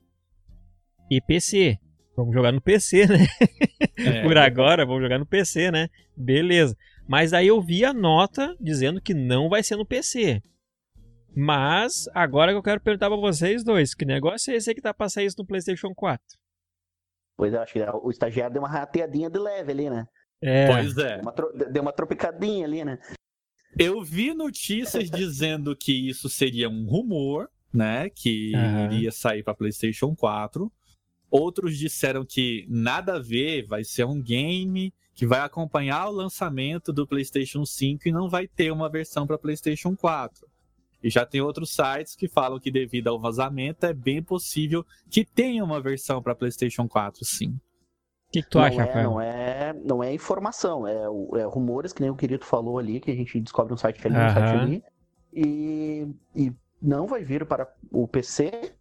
E 1.09 1.21
PC. 1.21 1.79
Vamos 2.15 2.33
jogar 2.33 2.51
no 2.51 2.61
PC, 2.61 3.07
né? 3.07 3.27
É. 3.97 4.23
Por 4.23 4.37
agora, 4.37 4.85
vamos 4.85 5.01
jogar 5.01 5.17
no 5.17 5.25
PC, 5.25 5.71
né? 5.71 5.89
Beleza. 6.15 6.75
Mas 7.07 7.33
aí 7.33 7.47
eu 7.47 7.61
vi 7.61 7.85
a 7.85 7.93
nota 7.93 8.55
dizendo 8.59 9.01
que 9.01 9.13
não 9.13 9.49
vai 9.49 9.63
ser 9.63 9.75
no 9.75 9.85
PC. 9.85 10.41
Mas 11.35 12.09
agora 12.13 12.51
que 12.51 12.57
eu 12.57 12.63
quero 12.63 12.79
perguntar 12.79 13.09
pra 13.09 13.17
vocês 13.17 13.63
dois, 13.63 13.93
que 13.93 14.05
negócio 14.05 14.53
é 14.53 14.55
esse 14.55 14.69
aí 14.69 14.75
que 14.75 14.81
tá 14.81 14.93
pra 14.93 15.09
sair 15.09 15.25
isso 15.25 15.37
no 15.37 15.45
PlayStation 15.45 15.93
4? 15.93 16.23
Pois 17.37 17.53
eu 17.53 17.61
acho 17.61 17.73
que 17.73 17.83
o 17.83 18.09
estagiário 18.09 18.53
deu 18.53 18.61
uma 18.61 18.69
rateadinha 18.69 19.29
de 19.29 19.37
leve 19.37 19.71
ali, 19.71 19.89
né? 19.89 20.07
É, 20.45 20.67
Pois 20.67 20.97
é. 20.97 21.17
Deu 21.17 21.21
uma, 21.21 21.65
deu 21.71 21.81
uma 21.81 21.91
tropicadinha 21.91 22.65
ali, 22.65 22.85
né? 22.85 22.99
Eu 23.77 24.01
vi 24.03 24.33
notícias 24.33 25.09
dizendo 25.09 25.75
que 25.75 25.91
isso 25.91 26.29
seria 26.29 26.69
um 26.69 26.85
rumor, 26.85 27.49
né? 27.73 28.09
Que 28.09 28.53
Aham. 28.55 28.93
iria 28.93 29.11
sair 29.11 29.43
para 29.43 29.55
PlayStation 29.55 30.15
4. 30.15 30.71
Outros 31.29 31.77
disseram 31.77 32.23
que 32.23 32.65
nada 32.69 33.15
a 33.15 33.19
ver, 33.19 33.65
vai 33.65 33.83
ser 33.83 34.05
um 34.05 34.21
game 34.21 34.93
que 35.15 35.25
vai 35.25 35.39
acompanhar 35.39 36.07
o 36.07 36.11
lançamento 36.11 36.93
do 36.93 37.07
PlayStation 37.07 37.65
5 37.65 38.07
e 38.07 38.11
não 38.11 38.29
vai 38.29 38.47
ter 38.47 38.71
uma 38.71 38.89
versão 38.89 39.25
para 39.25 39.37
PlayStation 39.37 39.95
4. 39.95 40.47
E 41.03 41.09
já 41.09 41.25
tem 41.25 41.41
outros 41.41 41.71
sites 41.71 42.15
que 42.15 42.27
falam 42.27 42.59
que 42.59 42.71
devido 42.71 43.07
ao 43.07 43.19
vazamento 43.19 43.85
é 43.85 43.93
bem 43.93 44.21
possível 44.21 44.85
que 45.09 45.25
tenha 45.25 45.63
uma 45.63 45.81
versão 45.81 46.21
para 46.21 46.35
PlayStation 46.35 46.87
4, 46.87 47.23
sim. 47.25 47.59
O 48.39 48.43
que, 48.43 48.43
que 48.43 48.49
tu 48.49 48.57
não, 48.57 48.65
acha, 48.65 48.81
é, 48.81 48.85
Rafael? 48.85 49.09
não, 49.09 49.21
é, 49.21 49.73
não 49.73 50.03
é 50.03 50.13
informação, 50.13 50.87
é, 50.87 51.03
é 51.39 51.45
rumores, 51.45 51.93
que 51.93 52.01
nem 52.01 52.09
o 52.09 52.15
querido 52.15 52.45
falou 52.45 52.77
ali, 52.77 52.99
que 52.99 53.11
a 53.11 53.15
gente 53.15 53.39
descobre 53.39 53.73
um 53.73 53.77
site 53.77 54.05
ali, 54.05 54.15
um 54.15 54.29
site 54.29 54.55
ali. 54.55 54.83
E, 55.33 56.07
e 56.35 56.53
não 56.81 57.07
vai 57.07 57.23
vir 57.23 57.45
para 57.45 57.67
o 57.91 58.07
PC 58.07 58.73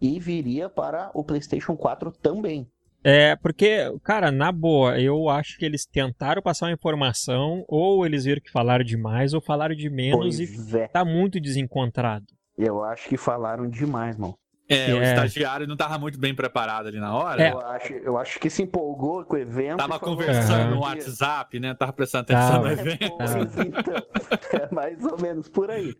e 0.00 0.18
viria 0.18 0.68
para 0.68 1.10
o 1.14 1.22
PlayStation 1.22 1.76
4 1.76 2.12
também. 2.12 2.66
É, 3.02 3.34
porque, 3.36 3.90
cara, 4.02 4.30
na 4.30 4.52
boa, 4.52 5.00
eu 5.00 5.28
acho 5.28 5.56
que 5.56 5.64
eles 5.64 5.86
tentaram 5.86 6.42
passar 6.42 6.66
uma 6.66 6.72
informação, 6.72 7.64
ou 7.66 8.04
eles 8.04 8.24
viram 8.24 8.42
que 8.42 8.50
falaram 8.50 8.84
demais, 8.84 9.32
ou 9.32 9.40
falaram 9.40 9.74
de 9.74 9.88
menos 9.88 10.38
e 10.38 10.46
Pois 10.46 10.74
é, 10.74 10.88
tá 10.88 11.04
muito 11.04 11.40
desencontrado. 11.40 12.26
eu 12.58 12.84
acho 12.84 13.08
que 13.08 13.16
falaram 13.16 13.68
demais, 13.68 14.18
mano. 14.18 14.36
É, 14.72 14.94
o 14.94 15.02
É. 15.02 15.10
estagiário 15.10 15.66
não 15.66 15.76
tava 15.76 15.98
muito 15.98 16.18
bem 16.18 16.34
preparado 16.34 16.86
ali 16.86 17.00
na 17.00 17.14
hora. 17.14 17.42
É. 17.42 17.50
Eu, 17.52 17.60
acho, 17.60 17.92
eu 17.92 18.18
acho 18.18 18.38
que 18.38 18.48
se 18.48 18.62
empolgou 18.62 19.24
com 19.24 19.34
o 19.34 19.38
evento. 19.38 19.78
Tava 19.78 19.98
falou, 19.98 20.16
conversando 20.16 20.60
Aham. 20.62 20.70
no 20.70 20.80
WhatsApp, 20.82 21.58
né? 21.58 21.74
Tava 21.74 21.92
prestando 21.92 22.22
atenção 22.22 22.50
Tava. 22.52 22.62
no 22.62 22.68
É, 22.68 22.72
evento. 22.72 23.16
pois 23.16 23.34
então, 23.66 24.60
é 24.60 24.74
mais 24.74 25.04
ou 25.04 25.20
menos 25.20 25.48
por 25.48 25.70
aí. 25.70 25.94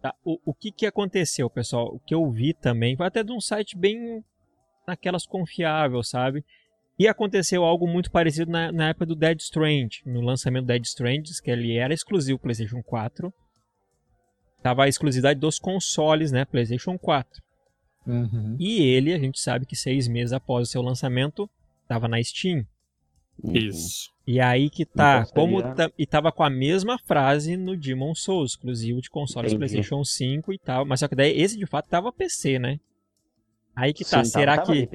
Tá, 0.00 0.14
O, 0.24 0.38
o 0.46 0.54
que 0.54 0.72
que 0.72 0.86
aconteceu, 0.86 1.50
pessoal? 1.50 1.86
O 1.94 2.00
que 2.00 2.14
eu 2.14 2.28
vi 2.30 2.54
também, 2.54 2.96
foi 2.96 3.06
até 3.06 3.22
de 3.22 3.32
um 3.32 3.40
site 3.40 3.76
bem 3.76 4.24
naquelas 4.88 5.26
confiável, 5.26 6.02
sabe? 6.02 6.42
E 6.98 7.06
aconteceu 7.06 7.64
algo 7.64 7.86
muito 7.86 8.10
parecido 8.10 8.50
na, 8.50 8.72
na 8.72 8.88
época 8.88 9.06
do 9.06 9.14
Dead 9.14 9.38
Strange, 9.40 10.02
no 10.06 10.20
lançamento 10.22 10.64
do 10.64 10.68
Dead 10.68 10.84
Strange, 10.84 11.32
que 11.42 11.50
ele 11.50 11.76
era 11.76 11.92
exclusivo 11.94 12.38
PlayStation 12.38 12.82
4. 12.82 13.32
Tava 14.62 14.84
a 14.84 14.88
exclusividade 14.88 15.38
dos 15.40 15.58
consoles, 15.58 16.30
né? 16.32 16.44
PlayStation 16.44 16.98
4. 16.98 17.42
Uhum. 18.06 18.56
E 18.58 18.82
ele, 18.82 19.12
a 19.12 19.18
gente 19.18 19.38
sabe 19.40 19.66
que 19.66 19.76
seis 19.76 20.08
meses 20.08 20.32
após 20.32 20.68
o 20.68 20.70
seu 20.70 20.82
lançamento, 20.82 21.48
tava 21.86 22.08
na 22.08 22.22
Steam. 22.22 22.64
Isso. 23.44 24.10
E 24.26 24.38
aí 24.40 24.68
que 24.70 24.84
tá, 24.84 25.24
como 25.26 25.58
seria- 25.60 25.74
ta- 25.74 25.92
e 25.98 26.06
tava 26.06 26.30
com 26.30 26.42
a 26.42 26.50
mesma 26.50 26.98
frase 26.98 27.56
no 27.56 27.76
Demon 27.76 28.14
Souls, 28.14 28.52
exclusivo 28.52 29.00
de 29.00 29.08
consoles 29.10 29.52
Entendi. 29.52 29.72
PlayStation 29.72 30.04
5 30.04 30.52
e 30.52 30.58
tal, 30.58 30.84
mas 30.84 31.00
só 31.00 31.08
que 31.08 31.14
daí 31.16 31.40
esse 31.40 31.56
de 31.56 31.66
fato 31.66 31.88
tava 31.88 32.12
PC, 32.12 32.58
né? 32.58 32.78
Aí 33.74 33.92
que 33.92 34.04
tá, 34.04 34.22
Sim, 34.24 34.30
será 34.30 34.58
que 34.58 34.88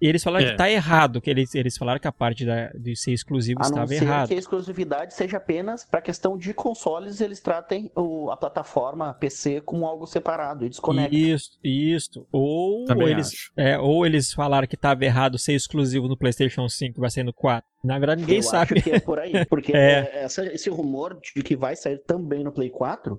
eles 0.00 0.22
falaram 0.22 0.46
É. 0.46 0.50
que 0.52 0.56
tá 0.56 0.70
errado, 0.70 1.20
que 1.20 1.28
eles, 1.28 1.52
eles 1.56 1.76
falaram 1.76 1.98
que 1.98 2.06
a 2.06 2.12
parte 2.12 2.44
da, 2.46 2.68
de 2.68 2.94
ser 2.94 3.12
exclusivo 3.12 3.58
A 3.60 3.62
não 3.64 3.68
estava 3.70 3.86
ser 3.88 4.04
errado. 4.04 4.28
que 4.28 4.34
a 4.34 4.38
exclusividade 4.38 5.12
seja 5.12 5.38
apenas 5.38 5.84
para 5.84 6.00
questão 6.00 6.38
de 6.38 6.54
consoles, 6.54 7.20
eles 7.20 7.40
tratem 7.40 7.90
o- 7.96 8.30
a 8.30 8.36
plataforma 8.36 9.12
PC 9.14 9.60
como 9.60 9.84
algo 9.86 10.06
separado 10.06 10.64
e 10.64 10.68
desconectem. 10.68 11.18
Isso, 11.32 11.58
isso. 11.64 12.26
Ou, 12.30 12.84
ou 12.88 13.08
eles, 13.08 13.50
é, 13.56 13.76
ou 13.76 14.06
eles 14.06 14.32
falaram 14.32 14.68
que 14.68 14.76
tava 14.76 15.04
errado 15.04 15.36
ser 15.36 15.54
exclusivo 15.54 16.06
no 16.06 16.16
PlayStation 16.16 16.68
5 16.68 16.96
e 16.96 17.00
vai 17.00 17.10
sair 17.10 17.24
no 17.24 17.32
4. 17.32 17.68
Na 17.82 17.98
verdade, 17.98 18.20
ninguém 18.20 18.36
Eu 18.36 18.42
sabe. 18.44 18.74
acho 18.78 18.84
que 18.84 18.90
é 18.92 19.00
por 19.00 19.18
aí, 19.18 19.32
porque 19.50 19.76
É. 19.76 20.10
é, 20.12 20.22
essa- 20.24 20.46
esse 20.46 20.70
rumor 20.70 21.18
de 21.34 21.42
que 21.42 21.56
vai 21.56 21.74
sair 21.74 21.98
também 22.06 22.44
no 22.44 22.52
Play 22.52 22.70
4 22.70 23.18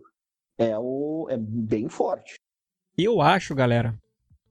é, 0.57 0.77
o, 0.77 1.27
é 1.29 1.35
bem 1.37 1.89
forte. 1.89 2.35
Eu 2.97 3.21
acho, 3.21 3.53
galera, 3.53 3.93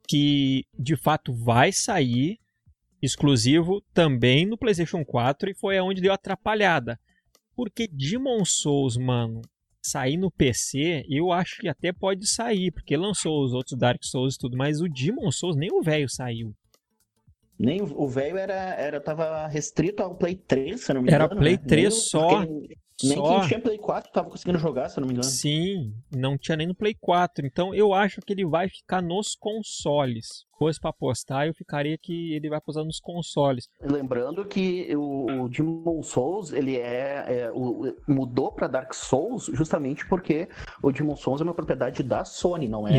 que 0.08 0.64
de 0.76 0.96
fato 0.96 1.32
vai 1.34 1.70
sair 1.70 2.38
exclusivo 3.00 3.80
também 3.94 4.46
no 4.46 4.56
PlayStation 4.58 5.04
4 5.04 5.50
e 5.50 5.54
foi 5.54 5.78
aonde 5.78 6.00
deu 6.00 6.12
atrapalhada. 6.12 6.98
Porque 7.54 7.86
Demon 7.86 8.44
Souls, 8.44 8.96
mano, 8.96 9.42
sair 9.82 10.16
no 10.16 10.30
PC, 10.30 11.04
eu 11.08 11.30
acho 11.32 11.60
que 11.60 11.68
até 11.68 11.92
pode 11.92 12.26
sair, 12.28 12.70
porque 12.72 12.96
lançou 12.96 13.44
os 13.44 13.52
outros 13.52 13.78
Dark 13.78 14.02
Souls 14.02 14.34
e 14.34 14.38
tudo, 14.38 14.56
mas 14.56 14.80
o 14.80 14.88
Demon 14.88 15.30
Souls 15.30 15.56
nem 15.56 15.70
o 15.72 15.82
velho 15.82 16.08
saiu. 16.08 16.54
Nem 17.58 17.82
o 17.82 18.08
velho 18.08 18.38
era, 18.38 18.54
era 18.54 19.00
tava 19.00 19.46
restrito 19.48 20.02
ao 20.02 20.14
Play 20.16 20.36
3, 20.36 20.80
se 20.80 20.94
não 20.94 21.02
me 21.02 21.10
Era 21.10 21.24
engano. 21.24 21.40
Play 21.40 21.56
né? 21.56 21.62
3 21.66 21.88
Nem 21.88 21.98
o- 21.98 22.00
só. 22.00 22.46
Nem 23.06 23.16
Só. 23.16 23.38
quem 23.40 23.48
tinha 23.48 23.60
Play 23.60 23.78
4 23.78 24.12
tava 24.12 24.28
conseguindo 24.30 24.58
jogar, 24.58 24.88
se 24.88 24.98
eu 24.98 25.02
não 25.02 25.08
me 25.08 25.14
engano. 25.14 25.28
Sim, 25.28 25.92
não 26.10 26.36
tinha 26.36 26.56
nem 26.56 26.66
no 26.66 26.74
Play 26.74 26.94
4. 27.00 27.46
Então 27.46 27.74
eu 27.74 27.94
acho 27.94 28.20
que 28.20 28.32
ele 28.32 28.44
vai 28.46 28.68
ficar 28.68 29.00
nos 29.02 29.34
consoles. 29.36 30.46
Fosse 30.58 30.80
pra 30.80 30.90
apostar, 30.90 31.46
eu 31.46 31.54
ficaria 31.54 31.96
que 31.96 32.34
ele 32.34 32.48
vai 32.48 32.60
posar 32.60 32.84
nos 32.84 32.98
consoles. 32.98 33.68
Lembrando 33.80 34.44
que 34.44 34.92
o, 34.96 35.44
o 35.44 35.48
Demon 35.48 36.02
Souls, 36.02 36.52
ele 36.52 36.76
é, 36.76 37.42
é, 37.44 37.50
o- 37.54 37.94
mudou 38.08 38.50
para 38.50 38.66
Dark 38.66 38.92
Souls 38.92 39.46
justamente 39.54 40.04
porque 40.08 40.48
o 40.82 40.90
Demon 40.90 41.14
Souls 41.14 41.40
é 41.40 41.44
uma 41.44 41.54
propriedade 41.54 42.02
da 42.02 42.24
Sony, 42.24 42.66
não 42.66 42.88
é 42.88 42.98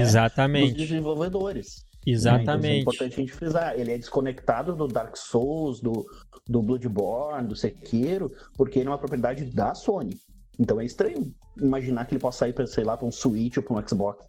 dos 0.72 1.89
Exatamente. 2.06 2.08
né? 2.08 2.44
Então, 2.44 2.54
é 2.54 2.58
Exatamente. 2.58 2.82
importante 2.82 3.14
a 3.14 3.18
gente 3.18 3.32
frisar. 3.32 3.80
Ele 3.80 3.92
é 3.92 3.98
desconectado 3.98 4.76
do 4.76 4.88
Dark 4.88 5.16
Souls, 5.16 5.80
do, 5.80 6.06
do 6.48 6.62
Bloodborne, 6.62 7.48
do 7.48 7.56
Sekiro, 7.56 8.32
porque 8.56 8.80
ele 8.80 8.88
é 8.88 8.92
uma 8.92 8.98
propriedade 8.98 9.46
da 9.46 9.74
Sony. 9.76 10.18
Então 10.60 10.80
é 10.80 10.86
estranho 10.86 11.34
imaginar 11.58 12.06
que 12.06 12.14
ele 12.14 12.22
possa 12.22 12.40
sair 12.40 12.54
para, 12.54 12.66
sei 12.68 12.84
lá, 12.84 12.98
para 12.98 13.08
um 13.08 13.12
Switch 13.12 13.58
ou 13.58 13.64
para 13.64 13.78
um 13.78 13.88
Xbox. 13.88 14.26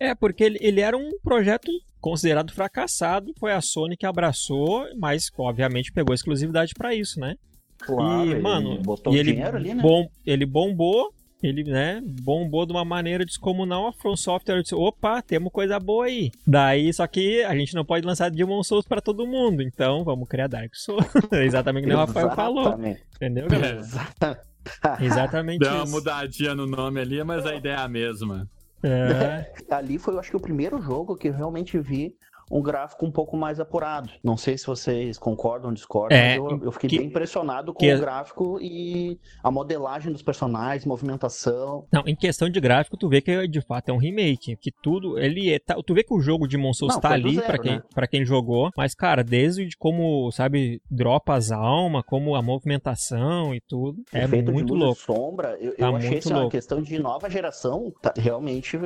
É, 0.00 0.14
porque 0.14 0.42
ele, 0.42 0.58
ele 0.60 0.80
era 0.80 0.96
um 0.96 1.10
projeto 1.22 1.70
considerado 2.00 2.52
fracassado. 2.52 3.32
Foi 3.38 3.52
a 3.52 3.60
Sony 3.60 3.96
que 3.96 4.06
abraçou, 4.06 4.86
mas 4.98 5.30
obviamente 5.38 5.92
pegou 5.92 6.14
exclusividade 6.14 6.74
pra 6.74 6.94
isso, 6.94 7.20
né? 7.20 7.36
Claro, 7.78 8.26
e, 8.26 8.32
ele 8.32 8.40
mano, 8.40 8.80
botou 8.82 9.14
e 9.14 9.18
ele, 9.18 9.32
dinheiro 9.32 9.56
ali, 9.56 9.74
né? 9.74 9.82
bom, 9.82 10.08
ele 10.26 10.46
bombou. 10.46 11.13
Ele, 11.46 11.62
né, 11.62 12.00
bombou 12.02 12.64
de 12.64 12.72
uma 12.72 12.84
maneira 12.86 13.24
descomunal. 13.24 13.88
A 13.88 13.92
From 13.92 14.16
Software 14.16 14.62
disse: 14.62 14.74
opa, 14.74 15.20
temos 15.20 15.52
coisa 15.52 15.78
boa 15.78 16.06
aí. 16.06 16.30
Daí, 16.46 16.90
só 16.92 17.06
que 17.06 17.42
a 17.44 17.54
gente 17.54 17.74
não 17.74 17.84
pode 17.84 18.06
lançar 18.06 18.30
Demon 18.30 18.62
Souls 18.62 18.86
pra 18.86 19.02
todo 19.02 19.26
mundo. 19.26 19.62
Então, 19.62 20.02
vamos 20.04 20.26
criar 20.26 20.46
Dark 20.46 20.74
Souls. 20.74 21.04
Exatamente 21.32 21.84
o 21.84 21.88
que 21.88 21.94
o 21.94 21.98
Rafael 21.98 22.30
falou. 22.30 22.68
Exatamente. 22.68 23.02
Entendeu, 23.16 23.48
galera? 23.48 23.78
Exatamente. 23.78 24.54
Exatamente 25.00 25.58
Deu 25.60 25.72
uma 25.72 25.84
isso. 25.84 25.92
mudadinha 25.92 26.54
no 26.54 26.66
nome 26.66 26.98
ali, 26.98 27.22
mas 27.22 27.44
a 27.44 27.54
ideia 27.54 27.74
é 27.74 27.80
a 27.80 27.88
mesma. 27.88 28.48
É, 28.82 29.52
ali 29.70 29.98
foi, 29.98 30.14
eu 30.14 30.20
acho 30.20 30.30
que 30.30 30.36
o 30.36 30.40
primeiro 30.40 30.80
jogo 30.80 31.16
que 31.16 31.28
eu 31.28 31.34
realmente 31.34 31.78
vi 31.78 32.14
um 32.50 32.60
gráfico 32.62 33.04
um 33.06 33.10
pouco 33.10 33.36
mais 33.36 33.58
apurado. 33.60 34.10
Não 34.22 34.36
sei 34.36 34.56
se 34.58 34.66
vocês 34.66 35.18
concordam 35.18 35.68
ou 35.70 35.74
discordam, 35.74 36.16
É, 36.18 36.38
mas 36.38 36.52
eu, 36.52 36.64
eu 36.64 36.72
fiquei 36.72 36.90
que- 36.90 36.98
bem 36.98 37.06
impressionado 37.06 37.72
com 37.72 37.78
que- 37.80 37.94
o 37.94 37.98
gráfico 38.00 38.58
e 38.60 39.18
a 39.42 39.50
modelagem 39.50 40.12
dos 40.12 40.22
personagens, 40.22 40.84
movimentação. 40.84 41.86
Não, 41.92 42.02
em 42.06 42.14
questão 42.14 42.48
de 42.48 42.60
gráfico, 42.60 42.96
tu 42.96 43.08
vê 43.08 43.20
que 43.20 43.46
de 43.48 43.60
fato 43.60 43.88
é 43.88 43.92
um 43.92 43.96
remake. 43.98 44.56
Que 44.56 44.70
tudo. 44.82 45.18
Ele 45.18 45.52
é. 45.52 45.58
tá- 45.58 45.76
tu 45.84 45.94
vê 45.94 46.02
que 46.04 46.12
o 46.14 46.20
jogo 46.20 46.46
de 46.46 46.56
Souls 46.74 46.94
Não, 46.94 47.00
tá 47.00 47.10
ali 47.10 47.40
pra 47.40 47.58
quem, 47.58 47.72
né? 47.76 47.82
pra 47.94 48.06
quem 48.06 48.24
jogou. 48.24 48.70
Mas, 48.76 48.94
cara, 48.94 49.22
desde 49.22 49.66
de 49.66 49.76
como, 49.76 50.30
sabe, 50.32 50.80
dropa 50.90 51.34
as 51.34 51.50
almas, 51.52 52.02
como 52.06 52.34
a 52.34 52.42
movimentação 52.42 53.54
e 53.54 53.60
tudo. 53.60 54.02
É 54.12 54.24
Efeito 54.24 54.52
muito 54.52 54.66
de 54.66 54.72
luz 54.72 54.82
louco. 54.84 55.00
e 55.00 55.04
sombra. 55.04 55.56
Eu, 55.60 55.76
Tá 55.76 55.86
eu 55.88 55.96
achei 55.96 56.10
muito 56.10 56.26
assim, 56.28 56.34
uma 56.34 56.50
questão 56.50 56.82
de 56.82 56.98
nova 56.98 57.28
geração, 57.30 57.92
tá- 58.02 58.14
realmente 58.16 58.78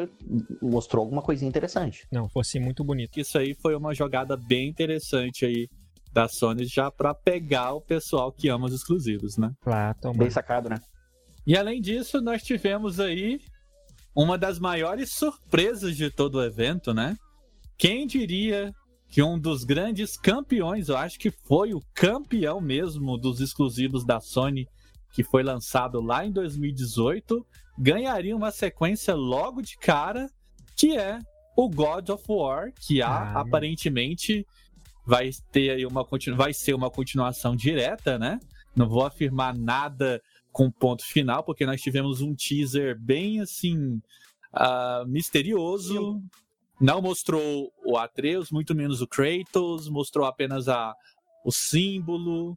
mostrou 0.62 1.02
alguma 1.02 1.22
coisinha 1.22 1.48
interessante. 1.48 2.06
Não, 2.12 2.28
fosse 2.28 2.58
muito 2.58 2.82
bonito. 2.84 3.18
Isso 3.18 3.38
aí 3.38 3.47
foi 3.54 3.74
uma 3.74 3.94
jogada 3.94 4.36
bem 4.36 4.68
interessante 4.68 5.44
aí 5.44 5.68
da 6.12 6.26
Sony 6.26 6.64
já 6.64 6.90
pra 6.90 7.14
pegar 7.14 7.74
o 7.74 7.80
pessoal 7.80 8.32
que 8.32 8.48
ama 8.48 8.66
os 8.66 8.72
exclusivos, 8.72 9.36
né? 9.36 9.52
Toma. 10.00 10.18
Bem 10.18 10.30
sacado, 10.30 10.68
né? 10.68 10.80
E 11.46 11.56
além 11.56 11.80
disso, 11.80 12.20
nós 12.20 12.42
tivemos 12.42 12.98
aí 13.00 13.38
uma 14.14 14.36
das 14.36 14.58
maiores 14.58 15.12
surpresas 15.12 15.96
de 15.96 16.10
todo 16.10 16.36
o 16.36 16.42
evento, 16.42 16.92
né? 16.92 17.16
Quem 17.76 18.06
diria 18.06 18.72
que 19.08 19.22
um 19.22 19.38
dos 19.38 19.64
grandes 19.64 20.16
campeões, 20.16 20.88
eu 20.88 20.96
acho 20.96 21.18
que 21.18 21.30
foi 21.30 21.72
o 21.72 21.80
campeão 21.94 22.60
mesmo 22.60 23.16
dos 23.16 23.40
exclusivos 23.40 24.04
da 24.04 24.20
Sony, 24.20 24.66
que 25.12 25.24
foi 25.24 25.42
lançado 25.42 26.00
lá 26.00 26.26
em 26.26 26.32
2018, 26.32 27.46
ganharia 27.78 28.36
uma 28.36 28.50
sequência 28.50 29.14
logo 29.14 29.62
de 29.62 29.76
cara, 29.78 30.28
que 30.76 30.96
é 30.96 31.18
o 31.58 31.68
God 31.68 32.08
of 32.10 32.24
War, 32.28 32.72
que 32.72 33.02
há, 33.02 33.08
ah, 33.08 33.40
aparentemente 33.40 34.46
vai 35.04 35.28
ter 35.50 35.70
aí 35.70 35.84
uma 35.84 36.06
vai 36.36 36.54
ser 36.54 36.72
uma 36.72 36.88
continuação 36.88 37.56
direta, 37.56 38.16
né? 38.16 38.38
Não 38.76 38.88
vou 38.88 39.04
afirmar 39.04 39.58
nada 39.58 40.22
com 40.52 40.70
ponto 40.70 41.04
final, 41.04 41.42
porque 41.42 41.66
nós 41.66 41.82
tivemos 41.82 42.20
um 42.20 42.32
teaser 42.32 42.96
bem 42.96 43.40
assim 43.40 44.00
uh, 44.54 45.04
misterioso. 45.08 46.22
Não 46.80 47.02
mostrou 47.02 47.72
o 47.84 47.98
Atreus, 47.98 48.52
muito 48.52 48.72
menos 48.72 49.02
o 49.02 49.08
Kratos, 49.08 49.88
mostrou 49.88 50.26
apenas 50.26 50.68
a, 50.68 50.94
o 51.44 51.50
símbolo. 51.50 52.56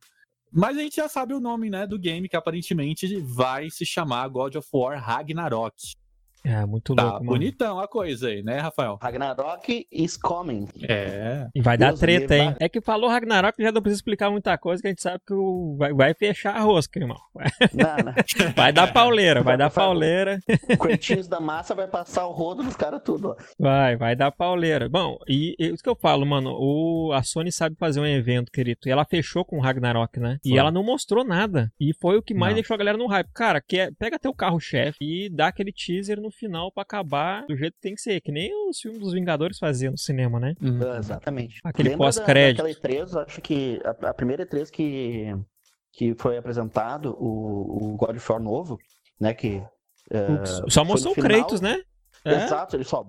Mas 0.51 0.77
a 0.77 0.81
gente 0.81 0.97
já 0.97 1.09
sabe 1.09 1.33
o 1.33 1.39
nome 1.39 1.71
né, 1.71 1.87
do 1.87 1.97
game, 1.97 2.29
que 2.29 2.35
aparentemente 2.35 3.19
vai 3.19 3.71
se 3.71 3.83
chamar 3.83 4.27
God 4.27 4.57
of 4.57 4.69
War 4.71 5.03
Ragnarok. 5.03 5.95
É, 6.43 6.65
muito 6.65 6.95
tá 6.95 7.03
louco, 7.03 7.19
mano. 7.19 7.31
bonitão 7.31 7.79
a 7.79 7.87
coisa 7.87 8.27
aí, 8.27 8.41
né, 8.43 8.59
Rafael? 8.59 8.97
Ragnarok 9.01 9.87
is 9.91 10.17
coming. 10.17 10.67
É. 10.81 11.47
E 11.53 11.61
vai 11.61 11.77
Deus 11.77 11.91
dar 11.91 11.97
treta, 11.99 12.35
hein? 12.35 12.55
É 12.59 12.67
que 12.67 12.81
falou 12.81 13.09
Ragnarok, 13.09 13.61
já 13.61 13.71
não 13.71 13.81
precisa 13.81 13.99
explicar 13.99 14.31
muita 14.31 14.57
coisa, 14.57 14.81
que 14.81 14.87
a 14.87 14.91
gente 14.91 15.01
sabe 15.01 15.21
que 15.25 15.33
o... 15.33 15.75
vai, 15.77 15.93
vai 15.93 16.13
fechar 16.13 16.55
a 16.55 16.61
rosca, 16.61 16.99
irmão. 16.99 17.17
Não, 17.73 18.05
não. 18.05 18.13
Vai 18.55 18.73
dar 18.73 18.91
pauleira, 18.91 19.41
vai, 19.41 19.53
vai 19.53 19.57
dar 19.57 19.69
pauleira. 19.69 20.39
O 20.69 20.77
Quentinhos 20.77 21.27
da 21.27 21.39
massa 21.39 21.73
vai 21.73 21.87
passar 21.87 22.25
o 22.25 22.31
rodo 22.31 22.63
nos 22.63 22.75
caras 22.75 23.01
tudo, 23.03 23.29
ó. 23.29 23.35
Vai, 23.57 23.95
vai 23.95 24.15
dar 24.15 24.31
pauleira. 24.31 24.89
Bom, 24.89 25.17
e, 25.27 25.55
e 25.59 25.67
isso 25.67 25.83
que 25.83 25.89
eu 25.89 25.95
falo, 25.95 26.25
mano, 26.25 26.51
o, 26.57 27.11
a 27.13 27.23
Sony 27.23 27.51
sabe 27.51 27.75
fazer 27.77 27.99
um 27.99 28.05
evento, 28.05 28.51
querido, 28.51 28.79
e 28.85 28.89
ela 28.89 29.05
fechou 29.05 29.45
com 29.45 29.57
o 29.57 29.61
Ragnarok, 29.61 30.19
né? 30.19 30.37
Foi. 30.41 30.51
E 30.51 30.57
ela 30.57 30.71
não 30.71 30.83
mostrou 30.83 31.23
nada. 31.23 31.71
E 31.79 31.93
foi 31.99 32.17
o 32.17 32.21
que 32.21 32.33
mais 32.33 32.51
não. 32.51 32.55
deixou 32.55 32.75
a 32.75 32.77
galera 32.77 32.97
no 32.97 33.07
hype. 33.07 33.29
Cara, 33.33 33.61
que 33.61 33.79
é, 33.79 33.91
pega 33.91 34.19
teu 34.19 34.33
carro-chefe 34.33 34.97
e 35.01 35.29
dá 35.29 35.47
aquele 35.47 35.71
teaser 35.71 36.19
no 36.19 36.30
final 36.31 36.71
pra 36.71 36.83
acabar 36.83 37.45
do 37.45 37.55
jeito 37.55 37.73
que 37.73 37.81
tem 37.81 37.95
que 37.95 38.01
ser, 38.01 38.21
que 38.21 38.31
nem 38.31 38.51
os 38.69 38.79
filmes 38.79 38.99
dos 38.99 39.13
Vingadores 39.13 39.57
faziam 39.57 39.91
no 39.91 39.97
cinema, 39.97 40.39
né? 40.39 40.53
Uhum. 40.61 40.81
É, 40.81 40.97
exatamente. 40.97 41.59
Aquele 41.63 41.95
pós-crédito. 41.97 42.65
Aquela 42.65 43.03
E3, 43.03 43.25
acho 43.25 43.41
que 43.41 43.81
a, 43.83 44.09
a, 44.09 44.13
primeira 44.13 44.45
E3 44.45 44.69
que, 44.69 45.35
que 45.91 46.15
foi 46.15 46.37
apresentado, 46.37 47.15
o, 47.19 47.93
o 47.93 47.97
God 47.97 48.17
of 48.17 48.31
War 48.31 48.41
novo, 48.41 48.77
né, 49.19 49.33
que... 49.33 49.61
Uh, 50.11 50.69
só 50.69 50.83
mostrou 50.83 51.13
o 51.13 51.15
Kratos, 51.15 51.61
né? 51.61 51.81
É? 52.25 52.43
Exato, 52.45 52.75
ele 52.75 52.83
só 52.83 53.05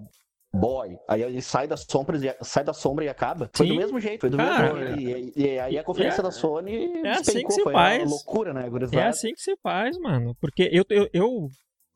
boy. 0.52 0.98
Aí 1.08 1.22
ele 1.22 1.40
sai 1.40 1.66
da 1.66 1.76
sombra 1.76 2.16
e, 2.16 2.44
sai 2.44 2.62
da 2.62 2.72
sombra 2.72 3.04
e 3.04 3.08
acaba. 3.08 3.50
Foi 3.54 3.66
do 3.66 3.74
mesmo 3.74 3.98
jeito, 3.98 4.20
foi 4.20 4.30
do 4.30 4.37
Cara, 4.37 4.74
mesmo 4.74 5.00
jeito. 5.00 5.38
E, 5.38 5.42
e, 5.42 5.58
aí 5.58 5.78
a 5.78 5.85
conferência 5.85 6.20
é, 6.20 6.22
da 6.22 6.30
Sony 6.30 7.02
é 7.04 7.11
assim 7.11 7.44
que 7.44 7.52
se 7.52 7.62
faz. 7.62 8.08
loucura, 8.08 8.52
né, 8.52 8.68
gurizada? 8.68 9.00
É 9.00 9.08
assim 9.08 9.32
que 9.32 9.40
se 9.40 9.56
faz, 9.62 9.98
mano. 9.98 10.37
Porque 10.40 10.68
eu, 10.70 10.85
eu, 10.90 11.08
eu, 11.12 11.48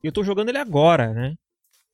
eu 0.06 0.12
tô 0.12 0.22
jogando 0.24 0.48
ele 0.48 0.58
agora, 0.58 1.12
né? 1.12 1.34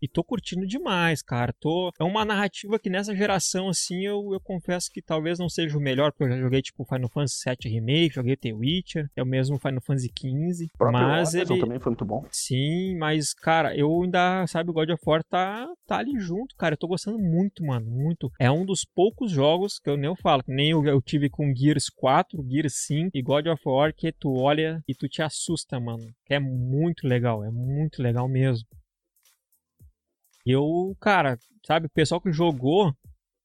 E 0.02 0.08
tô 0.08 0.24
curtindo 0.24 0.66
demais, 0.66 1.22
cara. 1.22 1.54
Tô... 1.60 1.92
É 1.96 2.02
uma 2.02 2.24
narrativa 2.24 2.76
que 2.76 2.90
nessa 2.90 3.14
geração, 3.14 3.68
assim, 3.68 4.04
eu, 4.04 4.32
eu 4.32 4.40
confesso 4.40 4.90
que 4.92 5.00
talvez 5.00 5.38
não 5.38 5.48
seja 5.48 5.78
o 5.78 5.80
melhor, 5.80 6.10
porque 6.10 6.24
eu 6.24 6.36
já 6.36 6.42
joguei, 6.42 6.60
tipo, 6.60 6.84
Final 6.84 7.08
Fantasy 7.08 7.44
VII 7.46 7.72
Remake, 7.72 8.14
joguei 8.16 8.36
The 8.36 8.52
Witcher, 8.52 9.08
é 9.14 9.22
o 9.22 9.26
mesmo 9.26 9.60
Final 9.60 9.80
Fantasy 9.80 10.10
XV. 10.18 10.66
Mas 10.80 11.34
ele... 11.34 11.60
também 11.60 11.78
foi 11.78 11.90
muito 11.90 12.04
bom. 12.04 12.26
Sim, 12.32 12.96
mas, 12.98 13.32
cara, 13.32 13.76
eu 13.76 14.02
ainda, 14.02 14.44
sabe, 14.48 14.70
o 14.70 14.72
God 14.72 14.90
of 14.90 15.02
War 15.06 15.22
tá, 15.22 15.68
tá 15.86 15.98
ali 15.98 16.18
junto, 16.18 16.56
cara. 16.56 16.74
Eu 16.74 16.78
tô 16.78 16.88
gostando 16.88 17.20
muito, 17.20 17.64
mano, 17.64 17.88
muito. 17.88 18.28
É 18.40 18.50
um 18.50 18.66
dos 18.66 18.84
poucos 18.84 19.30
jogos 19.30 19.78
que 19.78 19.88
eu 19.88 19.96
nem 19.96 20.12
falo, 20.16 20.42
que 20.42 20.52
nem 20.52 20.70
eu, 20.70 20.84
eu 20.84 21.00
tive 21.00 21.30
com 21.30 21.54
Gears 21.54 21.88
4, 21.88 22.44
Gears 22.50 22.74
5 22.86 23.10
e 23.14 23.22
God 23.22 23.46
of 23.46 23.62
War, 23.64 23.94
que 23.94 24.10
tu 24.10 24.34
olha 24.34 24.82
e 24.88 24.96
tu 24.96 25.08
te 25.08 25.22
assusta, 25.22 25.78
mano. 25.78 26.04
Que 26.26 26.34
é 26.34 26.40
muito 26.40 27.06
legal, 27.06 27.44
é 27.44 27.50
muito 27.52 28.02
legal 28.02 28.28
mesmo. 28.28 28.66
E 30.44 30.50
eu, 30.50 30.96
cara, 31.00 31.38
sabe, 31.64 31.86
o 31.86 31.90
pessoal 31.90 32.20
que 32.20 32.32
jogou, 32.32 32.92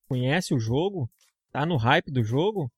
conhece 0.08 0.54
o 0.54 0.60
jogo, 0.60 1.10
tá 1.52 1.66
no 1.66 1.78
hype 1.78 2.12
do 2.12 2.24
jogo, 2.24 2.72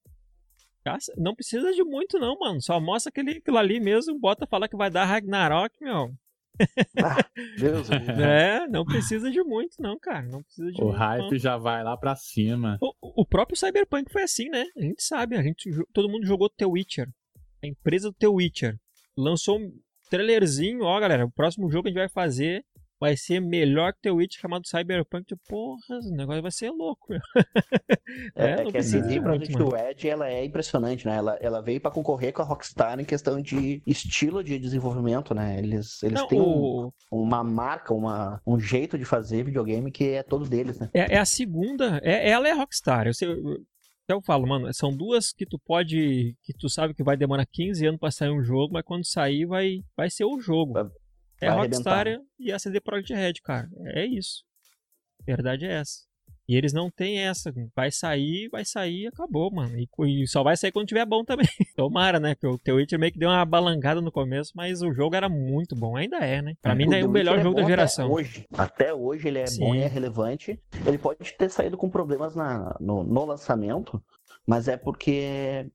não 1.17 1.36
precisa 1.36 1.71
de 1.71 1.84
muito 1.84 2.17
não, 2.17 2.38
mano. 2.39 2.62
Só 2.62 2.79
mostra 2.79 3.10
aquele, 3.10 3.38
aquilo 3.38 3.58
ali 3.58 3.79
mesmo, 3.79 4.19
bota 4.19 4.47
falar 4.47 4.67
que 4.67 4.77
vai 4.77 4.89
dar 4.89 5.05
Ragnarok, 5.05 5.75
meu. 5.82 6.12
Ah, 7.01 7.23
Deus 7.58 7.89
é, 7.89 8.67
não 8.67 8.84
precisa 8.84 9.32
de 9.32 9.41
muito, 9.41 9.75
não, 9.79 9.97
cara. 9.97 10.23
Não 10.23 10.43
precisa 10.43 10.69
de 10.69 10.82
o 10.82 10.88
muito, 10.88 10.97
hype 10.97 11.32
não. 11.32 11.38
já 11.38 11.55
vai 11.55 11.82
lá 11.86 11.95
pra 11.95 12.17
cima. 12.17 12.77
O, 12.82 13.21
o, 13.21 13.25
próprio 13.25 13.58
Cyberpunk 13.58 14.12
foi 14.12 14.23
assim, 14.23 14.49
né? 14.49 14.65
A 14.75 14.82
gente 14.82 15.01
sabe, 15.01 15.38
a 15.38 15.41
gente, 15.41 15.71
todo 15.93 16.10
mundo 16.10 16.25
jogou 16.25 16.49
The 16.49 16.65
Witcher. 16.65 17.08
A 17.63 17.67
empresa 17.67 18.10
do 18.10 18.15
The 18.15 18.27
Witcher 18.27 18.77
lançou 19.17 19.58
um 19.58 19.71
trailerzinho, 20.10 20.84
ó, 20.84 20.99
galera. 20.99 21.25
O 21.25 21.32
próximo 21.32 21.71
jogo 21.71 21.84
que 21.84 21.89
a 21.89 21.91
gente 21.91 21.99
vai 21.99 22.10
fazer 22.10 22.65
vai 23.00 23.16
ser 23.16 23.40
melhor 23.40 23.94
que 23.94 24.10
o 24.10 24.16
Witch 24.16 24.40
chamado 24.40 24.68
Cyberpunk. 24.68 25.26
Tipo, 25.26 25.42
porra, 25.48 26.00
o 26.00 26.16
negócio 26.16 26.42
vai 26.42 26.52
ser 26.52 26.70
louco, 26.72 27.08
meu. 27.10 27.22
é, 28.36 28.62
é 28.62 28.66
que 28.66 28.78
a 28.78 28.84
CD 28.84 29.22
Projekt 29.22 29.56
Red, 29.56 30.10
ela 30.10 30.30
é 30.30 30.44
impressionante, 30.44 31.06
né? 31.06 31.16
Ela, 31.16 31.38
ela 31.42 31.62
veio 31.62 31.80
para 31.80 31.92
concorrer 31.92 32.34
com 32.34 32.42
a 32.42 32.46
Rockstar 32.46 33.00
em 33.00 33.06
questão 33.06 33.42
de 33.42 33.82
estilo 33.86 34.44
de 34.44 34.60
desenvolvimento, 34.60 35.34
né? 35.34 35.58
Eles, 35.58 36.04
eles 36.04 36.20
Não, 36.20 36.28
têm 36.28 36.42
o... 36.42 36.88
um, 36.88 36.92
uma 37.12 37.44
marca, 37.44 37.94
uma, 37.94 38.42
um 38.46 38.60
jeito 38.60 38.98
de 38.98 39.06
fazer 39.06 39.44
videogame 39.44 39.92
que 39.92 40.10
é 40.10 40.24
todo 40.24 40.48
deles, 40.48 40.80
né? 40.80 40.90
É, 40.94 41.16
é 41.16 41.18
a 41.18 41.26
segunda, 41.26 42.00
é, 42.04 42.30
ela 42.30 42.48
é 42.48 42.52
a 42.52 42.56
Rockstar. 42.56 43.08
Eu 43.08 43.14
sei, 43.14 43.30
eu 44.08 44.22
falo, 44.22 44.48
mano, 44.48 44.74
são 44.74 44.96
duas 44.96 45.32
que 45.32 45.46
tu 45.46 45.60
pode, 45.60 46.36
que 46.42 46.54
tu 46.54 46.68
sabe 46.68 46.94
que 46.96 47.04
vai 47.04 47.16
demorar 47.16 47.46
15 47.46 47.86
anos 47.86 48.00
para 48.00 48.12
sair 48.12 48.32
um 48.32 48.44
jogo, 48.44 48.74
mas 48.74 48.84
quando 48.84 49.06
sair 49.06 49.46
vai, 49.46 49.82
vai 49.96 50.10
ser 50.10 50.26
o 50.26 50.40
jogo. 50.40 50.74
É 51.41 51.47
a 51.47 51.54
Rockstar 51.54 52.08
e 52.38 52.52
a 52.52 52.60
CD 52.60 52.80
Projekt 52.80 53.13
Red, 53.13 53.34
cara. 53.43 53.69
É 53.95 54.06
isso. 54.06 54.43
Verdade 55.25 55.65
é 55.65 55.73
essa. 55.73 56.10
E 56.49 56.56
eles 56.56 56.73
não 56.73 56.89
têm 56.89 57.19
essa. 57.19 57.54
Vai 57.75 57.91
sair, 57.91 58.49
vai 58.49 58.65
sair 58.65 59.04
e 59.04 59.08
acabou, 59.08 59.52
mano. 59.52 59.78
E, 59.78 59.88
e, 60.23 60.28
só 60.28 60.41
vai 60.41 60.58
sair 60.58 60.71
quando 60.71 60.88
tiver 60.88 61.06
bom 61.06 61.23
também. 61.23 61.45
Tomara, 61.78 62.19
né? 62.19 62.34
Que 62.34 62.47
o 62.47 62.58
The 62.58 62.73
Witcher 62.73 62.97
meio 62.97 63.13
que 63.13 63.19
deu 63.19 63.30
uma 63.30 63.45
balangada 63.45 64.02
no 64.02 64.12
começo, 64.12 64.52
mas 64.56 64.82
o 64.82 64.91
jogo 64.91 65.15
era 65.15 65.30
muito 65.30 65.75
bom. 65.75 65.95
Ainda 65.95 66.17
é, 66.17 66.41
né? 66.41 66.56
Pra 66.60 66.71
é, 66.71 66.75
mim, 66.75 66.86
ainda 66.86 66.97
é 66.97 67.06
o 67.06 67.10
melhor 67.10 67.39
jogo 67.39 67.60
é 67.60 67.62
da 67.62 67.67
geração. 67.67 68.06
Até 68.06 68.13
hoje. 68.15 68.47
Até 68.52 68.93
hoje 68.95 69.28
ele 69.28 69.38
é 69.38 69.45
Sim. 69.45 69.60
bom 69.60 69.75
e 69.75 69.82
é 69.82 69.88
relevante. 69.88 70.60
Ele 70.88 70.97
pode 70.97 71.32
ter 71.34 71.52
saído 71.52 71.78
com 71.78 71.88
problemas 71.88 72.36
na, 72.36 72.75
no, 72.80 73.04
no 73.04 73.25
lançamento, 73.25 74.02
mas 74.47 74.67
é 74.67 74.75
porque 74.75 75.69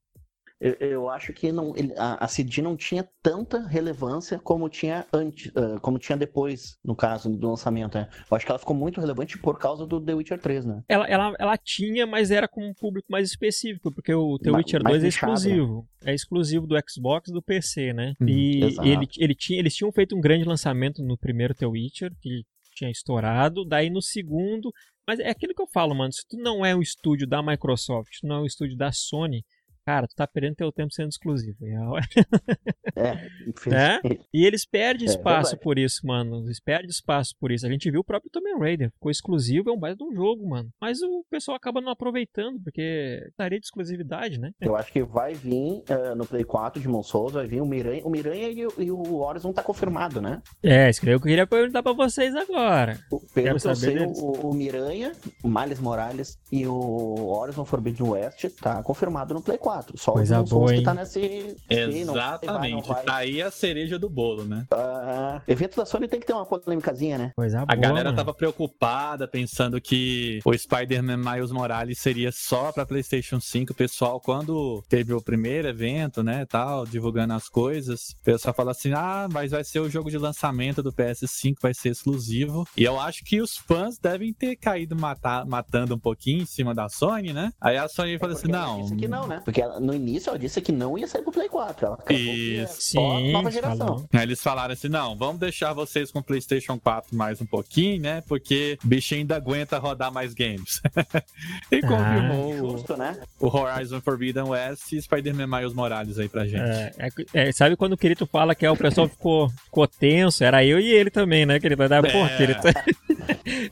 eu, 0.64 0.88
eu 0.88 1.10
acho 1.10 1.30
que 1.34 1.52
não, 1.52 1.74
a, 1.98 2.24
a, 2.24 2.26
CD 2.26 2.62
não 2.62 2.74
tinha 2.74 3.06
tanta 3.22 3.66
relevância 3.66 4.38
como 4.38 4.66
tinha 4.70 5.06
antes, 5.12 5.52
como 5.82 5.98
tinha 5.98 6.16
depois, 6.16 6.78
no 6.82 6.96
caso 6.96 7.28
do 7.28 7.50
lançamento. 7.50 7.98
Né? 7.98 8.08
Eu 8.30 8.34
acho 8.34 8.46
que 8.46 8.50
ela 8.50 8.58
ficou 8.58 8.74
muito 8.74 8.98
relevante 8.98 9.36
por 9.36 9.58
causa 9.58 9.86
do 9.86 10.00
The 10.00 10.14
Witcher 10.14 10.40
3, 10.40 10.64
né? 10.64 10.82
Ela, 10.88 11.06
ela, 11.06 11.34
ela 11.38 11.58
tinha, 11.58 12.06
mas 12.06 12.30
era 12.30 12.48
com 12.48 12.66
um 12.66 12.72
público 12.72 13.12
mais 13.12 13.28
específico, 13.28 13.92
porque 13.92 14.14
o 14.14 14.38
The 14.38 14.50
Witcher 14.50 14.82
mais 14.82 15.02
2 15.02 15.04
é 15.04 15.08
exclusivo. 15.08 15.86
Né? 16.02 16.12
É 16.12 16.14
exclusivo 16.14 16.66
do 16.66 16.76
Xbox 16.88 17.28
e 17.28 17.32
do 17.32 17.42
PC, 17.42 17.92
né? 17.92 18.14
Hum, 18.18 18.26
e 18.26 18.62
ele, 18.82 19.06
ele 19.18 19.34
tinha, 19.34 19.58
eles 19.58 19.74
tinham 19.74 19.92
feito 19.92 20.16
um 20.16 20.20
grande 20.20 20.44
lançamento 20.44 21.02
no 21.02 21.18
primeiro 21.18 21.54
The 21.54 21.66
Witcher, 21.66 22.10
que 22.22 22.42
tinha 22.74 22.90
estourado, 22.90 23.66
daí 23.66 23.90
no 23.90 24.00
segundo. 24.00 24.72
Mas 25.06 25.20
é 25.20 25.28
aquilo 25.28 25.54
que 25.54 25.60
eu 25.60 25.66
falo, 25.66 25.94
mano. 25.94 26.12
Se 26.12 26.26
tu 26.26 26.38
não 26.38 26.64
é 26.64 26.74
um 26.74 26.80
estúdio 26.80 27.26
da 27.26 27.42
Microsoft, 27.42 28.20
tu 28.20 28.26
não 28.26 28.36
é 28.36 28.40
um 28.40 28.46
estúdio 28.46 28.76
da 28.76 28.90
Sony, 28.90 29.44
Cara, 29.86 30.08
tu 30.08 30.16
tá 30.16 30.26
perdendo 30.26 30.56
teu 30.56 30.72
tempo 30.72 30.92
sendo 30.92 31.10
exclusivo. 31.10 31.58
É, 32.96 33.26
é? 33.74 34.00
E 34.32 34.46
eles 34.46 34.64
perdem 34.64 35.08
é, 35.08 35.10
espaço 35.10 35.58
por 35.58 35.80
isso, 35.80 36.06
mano. 36.06 36.44
Eles 36.44 36.60
perdem 36.60 36.88
espaço 36.88 37.34
por 37.40 37.50
isso. 37.50 37.66
A 37.66 37.68
gente 37.68 37.90
viu 37.90 38.02
o 38.02 38.04
próprio 38.04 38.30
Tomb 38.30 38.56
Raider. 38.60 38.88
Ficou 38.92 39.10
exclusivo, 39.10 39.68
é 39.68 39.72
um 39.72 39.78
baita 39.78 39.96
de 39.96 40.04
um 40.04 40.14
jogo, 40.14 40.48
mano. 40.48 40.70
Mas 40.80 41.02
o 41.02 41.24
pessoal 41.28 41.56
acaba 41.56 41.80
não 41.80 41.90
aproveitando, 41.90 42.60
porque 42.62 43.20
estaria 43.28 43.58
de 43.58 43.66
exclusividade, 43.66 44.38
né? 44.38 44.52
Eu 44.60 44.76
acho 44.76 44.92
que 44.92 45.02
vai 45.02 45.34
vir 45.34 45.82
uh, 45.90 46.14
no 46.14 46.24
Play 46.24 46.44
4 46.44 46.80
de 46.80 46.88
Souls, 47.04 47.32
vai 47.32 47.48
vir 47.48 47.60
o 47.60 47.66
Miranha. 47.66 48.02
O 48.04 48.10
Miranha 48.10 48.48
e 48.48 48.64
o, 48.64 48.72
e 48.78 48.90
o 48.92 49.16
Horizon 49.16 49.52
tá 49.52 49.62
confirmado, 49.62 50.22
né? 50.22 50.40
É, 50.62 50.88
isso 50.88 51.00
que 51.00 51.10
eu 51.10 51.20
queria 51.20 51.48
perguntar 51.48 51.82
pra 51.82 51.92
vocês 51.92 52.32
agora. 52.36 53.00
O, 53.10 53.18
pelo 53.18 53.58
que 53.58 53.66
eu 53.66 53.74
sei, 53.74 53.98
o, 53.98 54.50
o 54.50 54.54
Miranha, 54.54 55.12
o 55.42 55.48
Miles 55.48 55.80
Morales 55.80 56.38
e 56.52 56.64
o 56.64 57.26
Horizon 57.26 57.64
Forbidden 57.64 58.10
West 58.10 58.44
tá 58.60 58.80
confirmado 58.84 59.34
no 59.34 59.42
Play 59.42 59.58
4 59.58 59.73
4. 59.74 59.98
Só 59.98 60.12
Coisa 60.12 60.40
o 60.40 60.44
Demon 60.44 60.46
Souls 60.46 60.70
boa, 60.70 60.78
que 60.78 60.84
tá 60.84 60.94
nesse. 60.94 61.56
sei, 61.68 62.04
não 62.04 62.14
vai, 62.14 62.22
Exatamente. 62.22 62.72
não 62.72 62.82
vai. 62.82 63.02
Tá 63.04 63.16
aí 63.16 63.42
a 63.42 63.50
cereja 63.50 63.98
do 63.98 64.08
bolo, 64.08 64.44
né? 64.44 64.66
Ah, 64.72 65.40
evento 65.48 65.76
da 65.76 65.84
Sony 65.86 66.06
tem 66.08 66.20
que 66.20 66.26
ter 66.26 66.32
uma 66.32 66.46
polêmicazinha, 66.46 67.18
né? 67.18 67.32
Coisa 67.36 67.62
A 67.62 67.66
boa, 67.66 67.76
galera 67.76 68.04
mano. 68.10 68.16
tava 68.16 68.32
preocupada, 68.34 69.26
pensando 69.28 69.80
que 69.80 70.40
o 70.44 70.56
Spider-Man 70.56 71.16
Miles 71.16 71.50
Morales 71.50 71.98
seria 71.98 72.30
só 72.32 72.72
pra 72.72 72.86
PlayStation 72.86 73.40
5. 73.40 73.72
O 73.72 73.74
pessoal, 73.74 74.20
quando 74.20 74.82
teve 74.88 75.12
o 75.12 75.20
primeiro 75.22 75.68
evento, 75.68 76.22
né, 76.22 76.46
tal, 76.46 76.86
divulgando 76.86 77.34
as 77.34 77.48
coisas, 77.48 78.10
o 78.20 78.24
pessoal 78.24 78.54
fala 78.54 78.70
assim: 78.70 78.92
ah, 78.92 79.28
mas 79.30 79.50
vai 79.50 79.64
ser 79.64 79.80
o 79.80 79.90
jogo 79.90 80.10
de 80.10 80.18
lançamento 80.18 80.82
do 80.82 80.92
PS5, 80.92 81.56
vai 81.60 81.74
ser 81.74 81.90
exclusivo. 81.90 82.66
E 82.76 82.84
eu 82.84 82.98
acho 83.00 83.24
que 83.24 83.40
os 83.40 83.56
fãs 83.56 83.98
devem 83.98 84.32
ter 84.32 84.56
caído 84.56 84.94
matar, 84.96 85.44
matando 85.46 85.94
um 85.94 85.98
pouquinho 85.98 86.42
em 86.42 86.46
cima 86.46 86.74
da 86.74 86.88
Sony, 86.88 87.32
né? 87.32 87.52
Aí 87.60 87.76
a 87.76 87.88
Sony 87.88 88.18
falou 88.18 88.34
assim: 88.36 88.48
Porque 88.48 88.56
ela 88.56 88.66
não. 88.66 88.82
disse 88.82 88.96
que 88.96 89.08
não, 89.08 89.26
né? 89.26 89.40
Porque 89.44 89.62
ela- 89.64 89.80
no 89.80 89.94
início 89.94 90.30
ela 90.30 90.38
disse 90.38 90.60
que 90.60 90.70
não 90.72 90.96
ia 90.98 91.06
sair 91.06 91.22
pro 91.22 91.32
Play 91.32 91.48
4. 91.48 91.86
Ela 91.86 91.98
é 92.08 92.12
Isso. 92.14 92.92
só 92.92 93.18
Sim, 93.18 93.32
nova 93.32 93.50
geração. 93.50 93.86
falou. 93.86 94.08
Aí 94.12 94.22
eles 94.22 94.40
falaram 94.42 94.72
assim: 94.72 94.88
não, 94.88 95.16
vamos 95.16 95.38
deixar 95.40 95.72
vocês 95.72 96.10
com 96.10 96.20
o 96.20 96.22
PlayStation 96.22 96.78
4 96.78 97.16
mais 97.16 97.40
um 97.40 97.46
pouquinho, 97.46 98.00
né? 98.02 98.22
Porque 98.28 98.78
o 98.84 98.86
bichinho 98.86 99.20
ainda 99.22 99.36
aguenta 99.36 99.78
rodar 99.78 100.12
mais 100.12 100.34
games. 100.34 100.80
e 101.72 101.76
Ah, 101.76 101.80
confirmou 101.88 102.52
o- 102.52 102.70
Justo, 102.78 102.96
né? 102.96 103.18
o 103.40 103.46
Horizon 103.56 104.00
Forbidden 104.00 104.44
West 104.44 104.92
e 104.92 105.00
Spider-Man 105.02 105.46
Miles 105.46 105.72
Morales 105.74 106.18
aí 106.18 106.28
pra 106.28 106.44
gente. 106.44 106.60
É, 106.60 106.92
é- 106.98 107.48
é, 107.48 107.52
sabe 107.52 107.76
quando 107.76 107.92
o 107.94 107.96
Kirito 107.98 108.26
fala 108.26 108.54
que 108.54 108.64
é, 108.66 108.70
o 108.70 108.76
pessoal 108.76 109.08
ficou, 109.08 109.48
ficou 109.64 109.86
tenso? 109.86 110.44
Era 110.44 110.64
eu 110.64 110.78
e 110.78 110.90
ele 110.92 111.10
também, 111.10 111.44
né, 111.46 111.58
Kirito? 111.60 111.88
Da 111.88 112.02
porra, 112.02 112.30
É. 112.34 112.36
Kirito. 112.36 112.68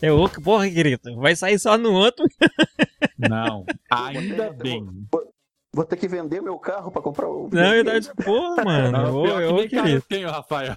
Eu, 0.01 0.19
ô, 0.21 0.29
porra, 0.29 0.69
Kirito, 0.69 1.15
vai 1.17 1.35
sair 1.37 1.59
só 1.59 1.77
no 1.79 1.93
outro. 1.93 2.25
Não, 3.19 3.65
ainda 3.91 4.51
bem. 4.53 4.87
Vou 5.75 5.85
ter 5.87 5.97
que 5.97 6.07
vender 6.07 6.43
meu 6.43 6.59
carro 6.59 6.91
pra 6.93 7.01
comprar 7.01 7.27
o. 7.29 7.49
Não, 7.51 7.75
eu 7.75 7.83
tava 7.85 8.01
de 8.01 8.15
porra, 8.15 8.63
mano. 8.65 8.93
Não, 8.93 9.17
Ô, 9.17 9.23
pior 9.23 9.39
que 9.69 9.77
eu 9.77 9.83
Kirito. 9.83 10.07
tenho, 10.07 10.31
Rafael. 10.31 10.77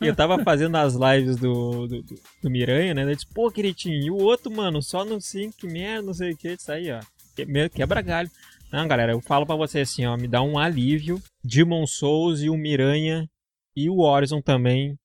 E 0.00 0.06
eu 0.06 0.16
tava 0.16 0.42
fazendo 0.42 0.76
as 0.76 0.94
lives 0.94 1.36
do, 1.36 1.86
do, 1.86 2.02
do- 2.02 2.20
do 2.42 2.50
Miranha, 2.50 2.92
né? 2.94 3.04
Eu 3.04 3.14
disse, 3.14 3.26
pô, 3.32 3.50
Kiritinho, 3.50 4.02
e 4.02 4.10
o 4.10 4.16
outro, 4.16 4.50
mano, 4.50 4.82
só 4.82 5.04
no 5.04 5.20
5, 5.20 5.56
que 5.56 5.66
merda, 5.66 6.02
não 6.02 6.14
sei 6.14 6.32
o 6.32 6.36
que, 6.36 6.48
isso 6.52 6.70
aí, 6.72 6.90
ó. 6.90 7.00
Quebra 7.72 8.02
galho. 8.02 8.30
Não, 8.72 8.88
galera, 8.88 9.12
eu 9.12 9.20
falo 9.20 9.46
pra 9.46 9.54
você 9.56 9.80
assim, 9.80 10.04
ó, 10.06 10.16
me 10.16 10.26
dá 10.26 10.42
um 10.42 10.58
alívio. 10.58 11.20
Demon 11.44 11.86
Souls 11.86 12.40
e 12.40 12.48
o 12.50 12.56
Miranha 12.56 13.28
e 13.76 13.88
o 13.88 13.98
Horizon 14.00 14.40
também 14.40 14.96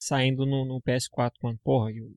saindo 0.00 0.46
no, 0.46 0.64
no 0.64 0.80
PS4, 0.80 1.32
mano. 1.42 1.58
Porra, 1.62 1.90
o- 1.90 2.14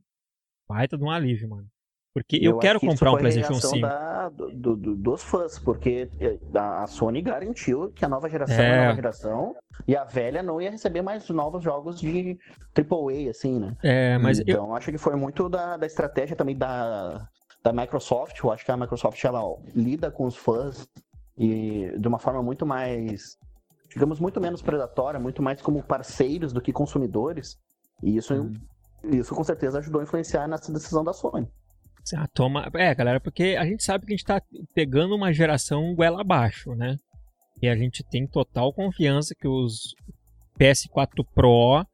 baita 0.68 0.98
de 0.98 1.04
um 1.04 1.10
alívio, 1.12 1.50
mano. 1.50 1.68
Porque 2.14 2.38
eu, 2.42 2.52
acho 2.54 2.60
quero 2.60 2.80
que 2.80 2.88
comprar 2.88 3.12
um 3.12 3.18
PlayStation 3.18 3.52
reação 3.54 3.70
5. 3.72 3.82
da- 3.88 4.30
do- 4.30 4.76
do- 4.76 4.96
dos 4.96 5.24
fãs, 5.24 5.60
porque 5.60 6.10
eh, 6.20 6.40
a 6.56 6.88
Sony 6.88 7.22
garantiu 7.22 7.92
que 7.92 8.04
a 8.04 8.10
nova 8.10 8.28
geração 8.30 8.56
é, 8.64 8.68
É. 8.68 8.80
a 8.80 8.84
nova 8.86 8.96
geração 8.96 9.56
e 9.88 9.96
a 9.96 10.04
velha 10.04 10.42
não 10.42 10.60
ia 10.60 10.72
receber 10.72 11.02
mais 11.04 11.30
novos 11.30 11.64
jogos 11.64 12.00
de 12.00 12.38
AAA, 12.74 13.30
assim, 13.30 13.60
né? 13.60 13.76
É, 13.84 14.18
mas 14.18 14.40
eu, 14.40 14.46
então 14.48 14.76
acho 14.76 14.92
que 14.92 14.98
foi 14.98 15.16
muito 15.16 15.48
da, 15.48 15.78
da 15.78 15.86
estratégia 15.86 16.36
também 16.36 16.58
da, 16.58 17.28
da 17.64 17.72
Microsoft. 17.72 18.40
Eu 18.44 18.52
acho 18.52 18.66
que 18.66 18.72
a 18.72 18.78
Microsoft 18.78 19.24
ela 19.24 19.44
ó, 19.44 19.58
lida 19.76 20.10
com 20.10 20.26
os 20.26 20.36
fãs 20.36 20.88
e 21.38 21.94
de 21.98 22.08
uma 22.08 22.18
forma 22.20 22.42
muito 22.42 22.66
mais, 22.66 23.38
digamos, 23.88 24.20
muito 24.20 24.42
menos 24.42 24.62
predatória, 24.64 25.20
muito 25.20 25.44
mais 25.44 25.62
como 25.62 25.82
parceiros 25.84 26.52
do 26.52 26.60
que 26.60 26.74
consumidores. 26.74 27.58
E 28.02 28.18
isso, 28.18 28.34
Hum. 28.34 28.54
isso 29.04 29.34
com 29.36 29.44
certeza 29.44 29.78
ajudou 29.78 30.02
a 30.02 30.04
influenciar 30.04 30.48
nessa 30.48 30.72
decisão 30.74 31.04
da 31.04 31.14
Sony. 31.14 31.48
Ah, 32.16 32.28
toma... 32.34 32.70
É, 32.76 32.94
galera, 32.96 33.20
porque 33.20 33.56
a 33.60 33.66
gente 33.66 33.84
sabe 33.84 34.06
que 34.06 34.14
a 34.14 34.16
gente 34.18 34.26
tá 34.26 34.42
pegando 34.74 35.16
uma 35.16 35.32
geração 35.32 35.94
goela 35.94 36.22
abaixo, 36.22 36.74
né? 36.76 36.98
E 37.62 37.68
a 37.68 37.76
gente 37.76 38.04
tem 38.10 38.26
total 38.26 38.74
confiança 38.74 39.36
que 39.38 39.48
os 39.48 39.94
PS4 40.60 41.26
Pro 41.36 41.86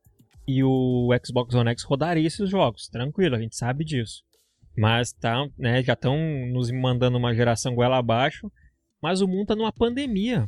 e 0.47 0.63
o 0.63 1.09
Xbox 1.25 1.55
One 1.55 1.71
X 1.71 1.83
rodariam 1.83 2.25
esses 2.25 2.49
jogos. 2.49 2.87
Tranquilo, 2.87 3.35
a 3.35 3.39
gente 3.39 3.55
sabe 3.55 3.83
disso. 3.83 4.21
Mas 4.77 5.11
tá, 5.13 5.47
né, 5.57 5.81
já 5.81 5.93
estão 5.93 6.17
nos 6.51 6.69
mandando 6.69 7.17
uma 7.17 7.33
geração 7.33 7.73
goela 7.73 7.97
abaixo. 7.97 8.51
Mas 9.01 9.21
o 9.21 9.27
mundo 9.27 9.47
tá 9.47 9.55
numa 9.55 9.71
pandemia. 9.71 10.47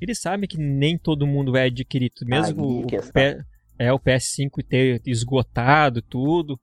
Eles 0.00 0.20
sabem 0.20 0.48
que 0.48 0.58
nem 0.58 0.98
todo 0.98 1.26
mundo 1.26 1.52
vai 1.52 1.66
adquirir. 1.66 2.10
Mesmo 2.22 2.78
Aí 2.78 2.84
o, 2.84 2.86
que 2.86 2.96
o. 2.96 3.12
P- 3.12 3.38
é, 3.78 3.92
o 3.92 3.98
PS5 3.98 4.64
ter 4.68 5.00
esgotado 5.06 6.02
tudo. 6.02 6.58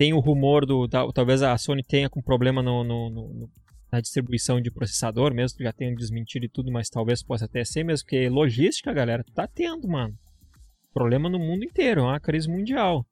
Tem 0.00 0.14
o 0.14 0.18
rumor 0.18 0.64
do. 0.64 0.88
tal- 0.88 1.12
talvez 1.12 1.42
a 1.42 1.58
Sony 1.58 1.82
tenha 1.82 2.08
com 2.08 2.22
problema 2.22 2.62
no, 2.62 2.82
no- 2.82 3.10
no- 3.10 3.50
na 3.92 4.00
distribuição 4.00 4.58
de 4.58 4.70
processador, 4.70 5.34
mesmo 5.34 5.58
que 5.58 5.64
já 5.64 5.74
tenham 5.74 5.94
desmentido 5.94 6.46
e 6.46 6.48
tudo, 6.48 6.72
mas 6.72 6.88
talvez 6.88 7.22
possa 7.22 7.44
até 7.44 7.62
ser 7.66 7.84
mesmo, 7.84 8.06
porque 8.06 8.26
logística, 8.30 8.94
galera, 8.94 9.22
tá 9.34 9.46
tendo, 9.46 9.86
mano. 9.86 10.14
Problema 10.94 11.28
no 11.28 11.38
mundo 11.38 11.64
inteiro, 11.66 12.00
é 12.00 12.04
uma 12.04 12.18
crise 12.18 12.48
mundial. 12.48 13.04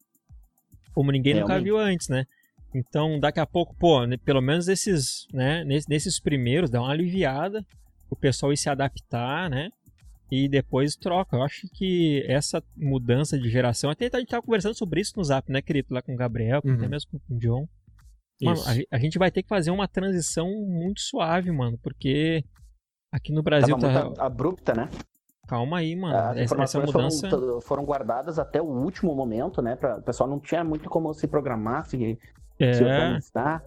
Como 0.95 1.13
ninguém 1.13 1.35
nunca 1.35 1.49
Realmente. 1.49 1.65
viu 1.67 1.77
antes, 1.79 2.09
né? 2.09 2.25
Então, 2.75 3.21
daqui 3.21 3.39
a 3.39 3.47
pouco, 3.47 3.75
pô, 3.79 4.07
né, 4.07 4.17
pelo 4.25 4.41
menos 4.41 4.67
esses, 4.67 5.27
né, 5.31 5.65
nes- 5.65 5.87
nesses 5.87 6.19
primeiros, 6.19 6.71
dá 6.71 6.81
uma 6.81 6.91
aliviada, 6.91 7.63
o 8.09 8.17
pessoal 8.17 8.51
ir 8.51 8.57
se 8.57 8.71
adaptar, 8.71 9.51
né? 9.51 9.69
E 10.31 10.49
depois 10.49 10.95
troca. 10.95 11.37
Eu 11.37 11.43
acho 11.43 11.67
que 11.73 12.23
essa 12.29 12.63
mudança 12.77 13.39
de 13.39 13.49
geração, 13.49 13.91
até 13.91 14.11
a 14.13 14.19
gente 14.19 14.29
tava 14.29 14.43
conversando 14.43 14.75
sobre 14.77 15.01
isso 15.01 15.15
no 15.17 15.25
Zap, 15.25 15.51
né, 15.51 15.63
querido? 15.63 15.89
Lá 15.91 16.03
com 16.03 16.13
o 16.13 16.17
Gabriel, 16.17 16.61
Uhum. 16.65 16.75
até 16.75 16.87
mesmo 16.89 17.11
com 17.27 17.35
o 17.35 17.39
John. 17.39 17.67
Mano, 18.43 18.57
Isso. 18.57 18.69
a, 18.69 18.97
a 18.97 18.99
gente 18.99 19.19
vai 19.19 19.31
ter 19.31 19.43
que 19.43 19.49
fazer 19.49 19.71
uma 19.71 19.89
transição 19.89 20.47
muito 20.67 21.01
suave, 21.01 21.51
mano, 21.51 21.77
porque 21.83 22.45
aqui 23.11 23.33
no 23.33 23.43
Brasil 23.43 23.77
Tava 23.79 23.93
tá. 23.93 24.05
muito 24.05 24.21
abrupta, 24.21 24.75
né? 24.75 24.89
Calma 25.49 25.79
aí, 25.79 25.97
mano. 25.97 26.15
As 26.15 26.37
Essa, 26.37 26.79
mudança. 26.81 27.31
foram, 27.31 27.61
foram 27.63 27.85
guardadas 27.85 28.39
até 28.39 28.61
o 28.61 28.67
último 28.67 29.15
momento, 29.15 29.63
né? 29.63 29.75
Pra, 29.77 29.97
o 29.97 30.03
pessoal 30.03 30.29
não 30.29 30.39
tinha 30.39 30.63
muito 30.63 30.89
como 30.91 31.13
se 31.15 31.27
programar, 31.27 31.87
se, 31.87 31.97
se 31.97 32.19
É, 32.61 32.71
organizar. 32.85 33.65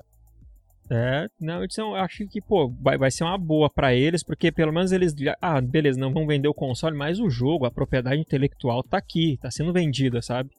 É. 0.91 1.27
Não, 1.39 1.63
eu 1.63 1.95
acho 1.95 2.27
que, 2.27 2.41
pô, 2.41 2.69
vai, 2.81 2.97
vai 2.97 3.09
ser 3.09 3.23
uma 3.23 3.37
boa 3.37 3.69
pra 3.69 3.93
eles, 3.93 4.23
porque 4.23 4.51
pelo 4.51 4.73
menos 4.73 4.91
eles. 4.91 5.15
Ah, 5.41 5.61
beleza, 5.61 5.99
não 5.99 6.13
vão 6.13 6.27
vender 6.27 6.47
o 6.47 6.53
console, 6.53 6.95
mas 6.95 7.19
o 7.19 7.29
jogo, 7.29 7.65
a 7.65 7.71
propriedade 7.71 8.19
intelectual 8.19 8.83
tá 8.83 8.97
aqui, 8.97 9.37
tá 9.41 9.49
sendo 9.49 9.73
vendida, 9.73 10.21
sabe? 10.21 10.49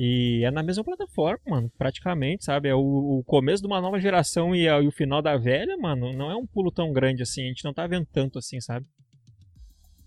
E 0.00 0.44
é 0.44 0.50
na 0.50 0.62
mesma 0.62 0.84
plataforma, 0.84 1.40
mano, 1.46 1.72
praticamente, 1.76 2.44
sabe? 2.44 2.68
É 2.68 2.74
o, 2.74 2.78
o 3.18 3.24
começo 3.24 3.62
de 3.62 3.66
uma 3.66 3.80
nova 3.80 3.98
geração 3.98 4.54
e, 4.54 4.66
e 4.66 4.86
o 4.86 4.92
final 4.92 5.20
da 5.20 5.36
velha, 5.36 5.76
mano, 5.76 6.12
não 6.12 6.30
é 6.30 6.36
um 6.36 6.46
pulo 6.46 6.70
tão 6.70 6.92
grande 6.92 7.22
assim, 7.22 7.42
a 7.42 7.48
gente 7.48 7.64
não 7.64 7.74
tá 7.74 7.86
vendo 7.86 8.06
tanto 8.12 8.38
assim, 8.38 8.60
sabe? 8.60 8.86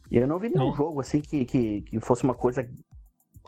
E 0.10 0.18
eu 0.18 0.28
não 0.28 0.40
vi 0.40 0.50
nenhum 0.50 0.68
Não. 0.68 0.76
jogo 0.76 1.00
assim 1.00 1.22
que, 1.22 1.46
que, 1.46 1.82
que 1.82 2.00
fosse 2.00 2.24
uma 2.24 2.34
coisa 2.34 2.68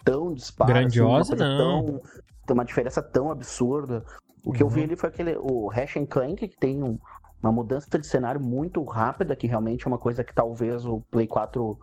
tão 0.04 0.34
dispara, 0.34 0.74
Grandiosa, 0.74 1.34
assim, 1.34 1.44
uma 1.44 1.58
coisa 1.58 1.58
não. 1.58 2.00
Tão, 2.46 2.56
uma 2.56 2.66
diferença 2.66 3.02
tão 3.02 3.32
absurda. 3.32 4.04
O 4.46 4.52
que 4.52 4.62
eu 4.62 4.68
vi 4.70 4.80
Uhum. 4.82 4.86
ali 4.88 4.96
foi 4.96 5.10
aquele, 5.10 5.38
o 5.38 5.68
Hash 5.70 5.98
and 5.98 6.06
Clank, 6.06 6.48
que 6.48 6.58
tem 6.58 6.84
um- 6.84 7.00
uma 7.42 7.52
mudança 7.52 7.88
de 7.98 8.06
cenário 8.06 8.42
muito 8.42 8.84
rápida, 8.84 9.36
que 9.36 9.48
realmente 9.48 9.86
é 9.86 9.88
uma 9.88 9.98
coisa 9.98 10.24
que 10.24 10.34
talvez 10.34 10.86
o 10.86 11.02
Play 11.12 11.28
4, 11.28 11.78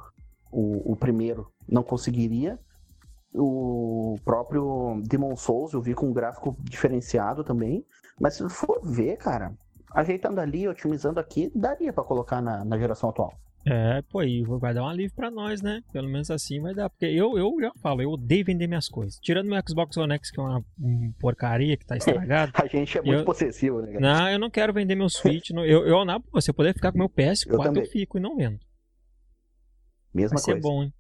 o, 0.53 0.93
o 0.93 0.97
primeiro, 0.97 1.51
não 1.69 1.83
conseguiria. 1.83 2.59
O 3.33 4.17
próprio 4.25 5.01
Demon 5.05 5.37
Souls 5.37 5.73
eu 5.73 5.81
vi 5.81 5.95
com 5.95 6.07
um 6.07 6.13
gráfico 6.13 6.57
diferenciado 6.61 7.45
também. 7.45 7.85
Mas 8.21 8.35
se 8.35 8.49
for 8.49 8.81
ver, 8.83 9.17
cara, 9.17 9.53
ajeitando 9.95 10.41
ali, 10.41 10.67
otimizando 10.69 11.21
aqui, 11.21 11.51
daria 11.55 11.93
pra 11.93 12.03
colocar 12.05 12.41
na, 12.43 12.65
na 12.65 12.77
geração 12.79 13.09
atual. 13.11 13.33
É, 13.67 14.01
pô, 14.03 14.23
e 14.23 14.43
vai 14.43 14.73
dar 14.73 14.83
um 14.85 14.89
alívio 14.89 15.15
pra 15.15 15.31
nós, 15.31 15.61
né? 15.61 15.83
Pelo 15.93 16.09
menos 16.09 16.31
assim 16.31 16.61
vai 16.61 16.75
dar. 16.75 16.89
Porque 16.89 17.05
eu, 17.05 17.37
eu 17.37 17.55
já 17.61 17.71
falo, 17.83 18.01
eu 18.01 18.11
odeio 18.11 18.45
vender 18.45 18.67
minhas 18.67 18.89
coisas. 18.89 19.19
Tirando 19.21 19.49
meu 19.49 19.61
Xbox 19.69 19.97
One 19.99 20.15
X, 20.15 20.31
que 20.31 20.41
é 20.41 20.43
uma 20.43 20.65
um 20.81 21.13
porcaria, 21.21 21.77
que 21.77 21.85
tá 21.85 21.97
estragado. 21.99 22.53
A 22.55 22.67
gente 22.67 22.97
é 22.97 23.03
muito 23.03 23.19
Eu- 23.21 23.25
possessivo, 23.25 23.83
né? 23.83 23.93
cara? 23.93 24.01
não, 24.01 24.31
eu 24.31 24.39
não 24.39 24.51
quero 24.51 24.73
vender 24.73 24.95
meu 24.95 25.11
Switch. 25.11 25.51
não- 25.51 25.65
eu, 25.67 25.87
eu, 25.87 26.05
na 26.07 26.19
boa, 26.19 26.41
se 26.41 26.49
eu 26.51 26.55
puder 26.55 26.73
ficar 26.75 26.91
com 26.91 26.99
meu 26.99 27.13
Eu 27.15 27.25
PS4, 27.25 27.53
eu, 27.53 27.59
também. 27.63 27.85
fico 27.87 28.17
e 28.17 28.21
não 28.21 28.35
vendo. 28.37 28.59
Mesma 30.13 30.37
Vai 30.37 30.39
ser 30.45 30.53
coisa. 30.53 30.69
bom, 30.69 30.83
hein? 30.85 30.93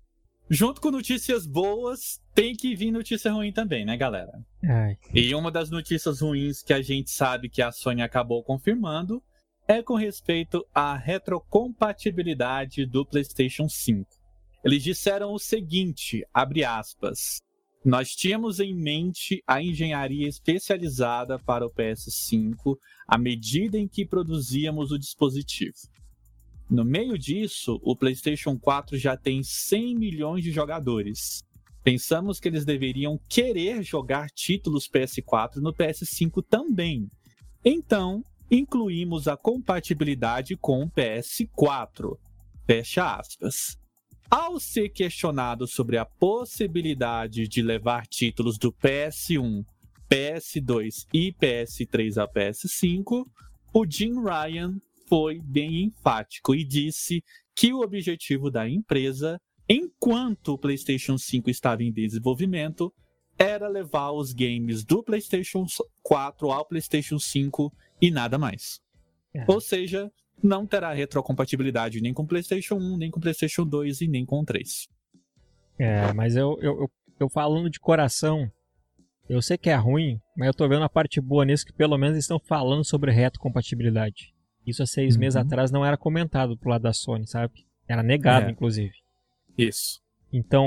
Junto 0.48 0.80
com 0.80 0.90
notícias 0.90 1.46
boas, 1.46 2.20
tem 2.34 2.54
que 2.54 2.74
vir 2.74 2.90
notícia 2.90 3.30
ruim 3.32 3.52
também, 3.52 3.84
né, 3.84 3.96
galera? 3.96 4.32
Ai. 4.64 4.96
E 5.14 5.32
uma 5.34 5.50
das 5.50 5.70
notícias 5.70 6.20
ruins 6.20 6.60
que 6.62 6.72
a 6.72 6.82
gente 6.82 7.10
sabe 7.10 7.48
que 7.48 7.62
a 7.62 7.70
Sony 7.70 8.02
acabou 8.02 8.42
confirmando 8.42 9.22
é 9.70 9.84
com 9.84 9.94
respeito 9.94 10.66
à 10.74 10.96
retrocompatibilidade 10.96 12.84
do 12.84 13.06
PlayStation 13.06 13.68
5. 13.68 14.04
Eles 14.64 14.82
disseram 14.82 15.32
o 15.32 15.38
seguinte, 15.38 16.26
abre 16.34 16.64
aspas: 16.64 17.38
Nós 17.84 18.10
tínhamos 18.10 18.58
em 18.58 18.74
mente 18.74 19.40
a 19.46 19.62
engenharia 19.62 20.26
especializada 20.26 21.38
para 21.38 21.64
o 21.64 21.70
PS5 21.70 22.76
à 23.06 23.16
medida 23.16 23.78
em 23.78 23.86
que 23.86 24.04
produzíamos 24.04 24.90
o 24.90 24.98
dispositivo. 24.98 25.76
No 26.68 26.84
meio 26.84 27.16
disso, 27.16 27.80
o 27.84 27.94
PlayStation 27.94 28.58
4 28.58 28.98
já 28.98 29.16
tem 29.16 29.40
100 29.40 29.96
milhões 29.96 30.42
de 30.42 30.50
jogadores. 30.50 31.44
Pensamos 31.84 32.40
que 32.40 32.48
eles 32.48 32.64
deveriam 32.64 33.20
querer 33.28 33.84
jogar 33.84 34.30
títulos 34.30 34.88
PS4 34.88 35.58
no 35.58 35.72
PS5 35.72 36.44
também. 36.50 37.08
Então, 37.64 38.24
incluímos 38.50 39.28
a 39.28 39.36
compatibilidade 39.36 40.56
com 40.56 40.82
o 40.82 40.90
PS4. 40.90 42.18
Fecha 42.66 43.16
aspas. 43.16 43.78
Ao 44.30 44.60
ser 44.60 44.90
questionado 44.90 45.66
sobre 45.66 45.96
a 45.96 46.04
possibilidade 46.04 47.48
de 47.48 47.62
levar 47.62 48.06
títulos 48.06 48.58
do 48.58 48.72
PS1, 48.72 49.64
PS2 50.08 51.06
e 51.12 51.32
PS3 51.32 52.22
a 52.22 52.28
PS5, 52.28 53.24
o 53.72 53.86
Jim 53.86 54.22
Ryan 54.22 54.80
foi 55.08 55.40
bem 55.40 55.84
enfático 55.84 56.54
e 56.54 56.64
disse 56.64 57.22
que 57.56 57.72
o 57.72 57.80
objetivo 57.80 58.50
da 58.50 58.68
empresa, 58.68 59.40
enquanto 59.68 60.52
o 60.52 60.58
PlayStation 60.58 61.18
5 61.18 61.50
estava 61.50 61.82
em 61.82 61.92
desenvolvimento, 61.92 62.92
era 63.36 63.68
levar 63.68 64.12
os 64.12 64.32
games 64.32 64.84
do 64.84 65.02
PlayStation 65.02 65.66
4 66.02 66.52
ao 66.52 66.64
PlayStation 66.64 67.18
5 67.18 67.72
e 68.00 68.10
nada 68.10 68.38
mais. 68.38 68.80
É. 69.34 69.44
Ou 69.46 69.60
seja, 69.60 70.10
não 70.42 70.66
terá 70.66 70.92
retrocompatibilidade 70.92 72.00
nem 72.00 72.12
com 72.12 72.26
PlayStation 72.26 72.76
1, 72.76 72.96
nem 72.96 73.10
com 73.10 73.20
PlayStation 73.20 73.64
2 73.64 74.00
e 74.00 74.08
nem 74.08 74.24
com 74.24 74.44
3. 74.44 74.88
É, 75.78 76.12
mas 76.12 76.36
eu, 76.36 76.58
eu, 76.60 76.80
eu, 76.80 76.90
eu 77.20 77.28
falando 77.28 77.70
de 77.70 77.80
coração, 77.80 78.50
eu 79.28 79.40
sei 79.40 79.56
que 79.56 79.70
é 79.70 79.76
ruim, 79.76 80.20
mas 80.36 80.48
eu 80.48 80.54
tô 80.54 80.68
vendo 80.68 80.84
a 80.84 80.88
parte 80.88 81.20
boa 81.20 81.44
nisso 81.44 81.64
que 81.64 81.72
pelo 81.72 81.96
menos 81.96 82.18
estão 82.18 82.38
falando 82.38 82.84
sobre 82.84 83.12
retrocompatibilidade. 83.12 84.34
Isso 84.66 84.82
há 84.82 84.86
seis 84.86 85.14
uhum. 85.14 85.20
meses 85.20 85.36
atrás 85.36 85.70
não 85.70 85.84
era 85.84 85.96
comentado 85.96 86.56
pro 86.56 86.70
lado 86.70 86.82
da 86.82 86.92
Sony, 86.92 87.26
sabe? 87.26 87.66
Era 87.88 88.02
negado, 88.02 88.46
é. 88.46 88.50
inclusive. 88.50 88.92
Isso. 89.56 90.00
Então. 90.32 90.64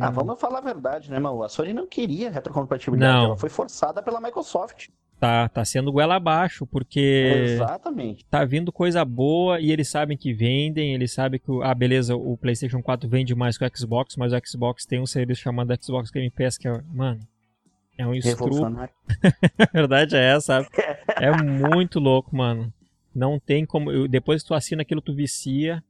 Ah, 0.00 0.10
vamos 0.10 0.40
falar 0.40 0.58
a 0.58 0.62
verdade, 0.62 1.10
né, 1.10 1.18
mano? 1.18 1.42
A 1.42 1.48
Sony 1.48 1.72
não 1.72 1.86
queria 1.86 2.30
retrocompatibilidade, 2.30 3.18
não. 3.18 3.24
ela 3.26 3.36
foi 3.36 3.50
forçada 3.50 4.02
pela 4.02 4.20
Microsoft. 4.20 4.88
Tá, 5.18 5.48
tá 5.48 5.64
sendo 5.64 5.92
goela 5.92 6.16
abaixo, 6.16 6.66
porque. 6.66 7.44
Exatamente. 7.54 8.24
Tá 8.26 8.44
vindo 8.44 8.70
coisa 8.70 9.04
boa 9.04 9.60
e 9.60 9.70
eles 9.70 9.88
sabem 9.88 10.16
que 10.16 10.32
vendem, 10.32 10.94
eles 10.94 11.12
sabem 11.12 11.40
que. 11.40 11.50
Ah, 11.62 11.74
beleza, 11.74 12.14
o 12.14 12.36
PlayStation 12.36 12.82
4 12.82 13.08
vende 13.08 13.34
mais 13.34 13.56
que 13.56 13.64
o 13.64 13.70
Xbox, 13.74 14.16
mas 14.16 14.32
o 14.32 14.40
Xbox 14.44 14.84
tem 14.84 15.00
um 15.00 15.06
serviço 15.06 15.40
chamado 15.40 15.74
Xbox 15.82 16.10
Game 16.10 16.30
Pass 16.30 16.58
que 16.58 16.68
é. 16.68 16.82
Mano. 16.92 17.20
É 17.96 18.06
um 18.06 18.14
estrupo. 18.14 18.66
a 18.66 18.88
verdade 19.72 20.16
é 20.16 20.32
essa, 20.34 20.62
sabe? 20.62 20.68
É 21.16 21.30
muito 21.30 22.00
louco, 22.00 22.34
mano. 22.36 22.72
Não 23.14 23.38
tem 23.38 23.64
como. 23.64 24.08
Depois 24.08 24.42
que 24.42 24.48
tu 24.48 24.54
assina 24.54 24.82
aquilo, 24.82 25.00
tu 25.00 25.14
vicia. 25.14 25.82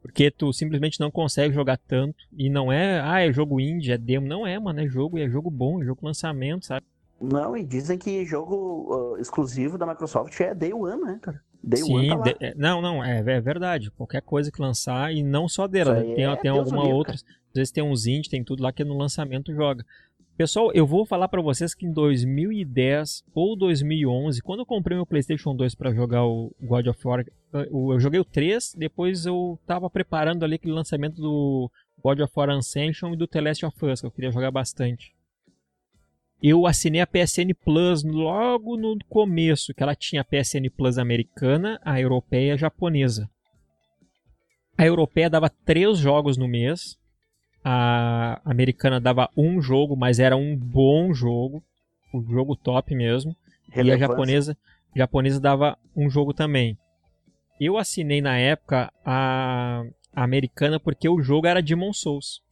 Porque 0.00 0.30
tu 0.30 0.52
simplesmente 0.52 0.98
não 0.98 1.10
consegue 1.10 1.54
jogar 1.54 1.76
tanto. 1.76 2.16
E 2.36 2.48
não 2.48 2.72
é, 2.72 3.00
ah, 3.00 3.20
é 3.20 3.32
jogo 3.32 3.60
indie, 3.60 3.92
é 3.92 3.98
demo. 3.98 4.26
Não 4.26 4.46
é, 4.46 4.58
mano. 4.58 4.80
É 4.80 4.86
jogo, 4.86 5.18
é 5.18 5.28
jogo 5.28 5.50
bom, 5.50 5.82
é 5.82 5.84
jogo 5.84 6.06
lançamento, 6.06 6.64
sabe? 6.64 6.86
Não, 7.20 7.56
e 7.56 7.64
dizem 7.64 7.96
que 7.96 8.24
jogo 8.24 9.14
uh, 9.14 9.18
exclusivo 9.18 9.78
da 9.78 9.86
Microsoft 9.86 10.38
é 10.40 10.54
Day 10.54 10.72
One, 10.72 11.02
né, 11.02 11.18
cara? 11.20 11.40
Day 11.62 11.82
Sim, 11.82 11.94
One 11.94 12.08
tá 12.08 12.16
de, 12.16 12.36
é, 12.40 12.54
não, 12.54 12.80
não, 12.80 13.02
é, 13.02 13.18
é, 13.18 13.40
verdade. 13.40 13.90
Qualquer 13.90 14.22
coisa 14.22 14.52
que 14.52 14.60
lançar, 14.60 15.12
e 15.12 15.22
não 15.22 15.48
só 15.48 15.66
dela, 15.66 15.94
né? 15.94 16.14
tem, 16.14 16.24
é 16.24 16.36
tem 16.36 16.50
alguma 16.50 16.86
outra. 16.86 17.14
Às 17.14 17.24
vezes 17.54 17.72
tem 17.72 17.82
uns 17.82 18.06
indie, 18.06 18.28
tem 18.28 18.44
tudo 18.44 18.62
lá 18.62 18.72
que 18.72 18.84
no 18.84 18.96
lançamento 18.96 19.52
joga. 19.52 19.84
Pessoal, 20.36 20.70
eu 20.74 20.86
vou 20.86 21.06
falar 21.06 21.28
para 21.28 21.40
vocês 21.40 21.74
que 21.74 21.86
em 21.86 21.90
2010 21.90 23.24
ou 23.34 23.56
2011, 23.56 24.42
quando 24.42 24.60
eu 24.60 24.66
comprei 24.66 24.94
meu 24.94 25.06
PlayStation 25.06 25.56
2 25.56 25.74
para 25.74 25.94
jogar 25.94 26.26
o 26.26 26.54
God 26.60 26.88
of 26.88 27.08
War, 27.08 27.24
eu 27.54 27.98
joguei 27.98 28.20
o 28.20 28.24
3, 28.24 28.74
depois 28.76 29.24
eu 29.24 29.58
tava 29.66 29.88
preparando 29.88 30.44
ali 30.44 30.56
aquele 30.56 30.74
lançamento 30.74 31.22
do 31.22 31.70
God 32.04 32.20
of 32.20 32.30
War 32.36 32.50
Ascension 32.50 33.14
e 33.14 33.16
do 33.16 33.26
The 33.26 33.40
Last 33.40 33.64
of 33.64 33.86
Us, 33.86 34.02
que 34.02 34.06
eu 34.06 34.10
queria 34.10 34.30
jogar 34.30 34.50
bastante. 34.50 35.15
Eu 36.42 36.66
assinei 36.66 37.00
a 37.00 37.06
PSN 37.06 37.54
Plus 37.64 38.04
logo 38.04 38.76
no 38.76 38.96
começo, 39.08 39.72
que 39.72 39.82
ela 39.82 39.94
tinha 39.94 40.20
a 40.20 40.24
PSN 40.24 40.68
Plus 40.76 40.98
americana, 40.98 41.80
a 41.84 42.00
europeia 42.00 42.48
e 42.48 42.50
a 42.52 42.56
japonesa. 42.56 43.28
A 44.76 44.84
europeia 44.84 45.30
dava 45.30 45.48
três 45.48 45.98
jogos 45.98 46.36
no 46.36 46.46
mês, 46.46 46.98
a 47.64 48.40
americana 48.44 49.00
dava 49.00 49.28
um 49.36 49.60
jogo, 49.60 49.96
mas 49.96 50.20
era 50.20 50.36
um 50.36 50.56
bom 50.56 51.12
jogo, 51.14 51.64
o 52.12 52.18
um 52.18 52.30
jogo 52.30 52.54
top 52.54 52.94
mesmo. 52.94 53.34
E 53.74 53.90
a 53.90 53.96
japonesa, 53.96 54.56
a 54.94 54.98
japonesa 54.98 55.40
dava 55.40 55.78
um 55.96 56.08
jogo 56.08 56.32
também. 56.32 56.78
Eu 57.58 57.78
assinei 57.78 58.20
na 58.20 58.36
época 58.38 58.92
a, 59.04 59.82
a 60.14 60.22
americana 60.22 60.78
porque 60.78 61.08
o 61.08 61.20
jogo 61.20 61.46
era 61.46 61.62
Demon 61.62 61.92
Souls. 61.92 62.42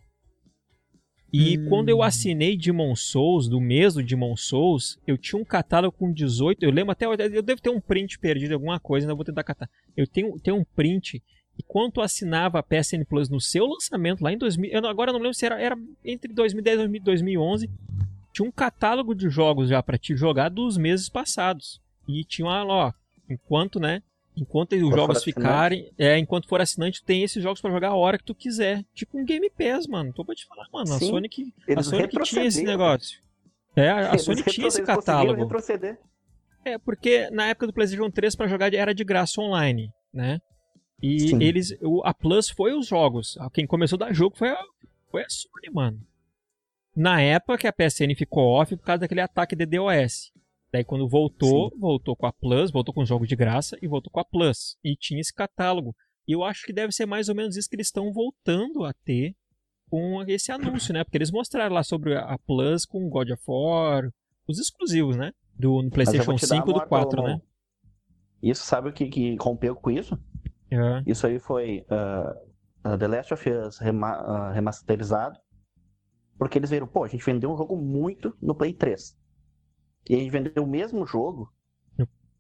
E 1.37 1.59
hum. 1.59 1.69
quando 1.69 1.89
eu 1.89 2.01
assinei 2.01 2.57
Demon 2.57 2.95
Souls, 2.95 3.49
do 3.49 3.61
mês 3.61 3.95
do 3.95 4.03
Demon 4.05 4.37
Souls, 4.37 5.01
eu 5.05 5.19
tinha 5.19 5.41
um 5.41 5.45
catálogo 5.45 5.97
com 5.99 6.13
18. 6.13 6.63
Eu 6.63 6.71
lembro 6.71 6.93
até. 6.93 7.07
Eu 7.07 7.43
devo 7.43 7.61
ter 7.61 7.71
um 7.71 7.81
print 7.81 8.21
perdido, 8.21 8.55
alguma 8.55 8.79
coisa, 8.79 9.05
ainda 9.05 9.17
vou 9.17 9.25
tentar 9.25 9.43
catar. 9.43 9.69
Eu 9.97 10.07
tenho, 10.07 10.39
tenho 10.39 10.57
um 10.57 10.65
print 10.65 11.21
e 11.59 11.63
quando 11.63 11.95
tu 11.95 12.01
assinava 12.01 12.61
a 12.61 12.63
PSN 12.63 13.05
Plus 13.09 13.29
no 13.29 13.41
seu 13.41 13.67
lançamento, 13.67 14.23
lá 14.23 14.33
em 14.33 14.39
2000, 14.39 14.71
eu 14.71 14.87
agora 14.87 15.13
não 15.13 15.19
lembro 15.19 15.35
se 15.35 15.45
era, 15.45 15.61
era 15.61 15.77
entre 16.05 16.33
2010 16.33 16.81
e 16.81 17.01
2011, 17.01 17.71
tinha 18.33 18.49
um 18.49 18.53
catálogo 18.53 19.15
de 19.15 19.29
jogos 19.29 19.69
já 19.69 19.83
para 19.83 19.99
te 19.99 20.17
jogar 20.17 20.49
dos 20.49 20.77
meses 20.77 21.09
passados. 21.09 21.81
E 22.09 22.25
tinha 22.25 22.47
lá, 22.47 22.65
ó, 22.65 22.93
enquanto, 23.29 23.81
né, 23.81 24.03
enquanto 24.37 24.73
os 24.75 24.95
jogos 24.95 25.23
ficarem, 25.23 25.91
é, 25.99 26.19
enquanto 26.19 26.49
for 26.49 26.61
assinante, 26.61 27.03
tem 27.05 27.23
esses 27.23 27.43
jogos 27.43 27.61
para 27.61 27.71
jogar 27.71 27.89
a 27.91 27.95
hora 27.95 28.19
que 28.19 28.25
tu 28.25 28.35
quiser. 28.35 28.85
Tipo 28.95 29.19
um 29.19 29.25
Game 29.25 29.49
Pass, 29.51 29.87
mano. 29.87 30.13
Tô 30.13 30.25
pra 30.25 30.35
te 30.35 30.47
falar, 30.47 30.67
mano, 30.73 30.87
Sim, 30.87 30.95
a 30.95 30.99
Sony 30.99 31.29
que 31.29 31.53
a 31.69 32.09
que 32.09 32.23
tinha 32.23 32.45
esse 32.45 32.63
negócio. 32.63 33.21
É, 33.77 33.89
a, 33.89 34.13
a 34.13 34.19
Sony 34.19 34.43
tinha 34.43 34.69
esse 34.69 34.83
catálogo. 34.83 35.49
É, 36.65 36.79
porque 36.79 37.29
na 37.31 37.49
época 37.49 37.67
do 37.67 37.73
PlayStation 37.73 38.11
3 38.11 38.35
para 38.35 38.49
jogar 38.49 38.73
era 38.73 38.95
de 38.95 39.05
graça 39.05 39.41
online, 39.41 39.91
né? 40.13 40.41
E 41.03 41.29
Sim. 41.29 41.43
eles. 41.43 41.77
A 42.05 42.15
Plus 42.15 42.49
foi 42.49 42.73
os 42.73 42.87
jogos. 42.87 43.37
Quem 43.53 43.67
começou 43.67 43.97
a 43.97 44.07
dar 44.07 44.15
jogo 44.15 44.37
foi 44.37 44.49
a, 44.49 44.59
foi 45.11 45.23
a 45.23 45.29
Sony, 45.29 45.71
mano. 45.73 46.01
Na 46.97 47.21
época 47.21 47.59
que 47.59 47.67
a 47.67 47.73
PSN 47.73 48.15
ficou 48.17 48.45
off 48.45 48.77
por 48.77 48.85
causa 48.85 49.01
daquele 49.01 49.21
ataque 49.21 49.57
de 49.57 49.67
DOS. 49.67 50.33
Daí 50.75 50.83
quando 50.83 51.09
voltou, 51.09 51.71
Sim. 51.71 51.79
voltou 51.79 52.17
com 52.17 52.27
a 52.27 52.33
Plus, 52.33 52.73
voltou 52.73 52.93
com 52.93 53.03
os 53.03 53.09
jogos 53.09 53.29
de 53.29 53.37
graça 53.37 53.79
e 53.81 53.87
voltou 53.87 54.11
com 54.11 54.19
a 54.19 54.25
Plus. 54.25 54.77
E 54.83 54.97
tinha 54.97 55.21
esse 55.21 55.33
catálogo. 55.33 55.95
E 56.27 56.33
eu 56.33 56.43
acho 56.43 56.67
que 56.67 56.73
deve 56.73 56.93
ser 56.93 57.07
mais 57.07 57.29
ou 57.29 57.35
menos 57.37 57.57
isso 57.57 57.69
que 57.71 57.77
eles 57.77 57.87
estão 57.87 58.13
voltando 58.13 58.85
a 58.85 58.93
ter 58.93 59.37
com 59.89 60.21
esse 60.27 60.51
anúncio, 60.51 60.93
né? 60.93 61.05
Porque 61.05 61.17
eles 61.17 61.31
mostraram 61.31 61.73
lá 61.73 61.85
sobre 61.85 62.17
a 62.17 62.37
Plus 62.45 62.85
com 62.85 63.09
God 63.09 63.31
of 63.31 63.43
War, 63.47 64.11
os 64.49 64.59
exclusivos, 64.59 65.17
né? 65.17 65.31
Do 65.57 65.81
no 65.81 65.91
PlayStation 65.91 66.37
5 66.37 66.69
e 66.69 66.75
do 66.75 66.87
4, 66.89 67.23
né? 67.23 67.41
Isso, 68.43 68.65
sabe 68.65 68.89
o 68.89 68.93
que, 68.93 69.07
que 69.07 69.37
rompeu 69.41 69.77
com 69.77 69.93
isso? 69.93 70.19
Uhum. 70.73 71.05
Isso 71.07 71.25
aí 71.25 71.39
foi 71.39 71.87
uh, 71.87 72.99
The 72.99 73.07
Last 73.07 73.33
of 73.33 73.49
Us 73.49 73.79
uh, 73.81 74.53
remasterizado. 74.53 75.39
Porque 76.37 76.59
eles 76.59 76.71
viram, 76.71 76.89
pô, 76.89 77.05
a 77.05 77.09
gente 77.09 77.25
vendeu 77.25 77.53
um 77.53 77.57
jogo 77.57 77.77
muito 77.77 78.37
no 78.43 78.57
Play 78.57 78.73
3. 78.73 79.17
E 80.09 80.15
a 80.15 80.19
gente 80.19 80.31
vendeu 80.31 80.63
o 80.63 80.67
mesmo 80.67 81.07
jogo 81.07 81.53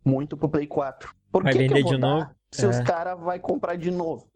muito 0.05 0.37
pro 0.37 0.49
Play 0.49 0.67
4. 0.67 1.15
Por 1.33 1.43
vai 1.43 1.53
que, 1.53 1.59
vender 1.59 1.83
que 1.83 1.91
de 1.91 1.99
novo? 1.99 2.31
se 2.53 2.65
é. 2.65 2.69
os 2.69 2.81
caras 2.81 3.19
vão 3.19 3.39
comprar 3.39 3.77
de 3.77 3.91
novo? 3.91 4.29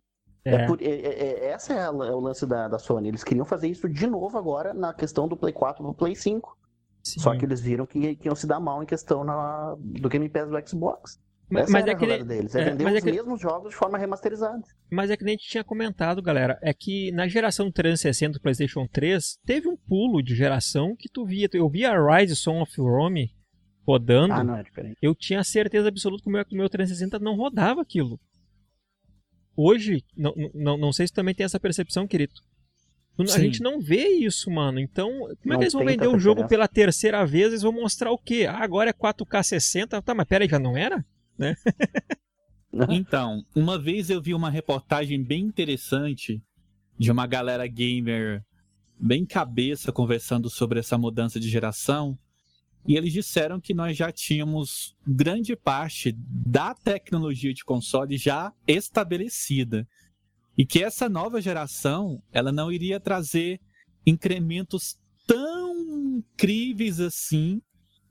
É. 0.45 0.55
É 0.55 0.67
por, 0.67 0.81
é, 0.81 0.87
é, 0.87 1.23
é 1.47 1.51
essa 1.51 1.75
é, 1.75 1.85
a, 1.85 1.91
o 1.91 2.21
lance 2.21 2.47
da, 2.47 2.69
da 2.69 2.79
Sony. 2.79 3.09
Eles 3.09 3.23
queriam 3.23 3.45
fazer 3.45 3.69
isso 3.69 3.89
de 3.89 4.07
novo 4.07 4.39
agora 4.39 4.73
na 4.73 4.95
questão 4.95 5.29
do 5.29 5.37
Play 5.37 5.53
4 5.53 5.83
pro 5.83 5.95
Play 5.95 6.17
5. 6.17 6.57
Sim. 7.03 7.21
Só 7.21 7.37
que 7.37 7.45
eles 7.45 7.61
viram 7.61 7.87
que, 7.87 8.17
que 8.17 8.29
iam 8.29 8.35
se 8.35 8.47
dar 8.47 8.59
mal 8.61 8.83
em 8.83 8.87
questão 8.87 9.25
na, 9.25 9.77
do 9.79 10.09
Game 10.09 10.29
Pass 10.29 10.49
do 10.49 10.69
Xbox. 10.69 11.21
Mas, 11.51 11.71
mas 11.71 11.87
é 11.87 11.95
que 11.95 12.07
nem, 12.07 12.25
deles, 12.25 12.55
é, 12.55 12.65
vender 12.65 12.87
os 12.87 12.95
é 12.95 13.01
que, 13.01 13.13
mesmos 13.13 13.41
jogos 13.41 13.71
de 13.71 13.77
forma 13.77 13.97
remasterizada. 13.97 14.63
Mas 14.91 15.11
é 15.11 15.17
que 15.17 15.25
nem 15.25 15.35
a 15.35 15.37
gente 15.39 15.49
tinha 15.49 15.65
comentado, 15.65 16.21
galera, 16.21 16.59
é 16.61 16.75
que 16.75 17.11
na 17.13 17.27
geração 17.27 17.73
360 17.73 18.35
do 18.35 18.41
PlayStation 18.41 18.87
3 18.87 19.39
teve 19.47 19.67
um 19.67 19.77
pulo 19.77 20.23
de 20.23 20.35
geração 20.35 20.95
que 20.95 21.09
tu 21.09 21.25
via, 21.25 21.49
eu 21.55 21.69
via 21.69 21.93
a 21.93 22.19
Rise 22.19 22.37
Song 22.37 22.61
of 22.61 22.79
Rome 22.79 23.31
rodando. 23.87 24.35
Ah, 24.35 24.45
não 24.45 24.57
é 24.57 24.63
diferente. 24.63 24.99
Eu 25.01 25.15
tinha 25.15 25.43
certeza 25.43 25.89
absoluta 25.89 26.23
que 26.23 26.29
o 26.29 26.33
meu, 26.33 26.45
que 26.45 26.55
o 26.55 26.59
meu 26.59 26.69
360 26.69 27.19
não 27.19 27.35
rodava 27.35 27.81
aquilo. 27.81 28.21
Hoje, 29.57 30.05
não, 30.15 30.35
não, 30.55 30.77
não 30.77 30.93
sei 30.93 31.07
se 31.07 31.13
também 31.13 31.35
tem 31.35 31.45
essa 31.45 31.59
percepção, 31.59 32.07
querido. 32.07 32.35
A 33.19 33.27
Sim. 33.27 33.41
gente 33.45 33.61
não 33.61 33.81
vê 33.81 34.07
isso, 34.07 34.49
mano. 34.49 34.79
Então, 34.79 35.11
como 35.43 35.55
é 35.55 35.57
que 35.57 35.65
eles 35.65 35.73
vão 35.73 35.85
vender 35.85 36.07
um 36.07 36.21
jogo 36.21 36.47
pela 36.47 36.69
terceira 36.69 37.27
vez? 37.27 37.49
Eles 37.49 37.63
vão 37.63 37.73
mostrar 37.73 38.13
o 38.13 38.19
quê? 38.19 38.47
Ah, 38.49 38.63
agora 38.63 38.91
é 38.91 38.93
4K 38.93 39.43
60. 39.43 40.01
Tá, 40.01 40.15
mas 40.15 40.29
pera 40.29 40.45
aí, 40.45 40.49
já 40.49 40.59
não 40.59 40.77
era? 40.77 41.05
Né? 41.39 41.55
então, 42.91 43.45
uma 43.55 43.79
vez 43.79 44.11
eu 44.11 44.21
vi 44.21 44.35
uma 44.35 44.51
reportagem 44.51 45.23
bem 45.23 45.45
interessante 45.45 46.43
de 46.99 47.11
uma 47.11 47.27
galera 47.27 47.67
gamer 47.67 48.45
bem 48.99 49.25
cabeça 49.25 49.93
conversando 49.93 50.51
sobre 50.51 50.81
essa 50.81 50.99
mudança 50.99 51.39
de 51.39 51.49
geração. 51.49 52.19
E 52.87 52.97
eles 52.97 53.13
disseram 53.13 53.61
que 53.61 53.75
nós 53.75 53.97
já 53.97 54.11
tínhamos 54.11 54.97
grande 55.07 55.55
parte 55.55 56.13
da 56.19 56.75
tecnologia 56.75 57.53
de 57.55 57.65
console 57.65 58.17
já 58.17 58.53
estabelecida. 58.67 59.87
E 60.57 60.67
que 60.67 60.83
essa 60.83 61.09
nova 61.09 61.41
geração, 61.41 62.21
ela 62.33 62.51
não 62.51 62.73
iria 62.73 62.99
trazer 62.99 63.61
incrementos 64.05 64.99
tão 65.27 66.17
incríveis 66.17 66.99
assim 66.99 67.63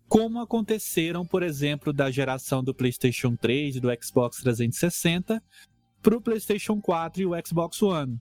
como 0.08 0.40
aconteceram, 0.40 1.26
por 1.26 1.44
exemplo, 1.44 1.92
da 1.92 2.10
geração 2.10 2.64
do 2.64 2.74
PlayStation 2.74 3.36
3 3.36 3.76
e 3.76 3.80
do 3.80 3.90
Xbox 4.02 4.38
360 4.38 5.44
para 6.02 6.16
o 6.16 6.22
PlayStation 6.22 6.80
4 6.80 7.22
e 7.22 7.26
o 7.26 7.32
Xbox 7.46 7.82
One. 7.82 8.18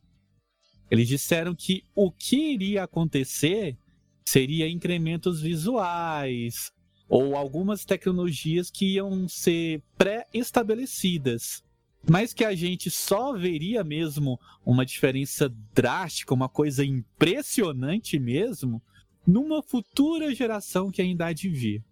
Eles 0.91 1.09
disseram 1.09 1.55
que 1.55 1.82
o 1.95 2.11
que 2.11 2.55
iria 2.55 2.84
acontecer 2.84 3.76
seria 4.24 4.68
incrementos 4.68 5.41
visuais 5.41 6.72
ou 7.09 7.37
algumas 7.37 7.84
tecnologias 7.84 8.70
que 8.70 8.95
iam 8.95 9.28
ser 9.28 9.82
pré-estabelecidas, 9.97 11.62
mas 12.09 12.32
que 12.32 12.45
a 12.45 12.55
gente 12.55 12.91
só 12.91 13.32
veria 13.32 13.84
mesmo 13.84 14.41
uma 14.64 14.84
diferença 14.84 15.49
drástica, 15.72 16.34
uma 16.34 16.49
coisa 16.49 16.84
impressionante 16.84 18.18
mesmo, 18.18 18.82
numa 19.26 19.62
futura 19.62 20.34
geração 20.34 20.90
que 20.90 21.02
ainda 21.02 21.26
há 21.26 21.32
de 21.32 21.48
vir. 21.48 21.82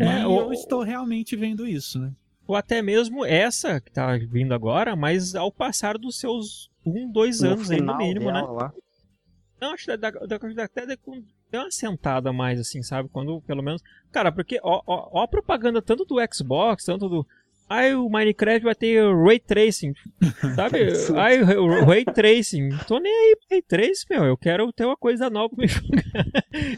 É, 0.00 0.22
e 0.22 0.24
ou... 0.24 0.40
eu 0.40 0.52
estou 0.52 0.82
realmente 0.82 1.36
vendo 1.36 1.66
isso, 1.66 1.98
né? 1.98 2.12
Ou 2.46 2.56
até 2.56 2.82
mesmo 2.82 3.24
essa 3.24 3.80
que 3.80 3.92
tá 3.92 4.16
vindo 4.16 4.52
agora, 4.52 4.96
mas 4.96 5.34
ao 5.34 5.52
passar 5.52 5.96
dos 5.96 6.18
seus 6.18 6.70
um, 6.84 7.10
dois 7.10 7.40
no 7.40 7.50
anos 7.50 7.70
aí 7.70 7.80
no 7.80 7.96
mínimo, 7.96 8.32
né? 8.32 8.42
Lá. 8.42 8.72
Não, 9.60 9.72
acho 9.72 9.84
que 9.84 9.96
da, 9.96 10.10
da, 10.10 10.38
da, 10.38 10.64
até 10.64 10.86
deu 10.86 10.96
uma 11.52 11.70
sentada 11.70 12.32
mais, 12.32 12.58
assim, 12.58 12.82
sabe? 12.82 13.08
Quando, 13.10 13.40
pelo 13.42 13.62
menos. 13.62 13.82
Cara, 14.10 14.32
porque 14.32 14.58
ó, 14.62 14.82
ó, 14.86 15.10
ó 15.12 15.22
a 15.22 15.28
propaganda 15.28 15.82
tanto 15.82 16.04
do 16.04 16.16
Xbox, 16.32 16.84
tanto 16.84 17.08
do. 17.08 17.26
Ai, 17.70 17.94
o 17.94 18.08
Minecraft 18.08 18.64
vai 18.64 18.74
ter 18.74 19.00
Ray 19.14 19.38
Tracing. 19.38 19.92
Sabe? 20.56 20.88
Ai, 21.16 21.40
o 21.40 21.84
Ray 21.86 22.04
Tracing. 22.04 22.70
Tô 22.88 22.98
nem 22.98 23.12
aí 23.12 23.36
pro 23.36 23.46
Ray 23.52 23.62
Tracing, 23.62 24.06
meu. 24.10 24.24
Eu 24.24 24.36
quero 24.36 24.72
ter 24.72 24.84
uma 24.84 24.96
coisa 24.96 25.30
nova 25.30 25.54
pra 25.54 25.62
me 25.62 25.68
jogar. 25.70 26.02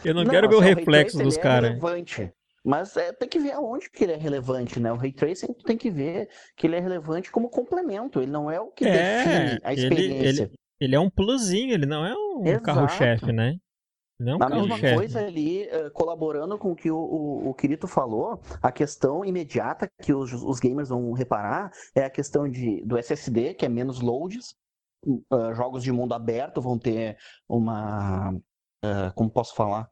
Eu 0.04 0.14
não, 0.14 0.22
não 0.22 0.30
quero 0.30 0.50
ver 0.50 0.56
o 0.56 0.60
reflexo 0.60 1.16
dos 1.18 1.38
caras. 1.38 1.78
É 2.18 2.32
mas 2.64 2.96
é, 2.96 3.12
tem 3.12 3.28
que 3.28 3.40
ver 3.40 3.52
aonde 3.52 3.90
que 3.90 4.04
ele 4.04 4.12
é 4.12 4.16
relevante, 4.16 4.78
né? 4.78 4.92
O 4.92 4.96
Ray 4.96 5.12
Tracing 5.12 5.54
tem 5.64 5.76
que 5.76 5.90
ver 5.90 6.28
que 6.56 6.66
ele 6.66 6.76
é 6.76 6.80
relevante 6.80 7.30
como 7.30 7.48
complemento. 7.48 8.20
Ele 8.20 8.30
não 8.30 8.50
é 8.50 8.60
o 8.60 8.66
que 8.68 8.84
é, 8.84 8.90
define 8.92 9.60
a 9.64 9.72
experiência. 9.72 10.28
Ele, 10.28 10.42
ele, 10.42 10.50
ele, 10.80 10.94
é 10.94 11.00
um 11.00 11.10
plusinho, 11.10 11.72
ele 11.72 11.86
não 11.86 12.04
é 12.04 12.14
um 12.14 12.60
carro-chefe, 12.60 13.32
né? 13.32 13.56
Não 14.22 14.38
a 14.40 14.48
mesma 14.48 14.78
coisa 14.78 15.20
ali, 15.20 15.66
uh, 15.66 15.90
colaborando 15.90 16.56
com 16.56 16.72
o 16.72 16.76
que 16.76 16.90
o, 16.90 16.96
o, 16.96 17.48
o 17.50 17.54
Kirito 17.54 17.88
falou, 17.88 18.40
a 18.62 18.70
questão 18.70 19.24
imediata 19.24 19.90
que 20.00 20.12
os, 20.14 20.32
os, 20.32 20.60
gamers 20.60 20.90
vão 20.90 21.12
reparar 21.12 21.72
é 21.94 22.04
a 22.04 22.10
questão 22.10 22.48
de, 22.48 22.84
do 22.84 22.96
SSD, 22.96 23.54
que 23.54 23.66
é 23.66 23.68
menos 23.68 24.00
loads. 24.00 24.54
Uh, 25.04 25.52
jogos 25.54 25.82
de 25.82 25.90
mundo 25.90 26.14
aberto 26.14 26.60
vão 26.60 26.78
ter 26.78 27.18
uma. 27.48 28.30
Uh, 28.84 29.12
como 29.16 29.28
posso 29.28 29.54
falar? 29.56 29.90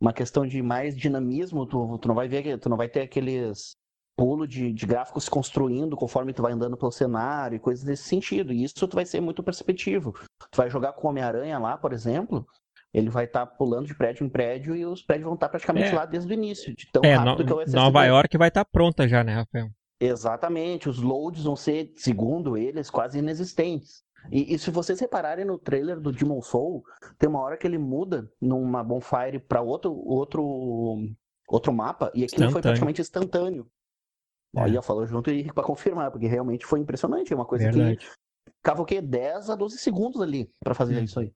Uma 0.00 0.12
questão 0.12 0.46
de 0.46 0.62
mais 0.62 0.96
dinamismo. 0.96 1.66
Tu, 1.66 1.98
tu 1.98 2.08
não 2.08 2.14
vai 2.14 2.28
ver, 2.28 2.58
tu 2.58 2.68
não 2.68 2.76
vai 2.76 2.88
ter 2.88 3.00
aqueles 3.00 3.76
pulo 4.16 4.46
de, 4.46 4.72
de 4.72 4.86
gráficos 4.86 5.24
se 5.24 5.30
construindo 5.30 5.96
conforme 5.96 6.32
tu 6.32 6.42
vai 6.42 6.52
andando 6.52 6.76
pelo 6.76 6.92
cenário 6.92 7.56
e 7.56 7.60
coisas 7.60 7.84
desse 7.84 8.04
sentido. 8.04 8.52
E 8.52 8.62
isso 8.62 8.86
tu 8.86 8.94
vai 8.94 9.04
ser 9.04 9.20
muito 9.20 9.42
perceptivo. 9.42 10.12
Tu 10.50 10.56
vai 10.56 10.70
jogar 10.70 10.92
com 10.92 11.08
Homem-Aranha 11.08 11.58
lá, 11.58 11.76
por 11.76 11.92
exemplo, 11.92 12.46
ele 12.92 13.08
vai 13.08 13.24
estar 13.24 13.46
tá 13.46 13.46
pulando 13.46 13.86
de 13.86 13.94
prédio 13.94 14.24
em 14.24 14.28
prédio 14.28 14.76
e 14.76 14.84
os 14.84 15.02
prédios 15.02 15.24
vão 15.24 15.34
estar 15.34 15.46
tá 15.46 15.50
praticamente 15.50 15.88
é. 15.88 15.94
lá 15.94 16.04
desde 16.04 16.30
o 16.30 16.34
início, 16.34 16.74
de 16.74 16.86
tão 16.92 17.02
é, 17.04 17.14
rápido 17.14 17.38
no, 17.38 17.46
que 17.46 17.52
é 17.52 17.54
o 17.54 17.60
SSD. 17.60 17.78
Nova 17.78 18.04
York 18.04 18.36
vai 18.36 18.48
estar 18.48 18.64
tá 18.64 18.70
pronta 18.70 19.08
já, 19.08 19.24
né, 19.24 19.34
Rafael? 19.34 19.70
Exatamente, 19.98 20.88
os 20.88 20.98
loads 20.98 21.44
vão 21.44 21.56
ser, 21.56 21.92
segundo 21.96 22.56
eles, 22.56 22.90
quase 22.90 23.18
inexistentes. 23.18 24.02
E, 24.30 24.54
e, 24.54 24.58
se 24.58 24.70
vocês 24.70 25.00
repararem 25.00 25.44
no 25.44 25.58
trailer 25.58 25.98
do 25.98 26.12
Demon 26.12 26.40
Soul, 26.42 26.84
tem 27.18 27.28
uma 27.28 27.40
hora 27.40 27.56
que 27.56 27.66
ele 27.66 27.78
muda 27.78 28.30
numa 28.40 28.84
bonfire 28.84 29.40
para 29.40 29.60
outro, 29.60 29.92
outro, 29.92 31.08
outro 31.48 31.72
mapa 31.72 32.12
e 32.14 32.22
aquilo 32.22 32.50
foi 32.50 32.62
praticamente 32.62 33.00
instantâneo. 33.00 33.66
É. 34.54 34.62
Aí 34.62 34.74
eu 34.74 34.82
falo 34.82 35.04
junto 35.06 35.30
e 35.30 35.50
para 35.52 35.64
confirmar, 35.64 36.10
porque 36.10 36.26
realmente 36.26 36.66
foi 36.66 36.78
impressionante. 36.78 37.32
É 37.32 37.36
uma 37.36 37.46
coisa 37.46 37.64
Verdade. 37.64 37.96
que 38.62 38.84
quê? 38.86 39.00
10 39.00 39.50
a 39.50 39.56
12 39.56 39.78
segundos 39.78 40.20
ali 40.20 40.52
para 40.62 40.74
fazer 40.74 41.00
hum. 41.00 41.04
isso 41.04 41.18
aí 41.18 41.32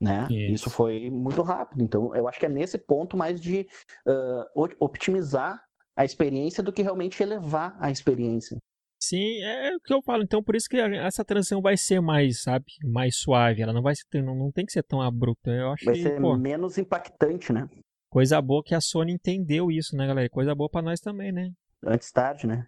né? 0.00 0.26
Isso. 0.30 0.54
Isso. 0.54 0.70
foi 0.70 1.10
muito 1.10 1.42
rápido. 1.42 1.82
Então, 1.82 2.14
eu 2.14 2.28
acho 2.28 2.38
que 2.38 2.46
é 2.46 2.48
nesse 2.48 2.78
ponto 2.78 3.16
mais 3.16 3.40
de 3.40 3.66
uh, 4.06 4.68
optimizar 4.78 5.62
a 5.96 6.04
experiência 6.04 6.62
do 6.62 6.72
que 6.72 6.82
realmente 6.82 7.22
elevar 7.22 7.76
a 7.80 7.90
experiência. 7.90 8.56
Sim, 9.00 9.40
é 9.42 9.74
o 9.74 9.80
que 9.80 9.94
eu 9.94 10.02
falo. 10.02 10.22
Então, 10.22 10.42
por 10.42 10.56
isso 10.56 10.68
que 10.68 10.76
essa 10.76 11.24
transição 11.24 11.62
vai 11.62 11.76
ser 11.76 12.00
mais, 12.00 12.42
sabe, 12.42 12.64
mais 12.84 13.16
suave. 13.16 13.62
Ela 13.62 13.72
não 13.72 13.82
vai 13.82 13.94
ser, 13.94 14.22
não, 14.22 14.34
não 14.34 14.50
tem 14.50 14.66
que 14.66 14.72
ser 14.72 14.82
tão 14.82 15.00
abrupta. 15.00 15.50
Eu 15.50 15.72
acho 15.72 15.84
vai 15.84 15.94
que, 15.94 16.02
ser 16.02 16.20
pô, 16.20 16.36
menos 16.36 16.78
impactante, 16.78 17.52
né? 17.52 17.68
Coisa 18.10 18.40
boa 18.40 18.62
que 18.64 18.74
a 18.74 18.80
Sony 18.80 19.12
entendeu 19.12 19.70
isso, 19.70 19.96
né, 19.96 20.06
galera? 20.06 20.28
Coisa 20.28 20.54
boa 20.54 20.68
para 20.68 20.82
nós 20.82 21.00
também, 21.00 21.30
né? 21.30 21.50
Antes 21.84 22.10
tarde, 22.10 22.46
né? 22.46 22.66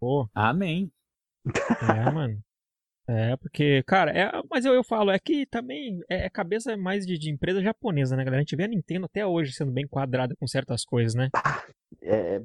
Pô. 0.00 0.28
Amém. 0.34 0.90
É, 1.82 2.10
mano. 2.10 2.38
É, 3.08 3.36
porque, 3.38 3.82
cara, 3.84 4.10
é, 4.10 4.30
mas 4.50 4.66
eu, 4.66 4.74
eu 4.74 4.84
falo, 4.84 5.10
é 5.10 5.18
que 5.18 5.46
também 5.46 5.98
é, 6.10 6.26
é 6.26 6.30
cabeça 6.30 6.76
mais 6.76 7.06
de, 7.06 7.16
de, 7.16 7.30
empresa 7.30 7.62
japonesa, 7.62 8.14
né, 8.14 8.22
galera? 8.22 8.40
A 8.40 8.44
gente 8.44 8.54
vê 8.54 8.64
a 8.64 8.68
Nintendo 8.68 9.06
até 9.06 9.26
hoje 9.26 9.52
sendo 9.52 9.72
bem 9.72 9.86
quadrada 9.86 10.36
com 10.38 10.46
certas 10.46 10.84
coisas, 10.84 11.14
né? 11.14 11.30
Ah, 11.34 11.64
é, 12.02 12.42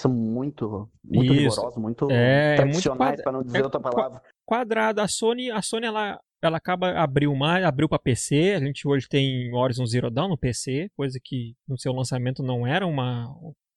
são 0.00 0.12
muito, 0.12 0.88
muito 1.04 1.32
rigorosos, 1.32 1.76
muito 1.76 2.08
é, 2.12 2.54
tradicionais, 2.54 3.10
muito 3.10 3.22
para 3.24 3.32
não 3.32 3.42
dizer 3.42 3.58
é, 3.58 3.64
outra 3.64 3.80
palavra. 3.80 4.22
Quadrada. 4.46 5.02
A 5.02 5.08
Sony, 5.08 5.50
a 5.50 5.60
Sony 5.60 5.86
ela, 5.86 6.20
ela 6.40 6.56
acaba 6.56 6.92
abriu 6.92 7.34
mais, 7.34 7.64
abriu 7.64 7.88
para 7.88 7.98
PC. 7.98 8.54
A 8.54 8.60
gente 8.60 8.86
hoje 8.86 9.08
tem 9.08 9.52
Horizon 9.52 9.84
Zero 9.84 10.10
Dawn 10.10 10.28
no 10.28 10.38
PC, 10.38 10.88
coisa 10.96 11.18
que 11.20 11.56
no 11.66 11.76
seu 11.76 11.92
lançamento 11.92 12.40
não 12.40 12.64
era 12.64 12.86
uma, 12.86 13.26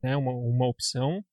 né, 0.03 0.15
uma, 0.15 0.32
uma 0.32 0.67
opção. 0.67 1.24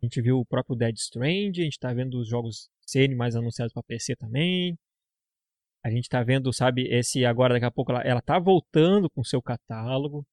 A 0.00 0.06
gente 0.06 0.20
viu 0.22 0.38
o 0.38 0.46
próprio 0.46 0.76
Dead 0.76 0.96
Strange, 0.96 1.60
a 1.60 1.64
gente 1.64 1.78
tá 1.78 1.92
vendo 1.92 2.18
os 2.18 2.28
jogos 2.28 2.68
serem 2.86 3.16
mais 3.16 3.34
anunciados 3.34 3.72
para 3.72 3.82
PC 3.82 4.14
também. 4.16 4.78
A 5.84 5.90
gente 5.90 6.08
tá 6.08 6.22
vendo, 6.22 6.52
sabe, 6.52 6.86
esse 6.88 7.24
agora 7.24 7.54
daqui 7.54 7.66
a 7.66 7.70
pouco 7.70 7.92
ela, 7.92 8.02
ela 8.02 8.22
tá 8.22 8.38
voltando 8.38 9.10
com 9.10 9.20
o 9.20 9.24
seu 9.24 9.42
catálogo 9.42 10.24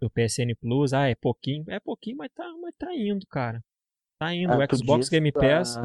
do 0.00 0.10
PSN 0.10 0.54
Plus. 0.60 0.92
Ah, 0.92 1.08
é 1.08 1.14
pouquinho, 1.14 1.64
é 1.68 1.78
pouquinho, 1.78 2.16
mas 2.16 2.30
tá, 2.34 2.44
mas 2.60 2.74
tá 2.76 2.94
indo, 2.94 3.24
cara. 3.26 3.62
Tá 4.18 4.34
indo. 4.34 4.52
Ah, 4.52 4.58
o 4.58 4.76
Xbox 4.76 5.08
Game 5.08 5.30
Pass. 5.32 5.76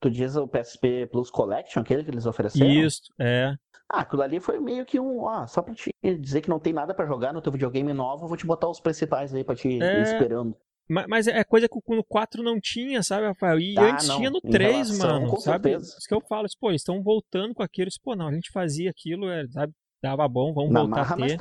Tu 0.00 0.10
diz 0.10 0.36
o 0.36 0.48
PSP 0.48 1.06
Plus 1.06 1.30
Collection, 1.30 1.80
aquele 1.80 2.04
que 2.04 2.10
eles 2.10 2.26
ofereceram? 2.26 2.68
Isso, 2.68 3.02
é. 3.18 3.54
Ah, 3.88 4.00
aquilo 4.00 4.22
ali 4.22 4.40
foi 4.40 4.58
meio 4.58 4.84
que 4.84 4.98
um. 4.98 5.28
Ah, 5.28 5.46
só 5.46 5.62
pra 5.62 5.74
te 5.74 5.94
dizer 6.02 6.40
que 6.40 6.48
não 6.48 6.58
tem 6.58 6.72
nada 6.72 6.92
para 6.92 7.06
jogar 7.06 7.32
no 7.32 7.40
teu 7.40 7.52
videogame 7.52 7.92
novo, 7.92 8.24
eu 8.24 8.28
vou 8.28 8.36
te 8.36 8.46
botar 8.46 8.68
os 8.68 8.80
principais 8.80 9.34
aí 9.34 9.44
pra 9.44 9.54
te 9.54 9.68
é... 9.68 10.00
ir 10.00 10.02
esperando. 10.02 10.56
Mas 11.08 11.26
é 11.26 11.42
coisa 11.42 11.68
que 11.68 11.78
no 11.88 12.04
4 12.04 12.42
não 12.42 12.60
tinha, 12.60 13.02
sabe, 13.02 13.26
Rafael? 13.26 13.58
E 13.58 13.74
ah, 13.78 13.92
antes 13.92 14.08
não. 14.08 14.16
tinha 14.18 14.30
no 14.30 14.40
3, 14.40 14.90
relação, 14.90 15.20
mano, 15.22 15.40
sabe? 15.40 15.70
Certeza. 15.70 15.96
Isso 15.98 16.08
que 16.08 16.14
eu 16.14 16.20
falo, 16.20 16.46
pô, 16.60 16.70
eles 16.70 16.82
estão 16.82 17.02
voltando 17.02 17.54
com 17.54 17.62
aquilo. 17.62 17.90
Pô, 18.02 18.14
não, 18.14 18.28
a 18.28 18.32
gente 18.34 18.50
fazia 18.50 18.90
aquilo, 18.90 19.28
é, 19.30 19.46
sabe? 19.48 19.72
Dava 20.02 20.28
bom, 20.28 20.52
vamos 20.52 20.72
Na 20.72 20.80
voltar 20.80 20.96
marra, 20.96 21.14
a 21.14 21.28
ter. 21.28 21.38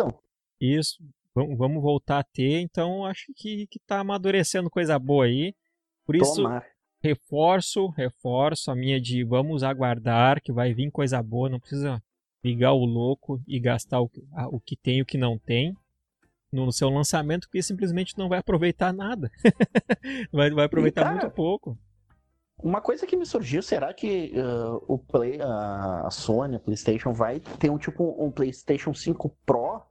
Isso, 0.62 1.04
vamos, 1.36 1.58
vamos 1.58 1.82
voltar 1.82 2.20
a 2.20 2.24
ter. 2.24 2.62
Então, 2.62 3.06
acho 3.06 3.26
que, 3.36 3.68
que 3.68 3.80
tá 3.86 3.99
amadurecendo 3.99 4.70
coisa 4.70 4.97
boa 4.97 5.26
aí. 5.26 5.54
Por 6.06 6.16
isso, 6.16 6.36
Tomar. 6.36 6.66
reforço, 7.04 7.88
reforço 7.89 8.72
a 8.72 8.76
minha 8.76 9.02
de 9.02 9.24
vamos 9.24 9.64
aguardar 9.64 10.41
que 10.41 10.54
vai 10.54 10.74
vir 10.74 10.89
coisa 10.91 11.22
boa. 11.22 11.49
Não 11.49 11.60
precisa 11.60 12.02
ligar 12.43 12.72
o 12.72 12.86
louco 12.86 13.41
e 13.45 13.60
gastar 13.60 14.02
o, 14.02 14.10
o 14.52 14.60
que 14.62 14.78
tem 14.78 14.99
e 14.99 15.02
o 15.02 15.06
que 15.06 15.18
não 15.18 15.38
tem 15.38 15.76
no 16.52 16.72
seu 16.72 16.89
lançamento 16.89 17.49
que 17.49 17.62
simplesmente 17.62 18.18
não 18.18 18.28
vai 18.28 18.39
aproveitar 18.39 18.91
nada. 18.91 19.32
vai, 20.32 20.49
vai 20.52 20.66
aproveitar 20.66 21.04
cara, 21.04 21.16
muito 21.16 21.32
pouco. 21.32 21.78
Uma 22.62 22.82
coisa 22.82 23.08
que 23.08 23.16
me 23.16 23.26
surgiu, 23.26 23.62
será 23.62 23.93
que 23.93 24.34
uh, 24.36 24.84
o 24.88 24.97
Play, 24.97 25.38
uh, 25.38 26.06
a 26.06 26.10
Sony, 26.12 26.58
a 26.58 26.60
PlayStation 26.60 27.12
vai 27.12 27.39
ter 27.39 27.72
um 27.72 27.78
tipo 27.78 28.16
um 28.24 28.30
PlayStation 28.30 28.93
5 28.93 29.36
Pro? 29.45 29.82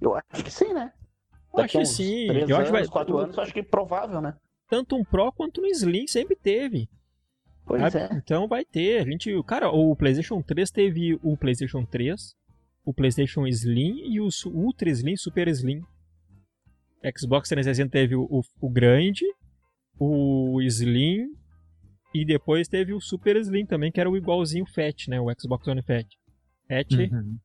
Eu 0.00 0.14
acho 0.14 0.44
que 0.44 0.50
sim, 0.50 0.72
né? 0.72 0.92
Daqui 1.54 1.78
acho 1.78 1.90
que 1.90 1.96
sim. 1.96 2.26
Três 2.28 2.48
eu 2.48 2.56
anos, 2.56 2.68
acho 2.68 2.72
que 2.72 2.78
vai... 2.78 2.86
quatro 2.86 3.18
anos, 3.18 3.38
acho 3.38 3.52
que 3.52 3.60
é 3.60 3.62
provável, 3.62 4.20
né? 4.20 4.34
Tanto 4.68 4.96
um 4.96 5.04
Pro 5.04 5.32
quanto 5.32 5.60
um 5.60 5.66
Slim 5.66 6.06
sempre 6.06 6.36
teve. 6.36 6.88
Pois 7.66 7.94
é. 7.94 8.08
Então 8.12 8.48
vai 8.48 8.64
ter. 8.64 9.02
A 9.02 9.04
gente, 9.04 9.42
cara, 9.42 9.70
o 9.70 9.94
PlayStation 9.94 10.40
3 10.40 10.70
teve 10.70 11.18
o 11.22 11.36
PlayStation 11.36 11.84
3, 11.84 12.34
o 12.88 12.94
PlayStation 12.94 13.46
Slim 13.46 14.14
e 14.14 14.18
o 14.18 14.30
Ultra 14.46 14.88
Slim, 14.88 15.14
Super 15.14 15.46
Slim. 15.48 15.82
Xbox 17.14 17.50
360 17.50 17.90
teve 17.90 18.16
o, 18.16 18.22
o, 18.22 18.40
o 18.62 18.70
grande, 18.70 19.26
o 20.00 20.58
Slim 20.62 21.26
e 22.14 22.24
depois 22.24 22.66
teve 22.66 22.94
o 22.94 23.00
Super 23.00 23.36
Slim 23.36 23.66
também, 23.66 23.92
que 23.92 24.00
era 24.00 24.08
o 24.08 24.16
igualzinho 24.16 24.64
Fat, 24.64 25.06
né? 25.06 25.20
O 25.20 25.26
Xbox 25.38 25.68
One 25.68 25.82
Fat. 25.82 26.06
Fat, 26.66 26.90
uhum. 26.94 27.38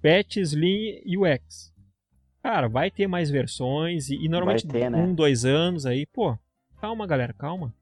Fat, 0.00 0.36
Slim 0.38 1.02
e 1.04 1.18
o 1.18 1.26
X. 1.26 1.70
Cara, 2.42 2.66
vai 2.66 2.90
ter 2.90 3.06
mais 3.06 3.28
versões 3.28 4.08
e, 4.08 4.14
e 4.16 4.30
normalmente 4.30 4.66
ter, 4.66 4.90
né? 4.90 4.96
um, 4.96 5.14
dois 5.14 5.44
anos 5.44 5.84
aí, 5.84 6.06
pô. 6.06 6.38
Calma, 6.80 7.06
galera, 7.06 7.34
calma. 7.34 7.74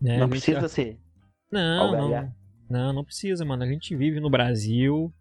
Né? 0.00 0.18
Não 0.18 0.28
precisa 0.28 0.62
já... 0.62 0.68
ser. 0.68 0.98
Não, 1.50 1.92
não. 1.92 2.34
Não, 2.68 2.92
não 2.92 3.04
precisa, 3.04 3.44
mano. 3.44 3.62
A 3.62 3.68
gente 3.68 3.94
vive 3.94 4.18
no 4.18 4.28
Brasil. 4.28 5.14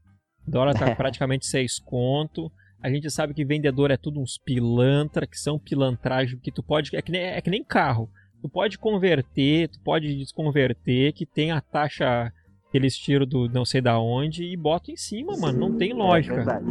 O 0.48 0.52
dólar 0.52 0.74
tá 0.74 0.94
praticamente 0.96 1.46
6 1.46 1.80
conto. 1.80 2.52
A 2.82 2.90
gente 2.90 3.10
sabe 3.10 3.34
que 3.34 3.44
vendedor 3.44 3.90
é 3.92 3.98
tudo 3.98 4.20
uns 4.20 4.38
pilantra, 4.38 5.26
que 5.26 5.40
são 5.40 5.58
pilantragem, 5.58 6.38
que 6.40 6.52
tu 6.52 6.62
pode. 6.62 6.96
É 6.96 7.02
que 7.02 7.12
nem, 7.12 7.22
é 7.22 7.42
que 7.42 7.50
nem 7.50 7.64
carro. 7.64 8.10
Tu 8.42 8.50
pode 8.50 8.78
converter, 8.78 9.70
tu 9.70 9.80
pode 9.80 10.16
desconverter, 10.18 11.14
que 11.14 11.26
tem 11.26 11.52
a 11.52 11.60
taxa 11.62 12.32
que 12.72 12.78
eles 12.78 12.96
tiram 12.96 13.26
do 13.26 13.50
não 13.50 13.66
sei 13.66 13.82
da 13.82 14.00
onde 14.00 14.44
e 14.44 14.56
botam 14.56 14.94
em 14.94 14.98
cima, 14.98 15.36
mano. 15.38 15.58
Não 15.60 15.78
tem 15.78 15.92
É 15.92 15.96
lógica. 15.96 16.36
verdade. 16.36 16.66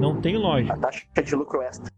Não 0.00 0.20
tem 0.20 0.36
lógica. 0.36 0.74
A 0.74 0.78
taxa 0.78 1.04
de 1.24 1.34
lucro 1.34 1.60
extra. 1.62 1.90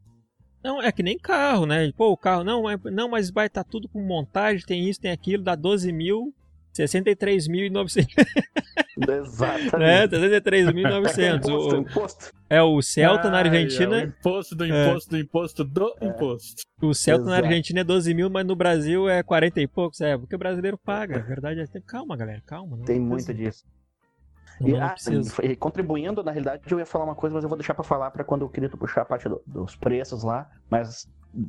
Não, 0.63 0.81
é 0.81 0.91
que 0.93 1.03
nem 1.03 1.19
carro, 1.19 1.67
né? 1.67 1.91
Pô, 1.97 2.11
o 2.13 2.17
carro, 2.17 2.45
não, 2.45 2.69
é- 2.69 2.79
não 2.91 3.09
mas 3.11 3.31
vai 3.31 3.47
estar 3.47 3.65
tudo 3.65 3.89
com 3.89 4.01
montagem, 4.03 4.65
tem 4.65 4.89
isso, 4.89 5.01
tem 5.01 5.11
aquilo, 5.11 5.43
dá 5.43 5.55
12 5.55 5.91
mil, 5.93 6.35
63.900, 6.73 8.07
Exatamente. 9.09 9.77
né? 9.79 10.07
63.900. 10.09 11.49
Imposto, 11.49 11.75
O- 11.75 11.79
imposto. 11.81 12.33
É, 12.49 12.63
o 12.63 12.81
Celta 12.83 13.31
na 13.31 13.39
Ai, 13.39 13.45
Argentina, 13.49 14.01
é 14.01 14.05
o 14.05 14.09
imposto 14.09 14.55
do 14.55 14.65
É. 14.65 14.69
imposto 14.91 15.11
do 15.11 15.19
imposto 15.19 15.65
do 15.65 15.95
imposto. 16.03 16.63
o 16.83 16.95
Celta 16.95 17.25
na 17.25 17.33
Exato. 17.33 17.47
Argentina 17.47 17.81
é 17.81 17.85
12 17.85 18.13
mil, 18.15 18.29
mas 18.31 18.47
no 18.47 18.55
Brasil 18.57 19.09
é 19.09 19.23
40 19.23 19.61
e 19.61 19.67
poucos, 19.69 20.01
é, 20.01 20.17
porque 20.19 20.35
o 20.35 20.39
brasileiro 20.39 20.79
paga, 20.79 21.17
a 21.17 21.23
verdade 21.23 21.61
é, 21.61 21.67
calma, 21.87 22.17
galera, 22.17 22.43
calma. 22.47 22.77
Não 22.77 22.85
Tem 22.85 22.97
precisa- 23.09 23.33
muito 23.33 23.35
disso. 23.35 23.65
Não, 24.61 24.69
E, 24.69 24.77
ah, 24.77 24.95
e 25.45 25.57
contribuindo, 25.57 26.23
na 26.23 26.31
realidade, 26.33 26.63
eu 26.71 26.79
ia 26.79 26.85
falar 26.85 27.05
uma 27.07 27.15
coisa, 27.15 27.35
mas 27.35 27.43
eu 27.43 27.49
vou 27.49 27.57
deixar 27.57 27.73
pra 27.75 27.83
falar 27.83 28.11
pra 28.11 28.23
quando 28.23 28.43
eu 28.43 28.49
queria 28.49 28.69
puxar 28.69 29.03
a 29.03 29.05
parte 29.07 29.27
do- 29.29 29.41
dos 29.47 29.75
preços 29.75 30.23
lá, 30.23 30.51
mas 30.69 31.09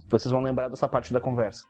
vocês 0.09 0.31
vão 0.31 0.41
lembrar 0.41 0.69
dessa 0.69 0.87
parte 0.87 1.11
da 1.11 1.19
conversa. 1.19 1.65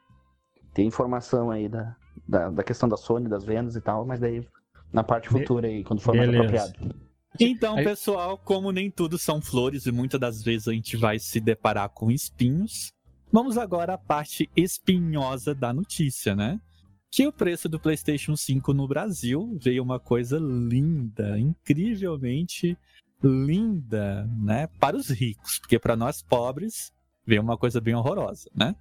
Tem 0.72 0.86
informação 0.86 1.50
aí 1.50 1.68
da, 1.68 1.96
da, 2.26 2.50
da 2.50 2.62
questão 2.62 2.88
da 2.88 2.96
Sony, 2.96 3.28
das 3.28 3.44
vendas 3.44 3.76
e 3.76 3.80
tal, 3.80 4.04
mas 4.06 4.20
daí 4.20 4.46
na 4.92 5.02
parte 5.02 5.28
futura 5.28 5.66
aí, 5.68 5.82
quando 5.82 6.00
for 6.00 6.14
mais 6.14 6.30
beleza. 6.30 6.64
apropriado. 6.64 6.94
Então, 7.40 7.76
Aí- 7.76 7.84
pessoal, 7.84 8.36
como 8.36 8.70
nem 8.70 8.90
tudo 8.90 9.16
são 9.18 9.40
flores 9.40 9.86
e 9.86 9.92
muitas 9.92 10.20
das 10.20 10.42
vezes 10.42 10.68
a 10.68 10.72
gente 10.72 10.96
vai 10.96 11.18
se 11.18 11.40
deparar 11.40 11.88
com 11.88 12.10
espinhos, 12.10 12.92
vamos 13.32 13.56
agora 13.56 13.94
à 13.94 13.98
parte 13.98 14.50
espinhosa 14.54 15.54
da 15.54 15.72
notícia, 15.72 16.36
né? 16.36 16.60
Que 17.10 17.26
o 17.26 17.32
preço 17.32 17.68
do 17.68 17.80
PlayStation 17.80 18.36
5 18.36 18.72
no 18.74 18.86
Brasil 18.86 19.56
veio 19.60 19.82
uma 19.82 19.98
coisa 19.98 20.38
linda, 20.38 21.38
incrivelmente 21.38 22.76
linda, 23.22 24.28
né? 24.38 24.66
Para 24.78 24.96
os 24.96 25.08
ricos, 25.08 25.58
porque 25.58 25.78
para 25.78 25.96
nós 25.96 26.22
pobres 26.22 26.92
veio 27.26 27.40
uma 27.42 27.56
coisa 27.56 27.80
bem 27.80 27.94
horrorosa, 27.94 28.50
né? 28.54 28.74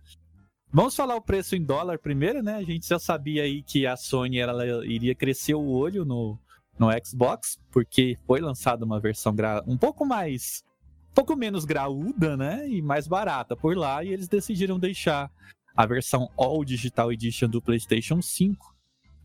Vamos 0.73 0.95
falar 0.95 1.15
o 1.15 1.21
preço 1.21 1.55
em 1.55 1.63
dólar 1.63 1.99
primeiro, 1.99 2.41
né? 2.41 2.55
A 2.55 2.63
gente 2.63 2.87
já 2.87 2.97
sabia 2.97 3.43
aí 3.43 3.61
que 3.61 3.85
a 3.85 3.97
Sony 3.97 4.39
ela 4.39 4.65
iria 4.85 5.13
crescer 5.13 5.53
o 5.53 5.67
olho 5.67 6.05
no, 6.05 6.39
no 6.79 6.87
Xbox, 7.05 7.59
porque 7.71 8.17
foi 8.25 8.39
lançada 8.39 8.85
uma 8.85 8.99
versão 8.99 9.35
gra- 9.35 9.63
um 9.67 9.77
pouco 9.77 10.05
mais. 10.05 10.63
um 11.11 11.13
pouco 11.13 11.35
menos 11.35 11.65
graúda, 11.65 12.37
né? 12.37 12.69
E 12.69 12.81
mais 12.81 13.05
barata 13.05 13.53
por 13.55 13.75
lá, 13.75 14.01
e 14.03 14.13
eles 14.13 14.29
decidiram 14.29 14.79
deixar 14.79 15.29
a 15.75 15.85
versão 15.85 16.29
All 16.37 16.63
Digital 16.63 17.11
Edition 17.11 17.49
do 17.49 17.61
PlayStation 17.61 18.21
5 18.21 18.73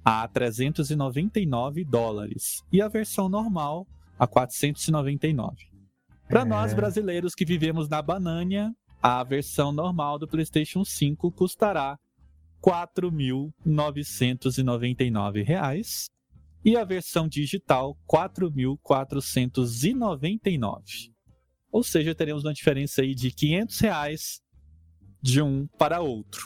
a 0.05 0.27
399 0.27 1.85
dólares 1.85 2.65
e 2.73 2.83
a 2.83 2.89
versão 2.89 3.29
normal 3.29 3.87
a 4.19 4.27
499. 4.27 5.57
Para 6.29 6.41
É. 6.41 6.45
nós 6.45 6.75
brasileiros 6.75 7.35
que 7.37 7.45
vivemos 7.45 7.89
na 7.89 8.03
Banânia, 8.03 8.75
a 9.07 9.23
versão 9.23 9.71
normal 9.71 10.19
do 10.19 10.27
PlayStation 10.27 10.85
5 10.85 11.31
custará 11.31 11.97
4.999 12.61 15.45
reais 15.45 16.11
e 16.65 16.77
a 16.77 16.83
versão 16.83 17.29
digital 17.29 17.97
R$ 18.13 18.19
4.499. 18.29 21.13
Ou 21.71 21.85
seja, 21.85 22.17
teremos 22.17 22.45
uma 22.45 22.53
diferença 22.53 23.03
aí 23.03 23.15
de 23.15 23.31
500 23.31 23.79
reais 23.79 24.41
de 25.23 25.41
um 25.41 25.69
para 25.79 26.01
outro. 26.01 26.43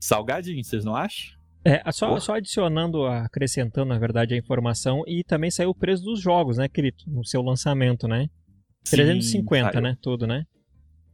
Salgadinho, 0.00 0.64
vocês 0.64 0.84
não 0.84 0.96
acham? 0.96 1.40
É, 1.64 1.80
só, 1.92 2.18
só 2.18 2.34
adicionando, 2.34 3.06
acrescentando, 3.06 3.90
na 3.90 4.00
verdade, 4.00 4.34
a 4.34 4.36
informação, 4.36 5.04
e 5.06 5.22
também 5.22 5.48
saiu 5.48 5.70
o 5.70 5.74
preço 5.76 6.02
dos 6.02 6.20
jogos, 6.20 6.56
né, 6.56 6.68
querido? 6.68 7.04
No 7.06 7.24
seu 7.24 7.40
lançamento, 7.40 8.08
né? 8.08 8.28
350, 8.90 9.68
Sim, 9.68 9.72
saiu. 9.72 9.80
né? 9.80 9.96
Tudo, 10.02 10.26
né? 10.26 10.44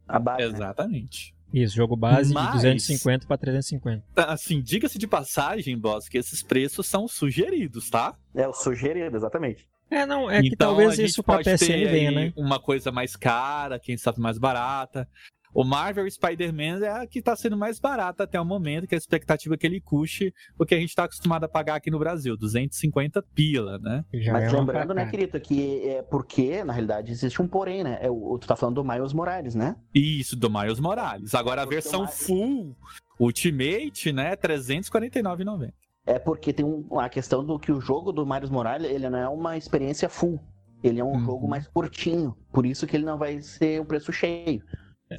A 0.09 0.19
base, 0.19 0.41
né? 0.49 0.57
Exatamente. 0.57 1.33
Isso, 1.53 1.75
jogo 1.75 1.95
base 1.95 2.33
Mas- 2.33 2.47
de 2.47 2.53
250 2.53 3.25
para 3.25 3.37
350. 3.37 4.03
Assim, 4.15 4.61
diga-se 4.61 4.97
de 4.99 5.07
passagem, 5.07 5.77
boss, 5.77 6.07
que 6.07 6.17
esses 6.17 6.43
preços 6.43 6.85
são 6.87 7.07
sugeridos, 7.07 7.89
tá? 7.89 8.15
É 8.35 8.47
o 8.47 8.53
sugerido, 8.53 9.15
exatamente. 9.15 9.67
É, 9.89 10.05
não, 10.05 10.29
é 10.29 10.41
que 10.41 10.49
Então, 10.49 10.67
a 10.67 10.75
talvez 10.77 10.99
isso 10.99 11.23
pode 11.23 11.43
PSN 11.45 11.85
venha, 11.89 12.11
né? 12.11 12.33
Uma 12.35 12.59
coisa 12.59 12.91
mais 12.91 13.15
cara, 13.15 13.79
quem 13.79 13.97
sabe 13.97 14.19
mais 14.19 14.37
barata. 14.37 15.07
O 15.53 15.63
Marvel 15.63 16.09
Spider-Man 16.09 16.83
é 16.85 16.89
a 16.89 17.07
que 17.07 17.21
tá 17.21 17.35
sendo 17.35 17.57
mais 17.57 17.79
barata 17.79 18.23
até 18.23 18.39
o 18.39 18.45
momento, 18.45 18.87
que 18.87 18.93
a 18.93 18.97
expectativa 18.97 19.55
é 19.55 19.57
que 19.57 19.65
ele 19.65 19.81
custe 19.81 20.33
o 20.57 20.65
que 20.65 20.75
a 20.75 20.79
gente 20.79 20.93
tá 20.95 21.05
acostumado 21.05 21.43
a 21.43 21.47
pagar 21.49 21.75
aqui 21.75 21.89
no 21.89 21.97
Brasil, 21.97 22.37
250 22.37 23.21
pila, 23.33 23.79
né? 23.79 24.05
Já 24.13 24.33
Mas 24.33 24.53
é 24.53 24.57
lembrando, 24.57 24.93
né, 24.93 25.07
querido, 25.07 25.39
que 25.39 25.87
é 25.87 26.01
porque, 26.03 26.63
na 26.63 26.71
realidade, 26.73 27.11
existe 27.11 27.41
um 27.41 27.47
porém, 27.47 27.83
né? 27.83 27.97
É 28.01 28.09
o, 28.11 28.37
tu 28.39 28.47
tá 28.47 28.55
falando 28.55 28.75
do 28.75 28.83
Miles 28.83 29.11
Morales, 29.13 29.55
né? 29.55 29.75
Isso, 29.93 30.35
do 30.35 30.49
Miles 30.49 30.79
Morales. 30.79 31.33
Agora 31.33 31.63
a 31.63 31.65
versão 31.65 32.07
full 32.07 32.75
Ultimate, 33.19 34.11
né, 34.13 34.35
349,90. 34.35 35.73
É 36.05 36.17
porque 36.17 36.53
tem 36.53 36.65
um- 36.65 36.99
a 36.99 37.09
questão 37.09 37.43
do 37.43 37.59
que 37.59 37.71
o 37.71 37.81
jogo 37.81 38.11
do 38.11 38.25
Miles 38.25 38.49
Morales, 38.49 38.89
ele 38.89 39.09
não 39.09 39.19
é 39.19 39.27
uma 39.27 39.57
experiência 39.57 40.07
full. 40.09 40.39
Ele 40.83 40.99
é 40.99 41.03
um 41.03 41.11
Uhum. 41.13 41.25
jogo 41.25 41.47
mais 41.47 41.67
curtinho. 41.67 42.35
Por 42.53 42.65
isso 42.65 42.87
que 42.87 42.95
ele 42.95 43.05
não 43.05 43.17
vai 43.17 43.41
ser 43.41 43.81
o 43.81 43.85
preço 43.85 44.13
cheio. 44.13 44.63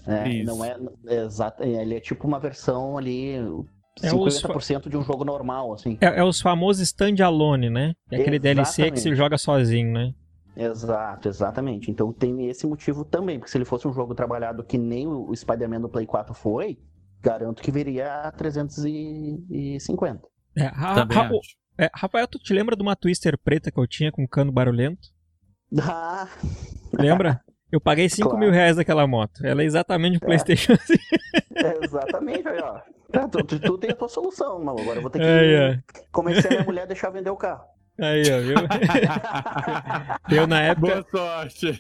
Né? 0.07 0.29
Isso. 0.29 0.47
Não 0.47 0.65
é 0.65 0.77
exato. 1.25 1.63
Ele 1.63 1.95
é 1.97 2.01
tipo 2.01 2.27
uma 2.27 2.39
versão 2.39 2.97
ali. 2.99 3.35
É 4.03 4.15
os 4.15 4.41
50% 4.43 4.89
de 4.89 4.97
um 4.97 5.03
jogo 5.03 5.25
normal, 5.25 5.73
assim. 5.75 5.99
É, 6.01 6.21
é 6.21 6.25
os 6.25 6.41
famosos 6.41 6.83
standalone, 6.83 7.69
né? 7.69 7.95
É 8.11 8.17
aquele 8.21 8.39
DLC 8.39 8.83
que 8.91 8.99
se 8.99 9.09
Exatamente. 9.09 9.17
joga 9.17 9.37
sozinho, 9.39 9.93
né? 9.93 10.15
Exato, 10.57 11.29
exatamente. 11.29 11.91
Então 11.91 12.13
tem 12.13 12.49
esse 12.49 12.67
motivo 12.67 13.05
também, 13.05 13.39
porque 13.39 13.51
se 13.51 13.59
ele 13.59 13.65
fosse 13.65 13.87
um 13.87 13.93
jogo 13.93 14.15
trabalhado 14.15 14.65
que 14.65 14.77
nem 14.79 15.07
o 15.07 15.35
Spider-Man 15.35 15.81
do 15.81 15.89
Play 15.89 16.07
4 16.07 16.35
foi, 16.35 16.79
garanto 17.21 17.63
que 17.63 17.71
viria 17.71 18.13
a 18.23 18.33
350. 18.33 20.21
É, 20.57 20.65
Ra- 20.67 20.95
Também 20.95 21.17
Ra- 21.19 21.31
é, 21.79 21.91
Rafael, 21.95 22.27
tu 22.27 22.39
te 22.39 22.53
lembra 22.53 22.77
de 22.77 22.83
uma 22.83 22.97
Twister 22.97 23.39
preta 23.39 23.71
que 23.71 23.79
eu 23.79 23.87
tinha 23.87 24.11
com 24.13 24.27
cano 24.27 24.53
barulhento? 24.53 25.09
Ah, 25.81 26.27
Lembra? 26.99 27.41
Eu 27.71 27.81
paguei 27.81 28.09
5 28.09 28.29
Claro. 28.29 28.39
mil 28.45 28.51
reais 28.53 28.77
naquela 28.77 29.07
moto. 29.07 29.45
Ela 29.47 29.63
é 29.63 29.65
exatamente 29.65 30.17
um 30.17 30.21
PlayStation. 30.21 30.73
exatamente, 31.83 32.47
aí, 32.49 32.61
ó. 32.63 32.81
Tá, 33.13 33.29
tu, 33.29 33.45
tu- 33.45 33.59
tu 33.61 33.79
tem 33.79 33.91
a 33.91 33.95
tua 33.97 34.09
solução, 34.09 34.59
mano. 34.63 34.81
Agora 34.81 34.99
eu 34.99 35.03
vou 35.03 35.11
ter 35.11 35.19
que 35.21 35.25
Aí, 35.25 35.79
convencer 36.13 36.47
a 36.47 36.51
minha 36.51 36.65
mulher 36.65 36.83
a 36.83 36.87
deixar 36.87 37.11
vender 37.11 37.31
o 37.31 37.37
carro. 37.37 37.65
Aí, 38.01 38.23
ó, 38.33 38.41
viu? 38.41 38.55
Eu 40.31 40.47
na 40.47 40.63
época, 40.63 40.87
Boa 40.87 41.07
sorte. 41.11 41.79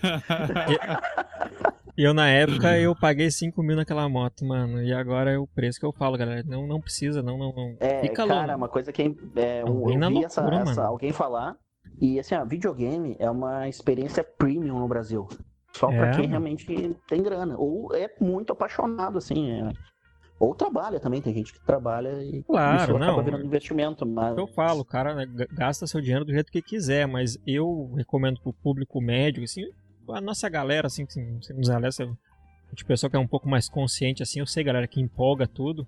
eu 1.96 2.12
na 2.14 2.28
época 2.28 2.78
eu 2.78 2.94
paguei 2.94 3.30
5 3.30 3.62
mil 3.62 3.76
naquela 3.76 4.08
moto, 4.08 4.44
mano. 4.44 4.82
E 4.82 4.92
agora 4.92 5.30
é 5.32 5.38
o 5.38 5.46
preço 5.46 5.78
que 5.78 5.86
eu 5.86 5.92
falo, 5.92 6.16
galera. 6.18 6.42
Não, 6.46 6.66
não 6.66 6.80
precisa, 6.80 7.22
não, 7.22 7.38
não, 7.38 7.52
não. 7.52 7.76
É, 7.80 8.00
Fica 8.00 8.26
cara, 8.26 8.40
louco. 8.42 8.56
uma 8.56 8.68
coisa 8.68 8.92
que 8.92 9.02
é, 9.36 9.62
Não 9.64 9.72
um, 9.72 9.90
eu 9.90 9.98
vi 9.98 9.98
loucura, 9.98 10.26
essa, 10.26 10.42
essa- 10.70 10.84
alguém 10.86 11.12
falar. 11.12 11.56
E 12.00 12.18
assim, 12.18 12.34
ó, 12.34 12.44
videogame 12.44 13.16
é 13.18 13.30
uma 13.30 13.68
experiência 13.68 14.24
premium 14.24 14.78
no 14.78 14.88
Brasil. 14.88 15.28
Só 15.72 15.88
pra 15.88 16.08
É, 16.08 16.10
quem 16.10 16.20
mano. 16.22 16.30
realmente 16.30 16.96
tem 17.08 17.22
grana. 17.22 17.56
Ou 17.56 17.94
é 17.94 18.08
muito 18.20 18.52
apaixonado, 18.52 19.18
assim. 19.18 19.50
é. 19.50 19.72
Ou 20.38 20.54
trabalha 20.54 20.98
também, 20.98 21.20
tem 21.20 21.34
gente 21.34 21.52
que 21.52 21.60
trabalha 21.60 22.22
e 22.24 22.42
Claro, 22.44 22.80
isso 22.82 22.96
acaba 22.96 23.16
não. 23.18 23.24
virando 23.24 23.44
investimento. 23.44 24.06
Mas... 24.06 24.38
Eu 24.38 24.46
falo, 24.46 24.82
cara 24.84 25.14
né, 25.14 25.26
gasta 25.52 25.86
seu 25.86 26.00
dinheiro 26.00 26.24
do 26.24 26.32
jeito 26.32 26.50
que 26.50 26.62
quiser, 26.62 27.06
mas 27.06 27.38
eu 27.46 27.92
recomendo 27.94 28.40
pro 28.40 28.52
público 28.54 29.02
médio, 29.02 29.44
assim, 29.44 29.66
a 30.08 30.18
nossa 30.20 30.48
galera, 30.48 30.86
assim, 30.86 31.04
que 31.04 31.12
se 31.12 31.52
nos 31.52 31.68
alessa, 31.68 32.06
de 32.72 32.84
pessoa 32.86 33.10
que 33.10 33.16
é 33.16 33.18
um 33.18 33.26
pouco 33.26 33.46
mais 33.50 33.68
consciente, 33.68 34.22
assim, 34.22 34.40
eu 34.40 34.46
sei, 34.46 34.64
galera, 34.64 34.88
que 34.88 34.98
empolga 34.98 35.46
tudo. 35.46 35.86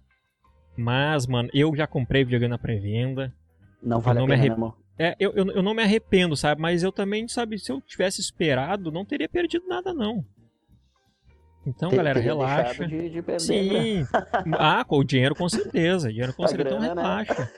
Mas, 0.76 1.26
mano, 1.26 1.49
eu 1.55 1.74
já 1.74 1.87
comprei 1.87 2.22
videogame 2.22 2.51
na 2.51 2.59
pré-venda. 2.59 3.33
Não 3.83 4.01
vale 4.01 4.18
a 4.18 4.22
pena, 4.22 4.35
arrep- 4.35 4.49
né, 4.51 4.55
amor? 4.55 4.76
É, 4.99 5.16
eu, 5.18 5.32
eu, 5.32 5.51
eu 5.51 5.62
não 5.62 5.74
me 5.74 5.82
arrependo, 5.82 6.36
sabe? 6.36 6.61
Mas 6.61 6.82
eu 6.82 6.93
também, 6.93 7.26
sabe, 7.26 7.59
se 7.59 7.72
eu 7.72 7.80
tivesse 7.80 8.20
esperado, 8.20 8.93
não 8.93 9.05
teria 9.05 9.28
perdido 9.28 9.66
nada, 9.66 9.93
não. 9.93 10.24
Então, 11.66 11.90
Ter- 11.90 11.97
galera, 11.97 12.20
relaxa. 12.20 12.86
De, 12.86 13.09
de 13.09 13.22
né? 13.22 13.38
Sim. 13.38 14.07
ah, 14.59 14.84
com 14.84 14.99
o 14.99 15.05
dinheiro 15.05 15.34
com 15.34 15.49
certeza. 15.49 16.09
Dinheiro 16.11 16.34
com 16.34 16.45
A 16.45 16.49
certeza. 16.49 16.68
Então 16.76 16.80
né? 16.80 16.88
relaxa. 16.88 17.53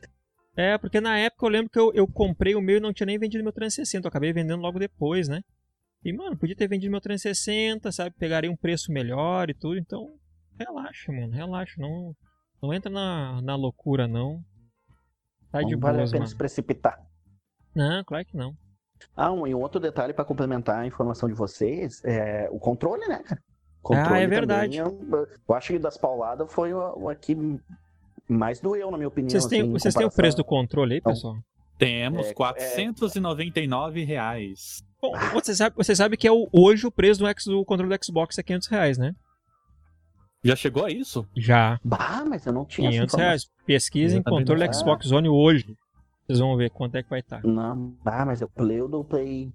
É, 0.57 0.79
porque 0.79 1.01
na 1.01 1.19
época 1.19 1.47
eu 1.47 1.51
lembro 1.51 1.71
que 1.71 1.79
eu, 1.79 1.93
eu 1.95 2.07
comprei 2.07 2.55
o 2.55 2.61
meu 2.61 2.77
e 2.77 2.81
não 2.81 2.93
tinha 2.93 3.07
nem 3.07 3.19
vendido 3.19 3.43
meu 3.43 3.53
360. 3.53 4.07
Eu 4.07 4.09
acabei 4.09 4.33
vendendo 4.33 4.61
logo 4.61 4.79
depois, 4.79 5.27
né? 5.27 5.43
E, 6.05 6.13
mano, 6.13 6.37
podia 6.37 6.55
ter 6.55 6.69
vendido 6.69 6.91
meu 6.91 7.01
360, 7.01 7.91
sabe? 7.91 8.15
Pegaria 8.19 8.51
um 8.51 8.57
preço 8.57 8.93
melhor 8.93 9.49
e 9.49 9.55
tudo. 9.55 9.79
Então, 9.79 10.15
relaxa, 10.59 11.11
mano. 11.11 11.33
Relaxa. 11.33 11.75
Não, 11.79 12.15
não 12.63 12.75
entra 12.75 12.91
na, 12.91 13.41
na 13.43 13.57
loucura, 13.57 14.07
não. 14.07 14.45
Tá 15.51 15.63
de 15.63 15.73
Não 15.73 15.81
vale 15.81 16.03
a 16.03 16.05
pena 16.05 16.19
mano. 16.19 16.27
se 16.27 16.37
precipitar. 16.37 17.01
Não, 17.75 18.05
claro 18.05 18.25
que 18.25 18.37
não. 18.37 18.55
Ah, 19.17 19.31
um, 19.33 19.47
e 19.47 19.55
um 19.55 19.61
outro 19.61 19.81
detalhe 19.81 20.13
para 20.13 20.25
complementar 20.25 20.79
a 20.79 20.87
informação 20.87 21.29
de 21.29 21.35
vocês 21.35 22.03
é 22.05 22.49
o 22.51 22.59
controle, 22.59 23.07
né, 23.07 23.23
cara? 23.23 23.41
Controle 23.83 24.15
ah, 24.15 24.21
é 24.21 24.27
verdade. 24.27 24.79
Também, 24.79 25.03
eu, 25.11 25.29
eu, 25.49 25.55
acho 25.55 25.73
que 25.73 25.79
das 25.79 25.99
pauladas 25.99 26.51
foi 26.51 26.73
o, 26.73 26.81
o 26.81 27.15
que 27.15 27.37
mais 28.27 28.61
doeu, 28.61 28.91
na 28.91 28.97
minha 28.97 29.09
opinião. 29.09 29.31
Vocês 29.31 29.47
têm, 29.47 29.61
assim, 29.61 29.73
vocês 29.73 29.95
têm 29.95 30.07
o 30.07 30.11
preço 30.11 30.39
do 30.39 30.45
controle 30.45 30.95
aí, 30.95 31.01
pessoal? 31.01 31.37
Temos, 31.77 32.29
é, 32.29 32.35
499 32.35 34.01
é... 34.01 34.05
reais. 34.05 34.83
Bom, 35.03 35.13
você 35.35 35.55
sabe, 35.55 35.77
você 35.77 35.95
sabe 35.95 36.17
que 36.17 36.27
é 36.27 36.33
o, 36.33 36.49
hoje 36.51 36.87
o 36.87 36.91
preço 36.91 37.21
do, 37.21 37.27
X, 37.27 37.45
do 37.45 37.63
controle 37.65 37.95
do 37.95 38.05
Xbox 38.05 38.39
é 38.39 38.43
500 38.43 38.69
reais, 38.69 38.97
né? 38.97 39.15
Já 40.43 40.57
chegou 40.57 40.85
a 40.85 40.91
isso? 40.91 41.27
Já. 41.37 41.79
Bah, 41.85 42.25
mas 42.27 42.47
eu 42.47 42.53
não 42.53 42.65
tinha 42.65 42.91
500 42.91 43.15
reais. 43.15 43.51
Pesquisem 43.67 44.23
controle 44.23 44.73
Xbox 44.73 45.11
One 45.11 45.29
hoje. 45.29 45.77
Vocês 46.27 46.39
vão 46.39 46.57
ver 46.57 46.71
quanto 46.71 46.97
é 46.97 47.03
que 47.03 47.11
vai 47.11 47.21
estar. 47.21 47.43
Tá. 47.43 47.49
Não, 47.49 47.95
ah, 48.05 48.25
mas 48.25 48.41
eu 48.41 48.49
play 48.49 48.81
do 48.89 49.05
Play. 49.05 49.53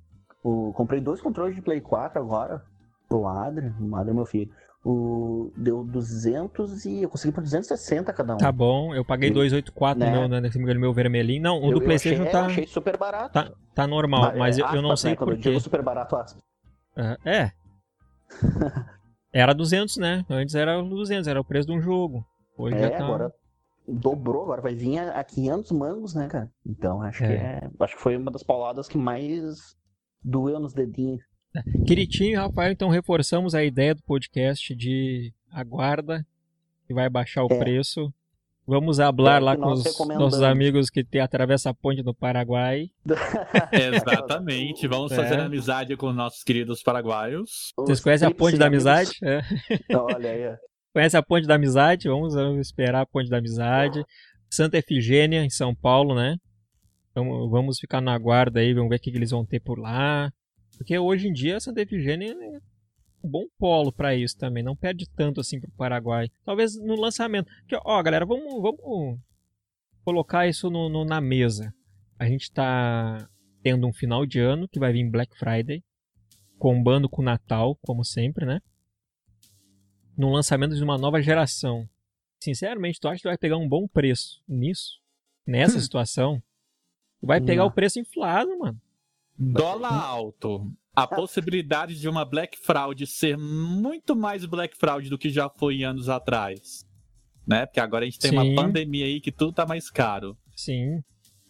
Comprei 0.74 1.02
dois 1.02 1.22
controles 1.22 1.56
de 1.56 1.62
Play 1.62 1.82
4 1.82 2.20
agora. 2.20 2.64
Pro 3.08 3.28
Adri. 3.28 3.74
O 3.80 3.96
Adri 3.96 4.12
é 4.12 4.14
meu 4.14 4.26
filho. 4.26 4.52
O, 4.86 5.52
deu 5.58 5.84
200 5.84 6.86
e 6.86 7.04
eu 7.04 7.10
consegui 7.10 7.34
por 7.34 7.44
260 7.44 8.14
cada 8.14 8.36
um. 8.36 8.38
Tá 8.38 8.52
bom, 8.52 8.96
eu 8.96 9.04
paguei 9.04 9.30
284 9.30 10.00
né? 10.00 10.10
no 10.10 10.30
meu, 10.30 10.42
nesse 10.42 10.58
no 10.58 10.80
meu 10.80 10.94
vermelhinho. 10.94 11.42
Não, 11.42 11.60
o 11.60 11.72
eu, 11.72 11.74
do 11.74 11.82
PlayStation 11.82 12.22
achei, 12.22 12.32
tá. 12.32 12.40
Eu 12.40 12.46
achei 12.46 12.68
super 12.68 12.98
barato. 12.98 13.34
Tá, 13.34 13.52
tá 13.76 13.86
normal, 13.86 14.22
mas, 14.22 14.38
mas 14.38 14.58
eu, 14.58 14.66
aspas, 14.66 14.76
eu, 14.78 14.82
não 14.82 14.96
sei 14.96 15.12
né? 15.12 15.18
por 15.18 15.38
quê. 15.38 15.60
super 15.60 15.82
barato, 15.82 16.16
aspas. 16.16 16.42
é. 17.26 17.52
era 19.34 19.54
200, 19.54 19.98
né? 19.98 20.24
Antes 20.30 20.56
era 20.56 20.82
200, 20.82 21.28
era 21.28 21.42
o 21.42 21.44
preço 21.44 21.68
de 21.68 21.74
um 21.74 21.82
jogo. 21.82 22.24
Hoje 22.58 22.78
é, 22.78 22.82
já 22.84 22.92
tá... 22.92 23.04
agora 23.04 23.34
dobrou, 23.90 24.44
agora 24.44 24.62
vai 24.62 24.76
vir 24.76 25.00
a, 25.00 25.20
a 25.20 25.24
500 25.24 25.72
mangos, 25.72 26.14
né, 26.14 26.28
cara? 26.28 26.52
Então 26.66 27.02
acho 27.02 27.24
é. 27.24 27.28
que 27.28 27.34
é, 27.34 27.70
acho 27.80 27.96
que 27.96 28.02
foi 28.02 28.18
uma 28.18 28.32
das 28.32 28.44
pauladas 28.44 28.88
que 28.88 28.98
mais 28.98 29.76
doeu 30.24 30.60
nos 30.60 30.74
dedinhos. 30.74 31.22
Quiritinho, 31.86 32.40
Rafael, 32.40 32.72
então 32.72 32.90
reforçamos 32.90 33.56
a 33.56 33.64
ideia 33.64 33.96
do 33.96 34.04
podcast 34.04 34.76
de 34.76 35.34
aguarda 35.52 36.26
que 36.86 36.94
vai 36.94 37.10
baixar 37.10 37.44
o 37.44 37.54
é. 37.54 37.58
preço. 37.58 38.14
Vamos 38.66 39.00
hablar 39.00 39.42
é 39.42 39.46
lá 39.46 39.58
com 39.58 39.72
os 39.72 39.84
nossos 40.10 40.44
amigos 40.44 40.92
que 40.92 41.04
tem, 41.04 41.22
atravessa 41.22 41.72
a 41.72 41.74
ponte 41.74 42.04
do 42.04 42.14
Paraguai. 42.14 42.92
Exatamente. 43.74 44.88
Vamos 44.88 45.12
é. 45.12 45.16
fazer 45.16 45.40
amizade 45.40 45.98
com 45.98 46.14
nossos 46.14 46.44
queridos 46.44 46.84
paraguaios. 46.84 47.74
Vocês 47.76 48.00
conhecem 48.00 48.28
a 48.28 48.32
ponte 48.32 48.58
da 48.58 48.68
amizade? 48.68 49.18
É. 49.24 49.42
Olha 49.96 50.32
aí. 50.32 50.58
Conhece 50.94 51.18
a 51.18 51.24
ponte 51.24 51.48
da 51.48 51.56
amizade? 51.56 52.08
Vamos, 52.08 52.34
esperar 52.60 53.02
a 53.02 53.06
ponte 53.06 53.30
da 53.30 53.38
amizade. 53.38 54.04
Santa 54.50 54.78
Efigênia, 54.78 55.44
em 55.44 55.50
São 55.50 55.76
Paulo, 55.76 56.16
né? 56.16 56.38
Então, 57.12 57.50
vamos 57.50 57.80
ficar 57.80 58.02
na 58.02 58.18
guarda 58.18 58.60
aí, 58.60 58.74
vamos 58.74 58.90
ver 58.90 58.96
o 58.96 59.00
que, 59.00 59.12
que 59.12 59.18
eles 59.18 59.32
vão 59.32 59.46
ter 59.46 59.60
por 59.60 59.78
lá. 59.78 60.32
Porque 60.78 60.98
hoje 60.98 61.28
em 61.28 61.34
dia 61.34 61.60
Santa 61.60 61.82
Efigênia 61.82 62.32
é 62.32 62.60
um 63.24 63.30
bom 63.30 63.46
polo 63.58 63.92
para 63.92 64.16
isso 64.16 64.38
também. 64.38 64.64
Não 64.64 64.76
perde 64.76 65.06
tanto 65.16 65.42
assim 65.42 65.60
pro 65.60 65.70
Paraguai. 65.72 66.30
Talvez 66.46 66.76
no 66.80 66.96
lançamento. 66.96 67.52
Porque, 67.62 67.78
ó, 67.84 68.02
galera, 68.02 68.26
vamos, 68.26 68.62
vamos 68.62 69.20
colocar 70.04 70.48
isso 70.48 70.70
no, 70.70 70.90
no, 70.90 71.04
na 71.04 71.20
mesa. 71.20 71.74
A 72.18 72.26
gente 72.26 72.52
tá 72.52 73.28
tendo 73.62 73.86
um 73.86 73.94
final 73.94 74.26
de 74.26 74.40
ano 74.40 74.68
que 74.68 74.80
vai 74.80 74.94
vir 74.94 75.10
Black 75.10 75.38
Friday. 75.38 75.84
Combando 76.58 77.10
com 77.10 77.22
o 77.22 77.26
Natal, 77.26 77.78
como 77.82 78.04
sempre, 78.04 78.46
né? 78.46 78.60
No 80.20 80.30
lançamento 80.30 80.76
de 80.76 80.84
uma 80.84 80.98
nova 80.98 81.22
geração. 81.22 81.88
Sinceramente, 82.44 83.00
tu 83.00 83.08
acha 83.08 83.16
que 83.16 83.22
tu 83.22 83.30
vai 83.30 83.38
pegar 83.38 83.56
um 83.56 83.70
bom 83.70 83.88
preço 83.88 84.44
nisso? 84.46 85.00
Nessa 85.48 85.80
situação? 85.80 86.44
Tu 87.22 87.26
vai 87.28 87.40
pegar 87.40 87.62
Não. 87.62 87.70
o 87.70 87.72
preço 87.72 88.02
inflado, 88.02 88.60
mano. 88.60 88.78
Dólar 89.38 89.94
alto. 89.94 90.70
A 90.94 91.08
possibilidade 91.08 91.98
de 91.98 92.10
uma 92.10 92.26
Black 92.26 92.58
Fraud 92.58 93.08
ser 93.08 93.38
muito 93.38 94.14
mais 94.14 94.44
Black 94.44 94.76
Fraud 94.76 95.10
do 95.10 95.18
que 95.18 95.30
já 95.30 95.50
foi 95.50 95.84
anos 95.84 96.10
atrás. 96.10 96.86
Né? 97.48 97.66
Porque 97.66 97.80
agora 97.80 98.04
a 98.04 98.10
gente 98.10 98.20
tem 98.20 98.32
Sim. 98.32 98.38
uma 98.38 98.62
pandemia 98.62 99.06
aí 99.06 99.22
que 99.22 99.32
tudo 99.32 99.54
tá 99.54 99.66
mais 99.66 99.90
caro. 99.90 100.38
Sim. 100.54 101.02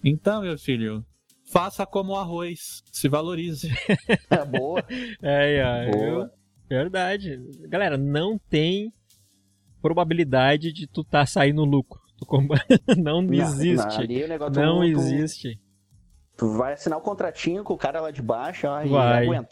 Então, 0.04 0.44
meu 0.44 0.60
filho, 0.60 1.04
faça 1.52 1.88
como 1.88 2.14
o 2.14 2.16
arroz. 2.16 2.84
Se 2.92 3.10
valorize. 3.10 3.68
É 4.30 4.46
boa. 4.46 4.86
É, 5.24 5.56
é. 5.56 5.92
Boa. 5.92 6.39
Verdade. 6.70 7.40
Galera, 7.68 7.98
não 7.98 8.38
tem 8.38 8.94
probabilidade 9.82 10.72
de 10.72 10.88
tu 10.88 11.04
tá 11.04 11.26
saindo 11.26 11.66
lucro. 11.66 12.00
não, 12.98 13.22
não 13.22 13.34
existe. 13.34 14.30
Não, 14.54 14.76
não 14.76 14.84
existe. 14.84 15.60
Tu 16.38 16.50
vai 16.54 16.74
assinar 16.74 17.00
o 17.00 17.02
um 17.02 17.04
contratinho 17.04 17.64
com 17.64 17.74
o 17.74 17.78
cara 17.78 18.00
lá 18.00 18.12
de 18.12 18.22
baixo 18.22 18.68
ó, 18.68 18.82
e 18.82 18.90
vai. 18.90 19.26
aguenta. 19.26 19.50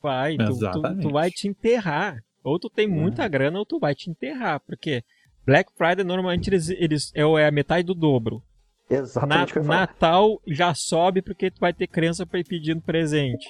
Vai, 0.00 0.36
tu, 0.36 0.58
tu, 0.58 1.00
tu, 1.00 1.10
vai 1.10 1.30
te 1.30 1.48
enterrar. 1.48 2.18
Ou 2.44 2.58
tu 2.58 2.70
tem 2.70 2.86
muita 2.86 3.24
é. 3.24 3.28
grana 3.28 3.58
ou 3.58 3.66
tu 3.66 3.80
vai 3.80 3.94
te 3.94 4.08
enterrar. 4.10 4.60
Porque 4.60 5.02
Black 5.44 5.72
Friday 5.76 6.04
normalmente 6.04 6.48
eles, 6.48 6.68
eles 6.70 7.12
é, 7.14 7.22
é 7.22 7.48
a 7.48 7.50
metade 7.50 7.84
do 7.84 7.94
dobro. 7.94 8.42
Exatamente. 8.88 9.58
Na, 9.58 9.80
Natal 9.80 10.40
já 10.46 10.72
sobe 10.74 11.22
porque 11.22 11.50
tu 11.50 11.60
vai 11.60 11.72
ter 11.72 11.86
criança 11.86 12.24
pra 12.24 12.38
ir 12.38 12.44
pedindo 12.44 12.80
presente. 12.80 13.48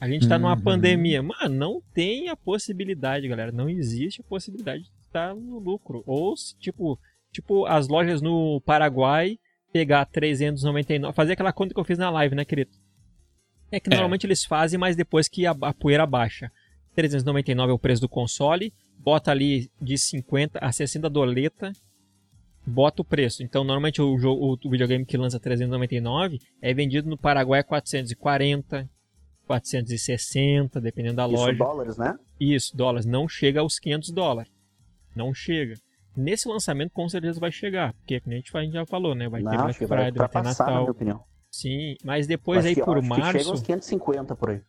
A 0.00 0.08
gente 0.08 0.28
tá 0.28 0.36
uhum. 0.36 0.42
numa 0.42 0.60
pandemia. 0.60 1.22
Mano, 1.22 1.54
não 1.54 1.82
tem 1.92 2.28
a 2.28 2.36
possibilidade, 2.36 3.26
galera. 3.26 3.50
Não 3.50 3.68
existe 3.68 4.20
a 4.20 4.24
possibilidade 4.24 4.84
de 4.84 4.90
estar 5.04 5.34
no 5.34 5.58
lucro. 5.58 6.02
Ou, 6.06 6.34
tipo, 6.58 6.98
tipo 7.32 7.66
as 7.66 7.88
lojas 7.88 8.22
no 8.22 8.60
Paraguai 8.60 9.38
pegar 9.72 10.04
399, 10.06 11.14
fazer 11.14 11.32
aquela 11.32 11.52
conta 11.52 11.74
que 11.74 11.80
eu 11.80 11.84
fiz 11.84 11.98
na 11.98 12.10
live, 12.10 12.34
né, 12.34 12.44
querido? 12.44 12.70
É 13.70 13.78
que 13.78 13.88
é. 13.88 13.90
normalmente 13.90 14.26
eles 14.26 14.44
fazem, 14.44 14.78
mas 14.78 14.96
depois 14.96 15.28
que 15.28 15.46
a, 15.46 15.54
a, 15.60 15.74
poeira 15.74 16.06
baixa. 16.06 16.50
399 16.94 17.70
é 17.70 17.74
o 17.74 17.78
preço 17.78 18.00
do 18.00 18.08
console, 18.08 18.72
bota 18.98 19.30
ali 19.30 19.70
de 19.80 19.96
50 19.96 20.58
a 20.58 20.72
60 20.72 21.08
doleta, 21.08 21.72
bota 22.66 23.02
o 23.02 23.04
preço. 23.04 23.42
Então, 23.42 23.62
normalmente 23.62 24.02
o, 24.02 24.18
jogo, 24.18 24.58
o 24.64 24.70
videogame 24.70 25.04
que 25.04 25.16
lança 25.16 25.38
399 25.38 26.40
é 26.60 26.74
vendido 26.74 27.08
no 27.08 27.16
Paraguai 27.16 27.60
a 27.60 27.64
440, 27.64 28.88
460, 29.48 30.80
dependendo 30.80 31.16
da 31.16 31.26
Isso 31.26 31.34
loja. 31.34 31.52
Isso 31.52 31.58
dólares, 31.58 31.98
né? 31.98 32.18
Isso, 32.38 32.76
dólares. 32.76 33.06
Não 33.06 33.28
chega 33.28 33.60
aos 33.60 33.78
500 33.80 34.10
dólares. 34.10 34.52
Não 35.16 35.34
chega 35.34 35.74
nesse 36.18 36.48
lançamento 36.48 36.90
com 36.90 37.08
certeza 37.08 37.38
vai 37.38 37.52
chegar, 37.52 37.94
porque 37.94 38.16
a 38.26 38.30
gente, 38.30 38.56
a 38.56 38.60
gente 38.60 38.72
já 38.72 38.84
falou, 38.84 39.14
né? 39.14 39.28
Vai 39.28 39.40
Não, 39.40 39.50
ter 39.50 39.56
Black 39.56 39.78
Friday, 39.78 39.96
vai, 39.96 40.12
vai, 40.12 40.28
ter 40.28 40.42
Natal. 40.42 40.66
Na 40.66 40.80
minha 40.80 40.90
opinião. 40.90 41.24
Sim, 41.50 41.94
mas 42.04 42.26
depois 42.26 42.66
aí 42.66 42.74
que, 42.74 42.82
por 42.82 43.00
março. 43.00 43.38
chega 43.38 43.50
uns 43.52 43.62
550 43.62 44.36
por 44.36 44.50
aí. 44.50 44.60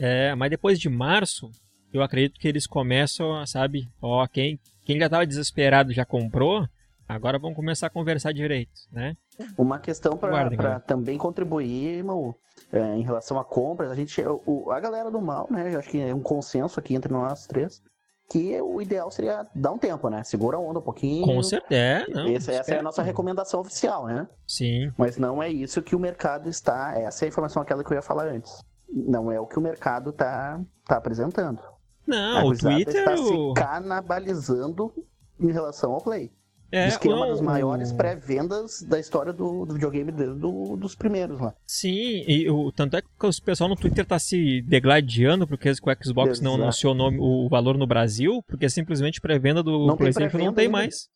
É, 0.00 0.34
mas 0.34 0.50
depois 0.50 0.80
de 0.80 0.88
março, 0.88 1.50
eu 1.92 2.02
acredito 2.02 2.40
que 2.40 2.48
eles 2.48 2.66
começam, 2.66 3.46
sabe? 3.46 3.86
Ó, 4.00 4.26
quem, 4.26 4.58
quem 4.84 4.98
já 4.98 5.04
estava 5.04 5.26
desesperado 5.26 5.92
já 5.92 6.04
comprou, 6.04 6.66
agora 7.06 7.38
vamos 7.38 7.54
começar 7.54 7.86
a 7.86 7.90
conversar 7.90 8.32
direito, 8.32 8.72
né? 8.90 9.14
Uma 9.56 9.78
questão 9.78 10.16
para 10.16 10.80
também 10.80 11.18
contribuir, 11.18 11.98
irmão, 11.98 12.34
é, 12.72 12.96
em 12.96 13.02
relação 13.02 13.38
a 13.38 13.44
compras, 13.44 13.90
a 13.90 13.94
gente, 13.94 14.22
o, 14.46 14.70
a 14.70 14.80
galera 14.80 15.10
do 15.10 15.20
mal, 15.20 15.48
né? 15.50 15.76
Acho 15.76 15.88
que 15.88 16.00
é 16.00 16.14
um 16.14 16.20
consenso 16.20 16.78
aqui 16.78 16.94
entre 16.94 17.12
nós 17.12 17.46
três 17.46 17.82
que 18.28 18.60
o 18.60 18.80
ideal 18.80 19.10
seria 19.10 19.46
dar 19.54 19.72
um 19.72 19.78
tempo, 19.78 20.08
né? 20.08 20.22
Segura 20.24 20.56
a 20.56 20.60
onda 20.60 20.78
um 20.78 20.82
pouquinho. 20.82 21.26
Com 21.26 21.42
certeza. 21.42 22.06
Não, 22.08 22.26
essa, 22.28 22.52
essa 22.52 22.74
é 22.74 22.78
a 22.78 22.82
nossa 22.82 23.02
recomendação 23.02 23.60
oficial, 23.60 24.06
né? 24.06 24.26
Sim. 24.46 24.90
Mas 24.96 25.18
não 25.18 25.42
é 25.42 25.50
isso 25.50 25.82
que 25.82 25.94
o 25.94 25.98
mercado 25.98 26.48
está. 26.48 26.94
Essa 26.98 27.24
é 27.24 27.26
a 27.26 27.28
informação 27.28 27.62
aquela 27.62 27.84
que 27.84 27.92
eu 27.92 27.96
ia 27.96 28.02
falar 28.02 28.26
antes. 28.26 28.62
Não 28.88 29.30
é 29.30 29.38
o 29.38 29.46
que 29.46 29.58
o 29.58 29.62
mercado 29.62 30.10
está 30.10 30.60
tá 30.86 30.96
apresentando. 30.96 31.60
Não, 32.06 32.46
o 32.46 32.56
Twitter. 32.56 32.94
está 32.96 33.16
se 33.16 33.32
canibalizando 33.54 34.92
em 35.38 35.50
relação 35.52 35.92
ao 35.92 36.00
Play. 36.00 36.32
É, 36.70 36.86
Diz 36.86 36.96
que 36.96 37.08
é 37.08 37.14
uma 37.14 37.28
das 37.28 37.40
maiores 37.40 37.92
pré-vendas 37.92 38.82
da 38.82 38.98
história 38.98 39.32
do, 39.32 39.64
do 39.64 39.74
videogame 39.74 40.10
do, 40.10 40.34
do, 40.34 40.76
dos 40.76 40.94
primeiros 40.94 41.40
lá. 41.40 41.54
Sim, 41.66 42.24
e 42.26 42.50
o, 42.50 42.72
tanto 42.72 42.96
é 42.96 43.02
que 43.02 43.08
o 43.20 43.42
pessoal 43.44 43.68
no 43.68 43.76
Twitter 43.76 44.04
tá 44.04 44.18
se 44.18 44.60
degladiando 44.62 45.46
porque 45.46 45.70
o 45.70 45.74
Xbox 45.74 46.08
Exato. 46.08 46.42
não 46.42 46.54
anunciou 46.54 46.92
o, 46.92 46.96
nome, 46.96 47.18
o 47.20 47.48
valor 47.48 47.78
no 47.78 47.86
Brasil, 47.86 48.42
porque 48.48 48.68
simplesmente 48.68 49.20
pré-venda 49.20 49.62
do 49.62 49.86
não 49.86 49.96
PlayStation 49.96 50.38
não 50.38 50.52
tem 50.52 50.66
ainda. 50.66 50.78
mais. 50.78 51.08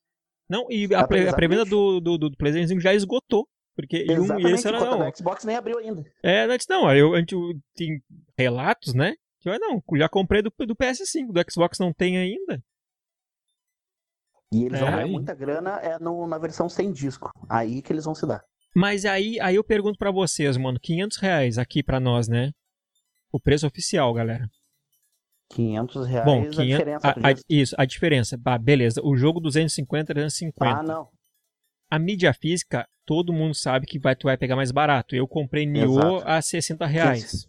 Não, 0.49 0.67
e 0.71 0.95
a, 0.95 1.01
a 1.01 1.07
pré-venda 1.07 1.65
do, 1.65 2.01
do, 2.01 2.19
do 2.19 2.37
PlayStation 2.37 2.79
já 2.79 2.95
esgotou. 2.95 3.47
Porque 3.79 4.05
Exatamente, 4.09 4.45
um, 4.45 4.49
e 4.49 4.53
esse 4.55 4.67
era, 4.67 4.81
não. 4.81 5.09
O 5.09 5.17
Xbox 5.17 5.45
nem 5.45 5.55
abriu 5.55 5.79
ainda. 5.79 6.05
É, 6.21 6.43
antes 6.47 6.67
não, 6.69 6.93
eu, 6.93 7.15
antes, 7.15 7.39
tem 7.77 8.01
relatos, 8.37 8.93
né? 8.93 9.15
Que 9.41 9.49
eu 9.49 9.57
não, 9.61 9.81
já 9.97 10.09
comprei 10.09 10.43
do, 10.43 10.53
do 10.67 10.75
PS5, 10.75 11.33
do 11.33 11.45
Xbox 11.49 11.79
não 11.79 11.93
tem 11.93 12.19
ainda. 12.19 12.61
E 14.53 14.65
eles 14.65 14.81
é, 14.81 14.83
vão 14.83 14.91
ganhar 14.91 15.07
muita 15.07 15.35
grana 15.35 15.79
é 15.81 15.99
no, 15.99 16.27
na 16.27 16.39
versão 16.39 16.69
sem 16.69 16.93
disco. 16.93 17.31
Aí 17.49 17.83
que 17.83 17.93
eles 17.93 18.05
vão 18.05 18.15
se 18.15 18.27
dar. 18.27 18.43
Mas 18.75 19.05
aí, 19.05 19.39
aí 19.41 19.57
eu 19.57 19.65
pergunto 19.65 19.99
para 19.99 20.11
vocês, 20.11 20.57
mano, 20.57 20.79
500 20.81 21.19
reais 21.19 21.59
aqui 21.59 21.83
para 21.83 21.99
nós, 21.99 22.29
né? 22.29 22.53
O 23.33 23.41
preço 23.41 23.67
oficial, 23.67 24.13
galera. 24.15 24.49
500 25.51 26.07
reais 26.07 26.25
Bom, 26.25 26.43
500, 26.43 26.59
a 26.59 26.65
diferença. 26.65 27.09
A, 27.09 27.11
a, 27.11 27.35
isso, 27.49 27.75
a 27.79 27.85
diferença. 27.85 28.37
Bah, 28.39 28.59
beleza. 28.59 29.01
O 29.03 29.17
jogo 29.17 29.41
250, 29.41 30.15
350. 30.15 30.79
Ah, 30.79 30.83
não. 30.83 31.09
a 31.91 31.99
mídia 31.99 32.33
física, 32.35 32.87
todo 33.05 33.33
mundo 33.33 33.55
sabe 33.55 33.87
que 33.87 33.99
vai, 33.99 34.15
tu 34.15 34.25
vai 34.25 34.37
pegar 34.37 34.57
mais 34.57 34.71
barato. 34.71 35.17
Eu 35.17 35.27
comprei 35.27 35.67
Nioh 35.67 36.23
a 36.25 36.41
60 36.41 36.87
reais. 36.87 37.48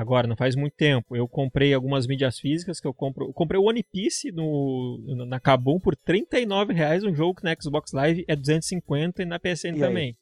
Agora, 0.00 0.26
não 0.26 0.34
faz 0.34 0.56
muito 0.56 0.72
tempo. 0.76 1.14
Eu 1.14 1.28
comprei 1.28 1.74
algumas 1.74 2.06
mídias 2.06 2.38
físicas 2.38 2.80
que 2.80 2.86
eu 2.88 2.94
compro. 2.94 3.26
Eu 3.26 3.34
comprei 3.34 3.60
o 3.60 3.64
One 3.68 3.82
Piece 3.82 4.32
no, 4.32 4.98
na 5.26 5.38
Kabum 5.38 5.78
por 5.78 5.94
39 5.94 6.72
reais. 6.72 7.04
Um 7.04 7.14
jogo 7.14 7.34
que 7.34 7.44
na 7.44 7.54
Xbox 7.60 7.92
Live 7.92 8.24
é 8.26 8.34
250 8.34 9.22
e 9.22 9.26
na 9.26 9.38
PSN 9.38 9.76
E 9.76 9.78
também. 9.78 10.16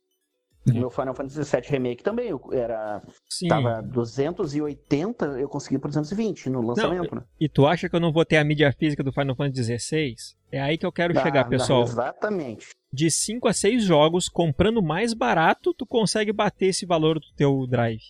Meu 0.66 0.90
Final 0.90 1.14
Fantasy 1.14 1.38
VII 1.56 1.70
Remake 1.70 2.02
também 2.02 2.28
eu- 2.28 2.42
era 2.52 3.00
Sim. 3.30 3.46
tava 3.46 3.80
280, 3.80 5.26
eu 5.38 5.48
consegui 5.48 5.78
por 5.78 5.88
220 5.88 6.50
no 6.50 6.60
lançamento, 6.60 7.14
né? 7.14 7.22
E 7.40 7.48
tu 7.48 7.66
acha 7.66 7.88
que 7.88 7.94
eu 7.94 8.00
não 8.00 8.12
vou 8.12 8.24
ter 8.24 8.36
a 8.36 8.44
mídia 8.44 8.70
física 8.72 9.02
do 9.04 9.12
Final 9.12 9.36
Fantasy 9.36 9.78
XVI? 9.78 10.14
É 10.50 10.60
aí 10.60 10.76
que 10.76 10.84
eu 10.84 10.92
quero 10.92 11.14
chegar, 11.14 11.42
Ah, 11.42 11.48
pessoal. 11.48 11.82
Exatamente. 11.84 12.66
De 12.92 13.10
5 13.10 13.46
a 13.48 13.52
6 13.52 13.84
jogos, 13.84 14.28
comprando 14.28 14.82
mais 14.82 15.14
barato, 15.14 15.72
tu 15.72 15.86
consegue 15.86 16.32
bater 16.32 16.66
esse 16.66 16.84
valor 16.84 17.20
do 17.20 17.26
teu 17.36 17.64
drive. 17.66 18.02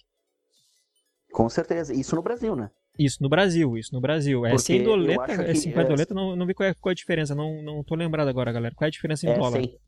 Com 1.32 1.48
certeza. 1.48 1.92
Isso 1.94 2.14
no 2.16 2.22
Brasil, 2.22 2.56
né? 2.56 2.70
Isso 2.98 3.22
no 3.22 3.28
Brasil, 3.28 3.76
isso 3.76 3.94
no 3.94 4.00
Brasil. 4.00 4.44
É 4.44 4.50
Porque 4.50 4.62
100 4.64 4.78
eu 4.78 4.84
doleta, 4.84 5.22
acho 5.22 5.40
é 5.42 5.44
que 5.44 5.54
50 5.54 5.80
é- 5.80 5.88
doleta, 5.88 6.14
não, 6.14 6.34
não 6.34 6.46
vi 6.46 6.54
qual 6.54 6.68
é, 6.68 6.74
qual 6.74 6.90
é 6.90 6.92
a 6.92 6.96
diferença, 6.96 7.34
não, 7.34 7.62
não 7.62 7.84
tô 7.84 7.94
lembrado 7.94 8.26
agora, 8.28 8.50
galera. 8.50 8.74
Qual 8.74 8.86
é 8.86 8.88
a 8.88 8.90
diferença 8.90 9.24
em 9.26 9.30
é 9.30 9.34
dólar? 9.38 9.60
100. 9.60 9.78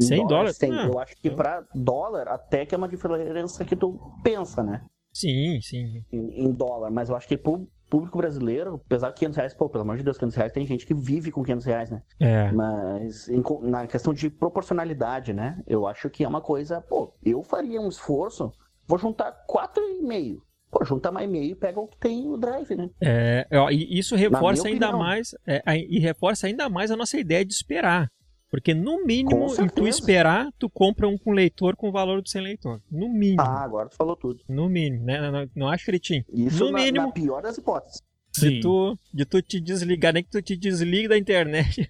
100 0.00 0.26
dólares? 0.26 0.56
100. 0.56 0.72
Ah, 0.72 0.86
eu 0.92 0.98
acho 0.98 1.16
que 1.16 1.28
eu- 1.28 1.36
pra 1.36 1.64
dólar 1.74 2.28
até 2.28 2.66
que 2.66 2.74
é 2.74 2.78
uma 2.78 2.88
diferença 2.88 3.64
que 3.64 3.74
tu 3.76 3.98
pensa, 4.22 4.62
né? 4.62 4.84
Sim, 5.12 5.60
sim. 5.62 6.02
Em, 6.12 6.44
em 6.46 6.52
dólar. 6.52 6.90
Mas 6.90 7.08
eu 7.08 7.16
acho 7.16 7.28
que 7.28 7.36
pro 7.38 7.66
público 7.88 8.16
brasileiro, 8.18 8.80
apesar 8.86 9.10
de 9.10 9.16
500 9.16 9.36
reais, 9.36 9.54
pô, 9.54 9.68
pelo 9.68 9.82
amor 9.82 9.96
de 9.98 10.02
Deus, 10.02 10.16
500 10.16 10.36
reais, 10.36 10.52
tem 10.52 10.66
gente 10.66 10.86
que 10.86 10.94
vive 10.94 11.30
com 11.30 11.42
500 11.42 11.66
reais, 11.66 11.90
né? 11.90 12.02
É. 12.18 12.50
Mas 12.52 13.28
em 13.28 13.42
na 13.62 13.86
questão 13.86 14.12
de 14.14 14.28
proporcionalidade, 14.30 15.32
né? 15.32 15.62
Eu 15.66 15.86
acho 15.86 16.08
que 16.10 16.24
é 16.24 16.28
uma 16.28 16.40
coisa, 16.40 16.80
pô, 16.80 17.14
eu 17.22 17.42
faria 17.42 17.80
um 17.80 17.88
esforço, 17.88 18.50
vou 18.86 18.98
juntar 18.98 19.32
4,5. 19.46 20.40
Pô, 20.72 20.82
junta 20.86 21.12
mais 21.12 21.28
meio 21.30 21.52
e 21.52 21.54
pega 21.54 21.78
o 21.78 21.86
que 21.86 21.98
tem 21.98 22.26
o 22.28 22.36
drive, 22.38 22.74
né? 22.74 22.88
É, 22.98 23.46
ó, 23.52 23.70
e 23.70 23.98
isso 23.98 24.16
reforça 24.16 24.66
ainda 24.68 24.86
opinião. 24.88 24.98
mais 25.06 25.34
é, 25.46 25.62
e 25.76 25.98
reforça 25.98 26.46
ainda 26.46 26.68
mais 26.70 26.90
a 26.90 26.96
nossa 26.96 27.18
ideia 27.20 27.44
de 27.44 27.52
esperar. 27.52 28.08
Porque 28.50 28.72
no 28.74 29.04
mínimo, 29.04 29.46
em 29.62 29.68
tu 29.68 29.86
esperar, 29.86 30.48
tu 30.58 30.68
compra 30.70 31.06
um 31.08 31.16
com 31.18 31.30
leitor 31.32 31.76
com 31.76 31.88
o 31.88 31.92
valor 31.92 32.20
do 32.22 32.28
sem 32.28 32.40
leitor. 32.42 32.80
No 32.90 33.08
mínimo. 33.08 33.40
Ah, 33.40 33.62
agora 33.64 33.88
tu 33.90 33.96
falou 33.96 34.16
tudo. 34.16 34.40
No 34.48 34.68
mínimo, 34.68 35.04
né? 35.04 35.20
Não, 35.20 35.30
não, 35.32 35.50
não 35.56 35.68
acho 35.68 35.84
fritinho. 35.84 36.24
Isso 36.32 36.64
No 36.64 36.72
na, 36.72 36.78
mínimo. 36.78 37.06
na 37.06 37.12
pior 37.12 37.42
das 37.42 37.56
hipóteses. 37.58 38.02
De 38.38 38.60
tu, 38.60 38.98
de 39.12 39.24
tu 39.26 39.42
te 39.42 39.60
desligar, 39.60 40.12
nem 40.14 40.22
que 40.24 40.30
tu 40.30 40.40
te 40.40 40.56
desligue 40.56 41.06
da 41.08 41.18
internet. 41.18 41.86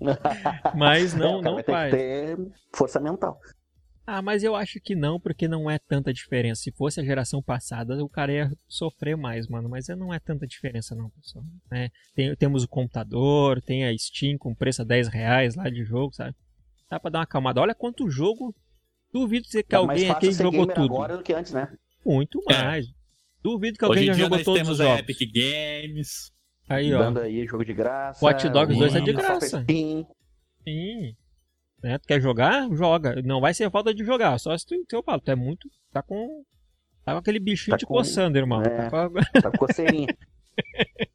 Mas 0.74 1.14
É, 1.14 1.18
não, 1.18 1.40
cara 1.40 1.42
não 1.42 1.54
vai 1.56 1.64
faz. 1.64 1.90
que 1.90 1.96
ter 1.98 2.38
força 2.74 3.00
mental. 3.00 3.38
Ah, 4.06 4.20
mas 4.20 4.42
eu 4.42 4.56
acho 4.56 4.80
que 4.80 4.96
não, 4.96 5.20
porque 5.20 5.46
não 5.46 5.70
é 5.70 5.78
tanta 5.78 6.12
diferença. 6.12 6.62
Se 6.62 6.72
fosse 6.72 7.00
a 7.00 7.04
geração 7.04 7.40
passada, 7.42 8.02
o 8.04 8.08
cara 8.08 8.32
ia 8.32 8.50
sofrer 8.68 9.16
mais, 9.16 9.46
mano. 9.46 9.68
Mas 9.68 9.86
não 9.88 10.12
é 10.12 10.18
tanta 10.18 10.46
diferença, 10.46 10.94
não, 10.94 11.08
pessoal. 11.10 11.44
né? 11.70 11.88
Tem- 12.14 12.34
temos 12.36 12.64
o 12.64 12.68
computador, 12.68 13.62
tem 13.62 13.84
a 13.86 13.96
Steam 13.96 14.36
com 14.38 14.54
preço 14.54 14.82
a 14.82 14.84
10 14.84 15.06
reais 15.08 15.54
lá 15.54 15.70
de 15.70 15.84
jogo, 15.84 16.12
sabe? 16.14 16.34
Dá 16.90 16.98
pra 16.98 17.10
dar 17.10 17.18
uma 17.20 17.24
acalmada. 17.24 17.60
Olha 17.60 17.74
quanto 17.74 18.10
jogo. 18.10 18.54
Duvido 19.12 19.44
dizer 19.44 19.62
que 19.62 19.74
É 19.74 19.78
mais 19.78 19.90
alguém 20.02 20.10
aqui 20.10 20.32
jogou 20.32 20.66
tudo. 20.66 20.94
agora 20.94 21.16
do 21.16 21.22
que 21.22 21.32
antes, 21.32 21.52
né? 21.52 21.68
Muito 22.04 22.40
É. 22.50 22.64
mais. 22.64 22.86
Duvido 23.42 23.78
que 23.78 23.84
Hoje 23.84 23.90
alguém 23.90 24.04
em 24.04 24.06
já 24.08 24.12
dia 24.14 24.24
jogou 24.24 24.38
nós 24.38 24.44
todos 24.44 24.60
temos 24.60 24.80
os 24.80 24.84
jogos. 24.86 25.00
Epic 25.00 25.32
Games. 25.32 26.32
Aí, 26.68 26.92
ó. 26.94 26.98
Dando 26.98 27.20
aí 27.20 27.46
jogo 27.46 27.64
de 27.64 27.74
graça. 27.74 28.24
Watch 28.24 28.48
Dogs 28.48 28.78
2 28.78 28.92
tá 28.94 29.00
de 29.00 29.12
graça. 29.12 29.62
Steam. 29.62 30.06
Sim. 30.66 31.14
Né? 31.82 31.98
Tu 31.98 32.06
quer 32.06 32.20
jogar? 32.20 32.68
Joga. 32.74 33.20
Não 33.22 33.40
vai 33.40 33.52
ser 33.52 33.70
falta 33.70 33.92
de 33.94 34.04
jogar. 34.04 34.38
Só 34.38 34.56
se 34.56 34.64
tu, 34.66 34.74
eu 34.92 35.02
falo, 35.02 35.20
tu 35.20 35.30
é 35.30 35.34
muito. 35.36 35.68
Tá 35.90 36.02
com. 36.02 36.44
Tá 37.04 37.12
com 37.12 37.18
aquele 37.18 37.40
bichinho 37.40 37.72
Tá 37.74 37.78
te 37.78 37.84
com- 37.86 37.94
coçando, 37.94 38.38
irmão. 38.38 38.62
é. 38.62 38.88
Tá 38.88 38.90
com 38.90 38.96
a- 39.18 39.40
Tá 39.42 39.50
com 39.50 39.58
coceirinha. 39.58 40.06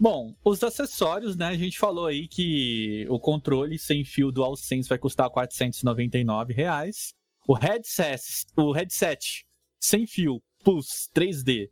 Bom, 0.00 0.32
os 0.44 0.62
acessórios, 0.62 1.36
né? 1.36 1.46
A 1.46 1.56
gente 1.56 1.76
falou 1.78 2.06
aí 2.06 2.28
que 2.28 3.04
o 3.10 3.18
controle 3.18 3.78
sem 3.78 4.04
fio 4.04 4.30
DualSense 4.30 4.88
vai 4.88 4.98
custar 4.98 5.28
499 5.28 6.52
reais. 6.52 7.14
O 7.48 7.54
headset, 7.54 8.22
o 8.56 8.70
headset 8.72 9.44
sem 9.80 10.06
fio 10.06 10.40
Pulse 10.62 11.08
3D, 11.14 11.68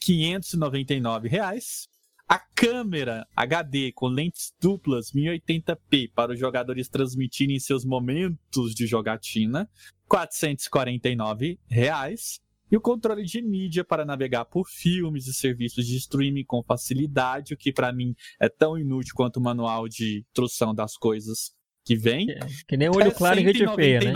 599 0.00 1.28
reais. 1.28 1.86
A 2.28 2.40
câmera 2.40 3.24
HD 3.36 3.92
com 3.92 4.08
lentes 4.08 4.52
duplas 4.60 5.12
1080p 5.12 6.10
para 6.12 6.32
os 6.32 6.40
jogadores 6.40 6.88
transmitirem 6.88 7.58
seus 7.60 7.84
momentos 7.84 8.74
de 8.74 8.84
jogatina, 8.84 9.70
449 10.08 11.58
reais. 11.68 12.40
E 12.68 12.76
o 12.76 12.80
controle 12.80 13.22
de 13.22 13.40
mídia 13.40 13.84
para 13.84 14.04
navegar 14.04 14.44
por 14.44 14.68
filmes 14.68 15.28
e 15.28 15.32
serviços 15.32 15.86
de 15.86 15.96
streaming 15.98 16.44
com 16.44 16.64
facilidade, 16.64 17.54
o 17.54 17.56
que 17.56 17.72
para 17.72 17.92
mim 17.92 18.12
é 18.40 18.48
tão 18.48 18.76
inútil 18.76 19.14
quanto 19.14 19.36
o 19.36 19.40
manual 19.40 19.88
de 19.88 20.24
instrução 20.28 20.74
das 20.74 20.96
coisas 20.96 21.54
que 21.84 21.94
vem. 21.94 22.26
Que 22.66 22.76
nem 22.76 22.88
olho 22.88 23.06
É 23.06 23.10
claro 23.12 23.38
e 23.38 23.44
gente 23.44 23.74
feia, 23.76 24.00
né? 24.00 24.12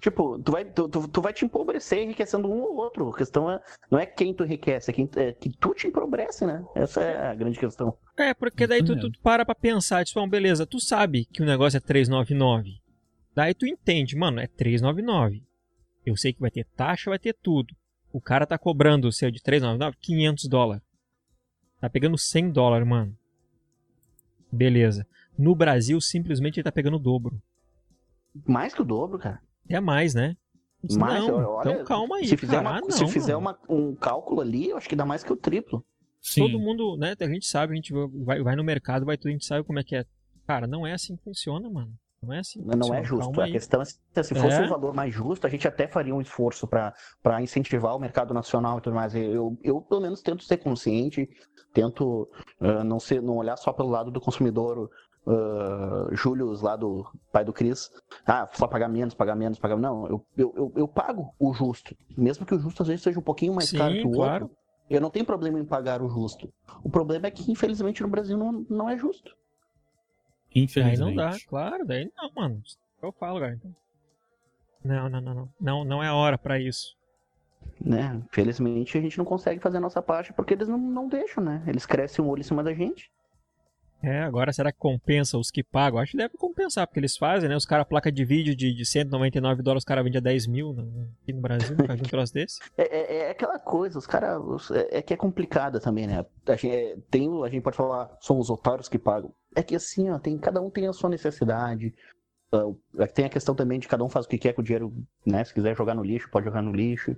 Tipo, 0.00 0.38
tu 0.38 0.52
vai, 0.52 0.64
tu, 0.64 0.88
tu, 0.88 1.08
tu 1.08 1.20
vai 1.20 1.32
te 1.32 1.44
empobrecer 1.44 2.00
enriquecendo 2.00 2.48
um 2.48 2.62
ou 2.62 2.76
outro. 2.76 3.08
A 3.08 3.16
questão 3.16 3.50
é, 3.50 3.60
não 3.90 3.98
é 3.98 4.06
quem 4.06 4.34
tu 4.34 4.44
enriquece, 4.44 4.90
é, 4.90 4.94
quem, 4.94 5.08
é 5.16 5.32
que 5.32 5.50
tu 5.50 5.74
te 5.74 5.86
empobrece, 5.86 6.46
né? 6.46 6.64
Essa 6.74 7.02
é 7.02 7.28
a 7.28 7.34
grande 7.34 7.58
questão. 7.58 7.96
É, 8.16 8.34
porque 8.34 8.66
daí 8.66 8.84
tu, 8.84 8.98
tu 8.98 9.10
para 9.22 9.44
pra 9.44 9.54
pensar, 9.54 10.04
tipo, 10.04 10.20
bom, 10.20 10.28
beleza, 10.28 10.66
tu 10.66 10.78
sabe 10.78 11.24
que 11.24 11.42
o 11.42 11.46
negócio 11.46 11.76
é 11.76 11.80
399. 11.80 12.80
Daí 13.34 13.54
tu 13.54 13.66
entende, 13.66 14.16
mano, 14.16 14.40
é 14.40 14.46
399. 14.46 15.42
Eu 16.04 16.16
sei 16.16 16.32
que 16.32 16.40
vai 16.40 16.50
ter 16.50 16.64
taxa, 16.76 17.10
vai 17.10 17.18
ter 17.18 17.34
tudo. 17.34 17.74
O 18.12 18.20
cara 18.20 18.46
tá 18.46 18.56
cobrando 18.56 19.08
o 19.08 19.12
seu 19.12 19.30
de 19.30 19.42
399, 19.42 19.96
500 20.00 20.48
dólares. 20.48 20.82
Tá 21.80 21.90
pegando 21.90 22.16
100 22.16 22.50
dólares, 22.50 22.86
mano. 22.86 23.16
Beleza. 24.50 25.06
No 25.36 25.54
Brasil, 25.54 26.00
simplesmente 26.00 26.58
ele 26.58 26.64
tá 26.64 26.72
pegando 26.72 26.96
o 26.96 27.00
dobro. 27.00 27.38
Mais 28.46 28.72
que 28.72 28.80
o 28.80 28.84
dobro, 28.84 29.18
cara. 29.18 29.40
É 29.68 29.80
mais, 29.80 30.14
né? 30.14 30.36
Mais, 30.96 31.26
não, 31.26 31.36
olha, 31.44 31.70
então 31.72 31.84
calma 31.84 32.16
aí, 32.16 32.26
se 32.28 32.36
fizer, 32.36 32.52
cara. 32.56 32.68
uma- 32.68 32.76
Ah, 32.78 32.80
não, 32.80 32.90
se 32.90 33.06
fizer 33.08 33.36
uma- 33.36 33.58
um 33.68 33.94
cálculo 33.94 34.40
ali, 34.40 34.70
eu 34.70 34.76
acho 34.76 34.88
que 34.88 34.94
dá 34.94 35.04
mais 35.04 35.24
que 35.24 35.32
o 35.32 35.36
triplo. 35.36 35.84
Sim. 36.22 36.42
Todo 36.42 36.58
mundo, 36.60 36.96
né? 36.96 37.14
A 37.18 37.26
gente 37.26 37.46
sabe, 37.46 37.72
a 37.72 37.76
gente 37.76 37.92
vai, 38.24 38.40
vai 38.42 38.54
no 38.56 38.62
mercado, 38.62 39.04
vai 39.04 39.16
tudo, 39.16 39.28
a 39.28 39.32
gente 39.32 39.46
sabe 39.46 39.64
como 39.64 39.78
é 39.78 39.82
que 39.84 39.96
é. 39.96 40.04
Cara, 40.46 40.66
não 40.66 40.86
é 40.86 40.92
assim 40.92 41.16
que 41.16 41.22
funciona, 41.24 41.68
mano. 41.68 41.92
Não 42.22 42.32
é 42.32 42.38
assim 42.38 42.62
que 42.62 42.76
Não 42.76 42.94
é 42.94 43.02
justo. 43.04 43.24
Calma 43.24 43.42
A 43.42 43.46
aí. 43.46 43.52
questão 43.52 43.82
é 43.82 43.84
se 43.84 43.98
se 44.22 44.34
fosse 44.34 44.56
É. 44.56 44.62
um 44.62 44.68
valor 44.68 44.94
mais 44.94 45.12
justo, 45.12 45.46
a 45.46 45.50
gente 45.50 45.66
até 45.68 45.86
faria 45.86 46.14
um 46.14 46.20
esforço 46.20 46.66
para 46.66 46.94
incentivar 47.42 47.94
o 47.94 47.98
mercado 47.98 48.32
nacional 48.32 48.78
e 48.78 48.80
tudo 48.80 48.94
mais. 48.94 49.14
Eu, 49.14 49.56
eu, 49.62 49.80
pelo 49.80 50.00
menos, 50.00 50.22
tento 50.22 50.42
ser 50.44 50.56
consciente, 50.56 51.28
tento 51.72 52.28
ah, 52.60 52.82
não, 52.84 52.98
ser, 52.98 53.20
não 53.22 53.36
olhar 53.36 53.56
só 53.56 53.72
pelo 53.72 53.88
lado 53.90 54.10
do 54.10 54.20
consumidor. 54.20 54.90
Uh, 55.26 56.14
Július, 56.14 56.62
lá 56.62 56.76
do 56.76 57.04
pai 57.32 57.44
do 57.44 57.52
Cris, 57.52 57.90
ah, 58.24 58.48
só 58.52 58.68
pagar 58.68 58.88
menos, 58.88 59.12
pagar 59.12 59.34
menos, 59.34 59.58
pagar 59.58 59.76
Não, 59.76 60.06
eu, 60.06 60.26
eu, 60.36 60.54
eu, 60.56 60.72
eu 60.76 60.88
pago 60.88 61.34
o 61.36 61.52
justo. 61.52 61.96
Mesmo 62.16 62.46
que 62.46 62.54
o 62.54 62.58
justo 62.60 62.82
às 62.82 62.88
vezes 62.88 63.02
seja 63.02 63.18
um 63.18 63.22
pouquinho 63.22 63.52
mais 63.52 63.68
Sim, 63.68 63.78
caro 63.78 63.94
que 63.94 64.06
o 64.06 64.12
claro. 64.12 64.44
outro. 64.44 64.58
Eu 64.88 65.00
não 65.00 65.10
tenho 65.10 65.24
problema 65.24 65.58
em 65.58 65.64
pagar 65.64 66.00
o 66.00 66.08
justo. 66.08 66.48
O 66.84 66.88
problema 66.88 67.26
é 67.26 67.30
que, 67.32 67.50
infelizmente, 67.50 68.02
no 68.02 68.08
Brasil 68.08 68.38
não, 68.38 68.64
não 68.70 68.88
é 68.88 68.96
justo. 68.96 69.36
Infelizmente. 70.54 71.00
não 71.00 71.14
dá, 71.14 71.36
claro, 71.48 71.84
daí 71.84 72.08
não, 72.16 72.30
mano. 72.34 72.62
Eu 73.02 73.10
falo, 73.10 73.40
cara. 73.40 73.54
Então. 73.54 73.74
Não, 74.84 75.08
não, 75.08 75.20
não, 75.20 75.34
não. 75.34 75.48
Não, 75.60 75.84
não 75.84 76.02
é 76.02 76.06
a 76.06 76.14
hora 76.14 76.38
pra 76.38 76.60
isso. 76.60 76.96
né? 77.80 78.22
Felizmente 78.30 78.96
a 78.96 79.00
gente 79.00 79.18
não 79.18 79.24
consegue 79.24 79.60
fazer 79.60 79.78
a 79.78 79.80
nossa 79.80 80.00
parte 80.00 80.32
porque 80.32 80.54
eles 80.54 80.68
não, 80.68 80.78
não 80.78 81.08
deixam, 81.08 81.42
né? 81.42 81.64
Eles 81.66 81.84
crescem 81.84 82.24
um 82.24 82.28
olho 82.28 82.40
em 82.40 82.44
cima 82.44 82.62
da 82.62 82.72
gente. 82.72 83.10
É, 84.02 84.20
agora 84.22 84.52
será 84.52 84.70
que 84.70 84.78
compensa 84.78 85.38
os 85.38 85.50
que 85.50 85.64
pagam? 85.64 85.98
Acho 85.98 86.12
que 86.12 86.18
deve 86.18 86.36
compensar, 86.36 86.86
porque 86.86 87.00
eles 87.00 87.16
fazem, 87.16 87.48
né? 87.48 87.56
Os 87.56 87.64
caras, 87.64 87.86
placa 87.88 88.12
de 88.12 88.24
vídeo 88.24 88.54
de, 88.54 88.72
de 88.72 88.86
199 88.86 89.62
dólares, 89.62 89.80
os 89.80 89.84
caras 89.84 90.04
vendem 90.04 90.18
a 90.18 90.22
10 90.22 90.46
mil 90.46 90.72
né? 90.74 90.84
aqui 91.22 91.32
no 91.32 91.40
Brasil, 91.40 91.76
faz 91.86 92.00
um 92.00 92.04
troço 92.04 92.32
desse. 92.32 92.60
É, 92.76 92.82
é- 92.84 93.16
é 93.26 93.30
aquela 93.30 93.58
coisa, 93.58 93.98
os 93.98 94.06
caras. 94.06 94.70
É, 94.70 94.98
é 94.98 95.02
que 95.02 95.14
é 95.14 95.16
complicada 95.16 95.80
também, 95.80 96.06
né? 96.06 96.24
A 96.46 96.56
gente, 96.56 96.74
é, 96.74 96.96
tem, 97.10 97.28
a 97.42 97.48
gente 97.48 97.62
pode 97.62 97.76
falar, 97.76 98.16
são 98.20 98.38
os 98.38 98.50
otários 98.50 98.88
que 98.88 98.98
pagam. 98.98 99.32
É 99.54 99.62
que 99.62 99.74
assim, 99.74 100.10
ó, 100.10 100.18
tem, 100.18 100.38
cada 100.38 100.60
um 100.60 100.70
tem 100.70 100.86
a 100.86 100.92
sua 100.92 101.10
necessidade. 101.10 101.94
Ah, 102.52 103.06
tem 103.06 103.24
a 103.24 103.30
questão 103.30 103.54
também 103.54 103.78
de 103.80 103.88
cada 103.88 104.04
um 104.04 104.08
faz 104.08 104.26
o 104.26 104.28
que 104.28 104.38
quer 104.38 104.52
com 104.52 104.60
o 104.60 104.64
dinheiro, 104.64 104.92
né? 105.24 105.42
Se 105.42 105.52
quiser 105.52 105.76
jogar 105.76 105.94
no 105.94 106.04
lixo, 106.04 106.30
pode 106.30 106.46
jogar 106.46 106.62
no 106.62 106.72
lixo. 106.72 107.16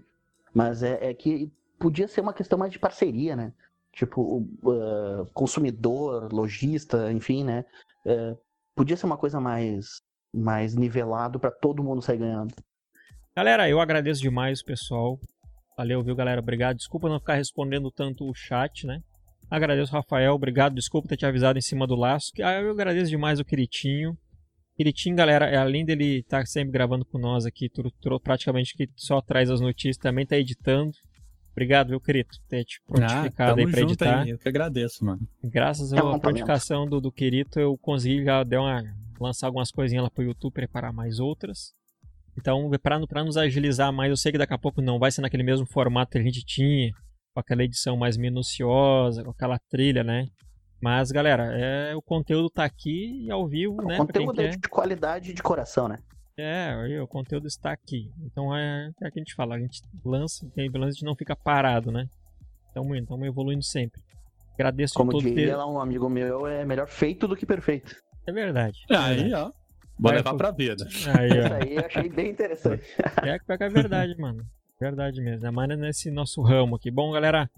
Mas 0.54 0.82
é, 0.82 1.10
é 1.10 1.14
que 1.14 1.52
podia 1.78 2.08
ser 2.08 2.20
uma 2.20 2.32
questão 2.32 2.58
mais 2.58 2.72
de 2.72 2.78
parceria, 2.78 3.36
né? 3.36 3.52
Tipo, 3.92 4.46
ah, 4.66 5.24
consumidor, 5.32 6.32
lojista, 6.32 7.12
enfim, 7.12 7.44
né? 7.44 7.64
É, 8.06 8.36
podia 8.76 8.96
ser 8.96 9.06
uma 9.06 9.16
coisa 9.16 9.40
mais, 9.40 10.00
mais 10.34 10.74
nivelado 10.74 11.40
para 11.40 11.50
todo 11.50 11.82
mundo 11.82 12.02
sair 12.02 12.18
ganhando. 12.18 12.54
Galera, 13.36 13.68
eu 13.68 13.80
agradeço 13.80 14.20
demais 14.20 14.60
o 14.60 14.64
pessoal. 14.64 15.18
Valeu, 15.76 16.02
viu, 16.02 16.16
galera? 16.16 16.40
Obrigado. 16.40 16.76
Desculpa 16.76 17.08
não 17.08 17.20
ficar 17.20 17.34
respondendo 17.34 17.90
tanto 17.90 18.28
o 18.28 18.34
chat, 18.34 18.86
né? 18.86 19.00
Agradeço, 19.50 19.92
Rafael. 19.92 20.34
Obrigado. 20.34 20.74
Desculpa 20.74 21.08
ter 21.08 21.16
te 21.16 21.24
avisado 21.24 21.58
em 21.58 21.62
cima 21.62 21.86
do 21.86 21.94
laço. 21.94 22.32
Ah, 22.42 22.60
Eu 22.60 22.72
agradeço 22.72 23.10
demais 23.10 23.38
o 23.38 23.44
Quiritinho. 23.44 24.16
Quiritim, 24.76 25.14
galera, 25.14 25.60
além 25.60 25.84
dele 25.84 26.20
estar 26.20 26.40
tá 26.40 26.46
sempre 26.46 26.72
gravando 26.72 27.04
com 27.04 27.18
nós 27.18 27.44
aqui, 27.44 27.68
praticamente 28.22 28.74
que 28.76 28.88
só 28.96 29.20
traz 29.20 29.50
as 29.50 29.60
notícias, 29.60 29.96
também 29.96 30.26
tá 30.26 30.36
editando. 30.36 30.92
Obrigado, 31.58 31.88
meu 31.88 32.00
querido, 32.00 32.28
por 32.28 32.38
ter 32.48 32.64
te 32.64 32.80
prontificado 32.86 33.60
ah, 33.60 33.64
aí 33.64 33.68
pra 33.68 33.80
editar. 33.80 34.20
Aí. 34.20 34.30
Eu 34.30 34.38
que 34.38 34.48
agradeço, 34.48 35.04
mano. 35.04 35.20
Graças 35.42 35.92
é 35.92 35.98
à 35.98 36.18
prontificação 36.20 36.86
do, 36.86 37.00
do 37.00 37.10
querido, 37.10 37.58
eu 37.58 37.76
consegui 37.76 38.24
já 38.24 38.44
dar 38.44 38.60
uma, 38.60 38.80
lançar 39.20 39.48
algumas 39.48 39.72
coisinhas 39.72 40.04
lá 40.04 40.08
pro 40.08 40.22
YouTube, 40.22 40.52
preparar 40.52 40.92
mais 40.92 41.18
outras. 41.18 41.74
Então, 42.38 42.70
para 42.80 43.24
nos 43.24 43.36
agilizar 43.36 43.92
mais, 43.92 44.08
eu 44.08 44.16
sei 44.16 44.30
que 44.30 44.38
daqui 44.38 44.54
a 44.54 44.58
pouco 44.58 44.80
não 44.80 45.00
vai 45.00 45.10
ser 45.10 45.20
naquele 45.20 45.42
mesmo 45.42 45.66
formato 45.66 46.12
que 46.12 46.18
a 46.18 46.22
gente 46.22 46.44
tinha, 46.46 46.92
com 47.34 47.40
aquela 47.40 47.64
edição 47.64 47.96
mais 47.96 48.16
minuciosa, 48.16 49.24
com 49.24 49.30
aquela 49.30 49.58
trilha, 49.68 50.04
né? 50.04 50.28
Mas, 50.80 51.10
galera, 51.10 51.58
é, 51.58 51.96
o 51.96 52.00
conteúdo 52.00 52.48
tá 52.48 52.64
aqui 52.64 53.26
e 53.26 53.32
ao 53.32 53.48
vivo, 53.48 53.82
o 53.82 53.84
né? 53.84 53.96
O 53.96 53.98
conteúdo 53.98 54.40
é 54.40 54.50
de 54.50 54.68
qualidade 54.68 55.34
de 55.34 55.42
coração, 55.42 55.88
né? 55.88 55.98
É, 56.38 57.02
o 57.02 57.08
conteúdo 57.08 57.48
está 57.48 57.72
aqui. 57.72 58.12
Então 58.22 58.56
é, 58.56 58.92
é 59.02 59.08
o 59.08 59.10
que 59.10 59.18
a 59.18 59.22
gente 59.22 59.34
fala, 59.34 59.56
a 59.56 59.58
gente 59.58 59.82
lança, 60.04 60.48
tem 60.54 60.70
a 60.72 60.90
gente 60.90 61.04
não 61.04 61.16
fica 61.16 61.34
parado, 61.34 61.90
né? 61.90 62.08
Estamos 62.68 62.96
então 62.96 63.24
evoluindo 63.24 63.64
sempre. 63.64 64.00
Agradeço 64.54 64.94
Como 64.94 65.10
todo 65.10 65.22
diria 65.22 65.56
ter... 65.56 65.64
um 65.64 65.80
amigo 65.80 66.08
meu, 66.08 66.46
é 66.46 66.64
melhor 66.64 66.86
feito 66.86 67.26
do 67.26 67.36
que 67.36 67.44
perfeito. 67.44 67.96
É 68.24 68.32
verdade. 68.32 68.78
Aí, 68.90 69.32
ó. 69.32 69.50
Vou 69.98 70.12
levar 70.12 70.34
pra 70.34 70.52
vida. 70.52 70.86
Aí, 71.18 71.30
ó. 71.30 71.44
Isso 71.44 71.54
aí 71.54 71.76
eu 71.76 71.86
achei 71.86 72.08
bem 72.08 72.30
interessante. 72.30 72.84
É 73.26 73.38
que 73.38 73.64
é 73.64 73.68
verdade, 73.68 74.16
mano. 74.16 74.44
Verdade 74.80 75.20
mesmo. 75.20 75.44
É 75.44 75.50
mais 75.50 75.76
nesse 75.76 76.08
nosso 76.08 76.40
ramo 76.40 76.76
aqui. 76.76 76.88
Bom, 76.88 77.10
galera, 77.10 77.50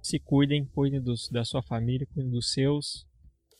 se 0.00 0.20
cuidem, 0.20 0.64
cuidem 0.64 1.00
dos, 1.00 1.28
da 1.28 1.44
sua 1.44 1.60
família, 1.60 2.06
cuidem 2.14 2.30
dos 2.30 2.52
seus. 2.52 3.04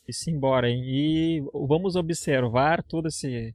E 0.07 0.13
se 0.13 0.31
embora, 0.31 0.69
hein? 0.69 0.83
E 0.85 1.41
vamos 1.67 1.97
observar 1.97 2.81
todo 2.81 3.09
esse 3.09 3.53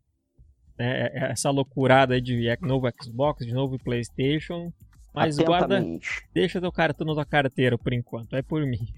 né, 0.79 1.11
essa 1.15 1.51
loucurada 1.51 2.21
de 2.21 2.57
novo 2.61 2.89
Xbox, 3.01 3.47
de 3.47 3.53
novo 3.53 3.79
PlayStation. 3.79 4.73
Mas 5.15 5.37
guarda, 5.37 5.85
deixa 6.33 6.61
teu 6.61 6.73
cara 6.73 6.95
na 6.99 7.13
tua 7.13 7.27
carteira 7.27 7.77
por 7.77 7.93
enquanto. 7.93 8.31
Vai 8.31 8.43
por 8.43 8.65
mim. 8.65 8.89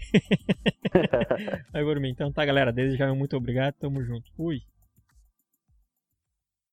Vai 1.73 1.83
por 1.83 1.99
mim. 1.99 2.11
Então 2.11 2.31
tá, 2.31 2.45
galera. 2.45 2.73
Desde 2.73 2.97
já 2.97 3.13
muito 3.13 3.37
obrigado. 3.37 3.75
Tamo 3.75 4.03
junto. 4.03 4.31
Fui. 4.37 4.63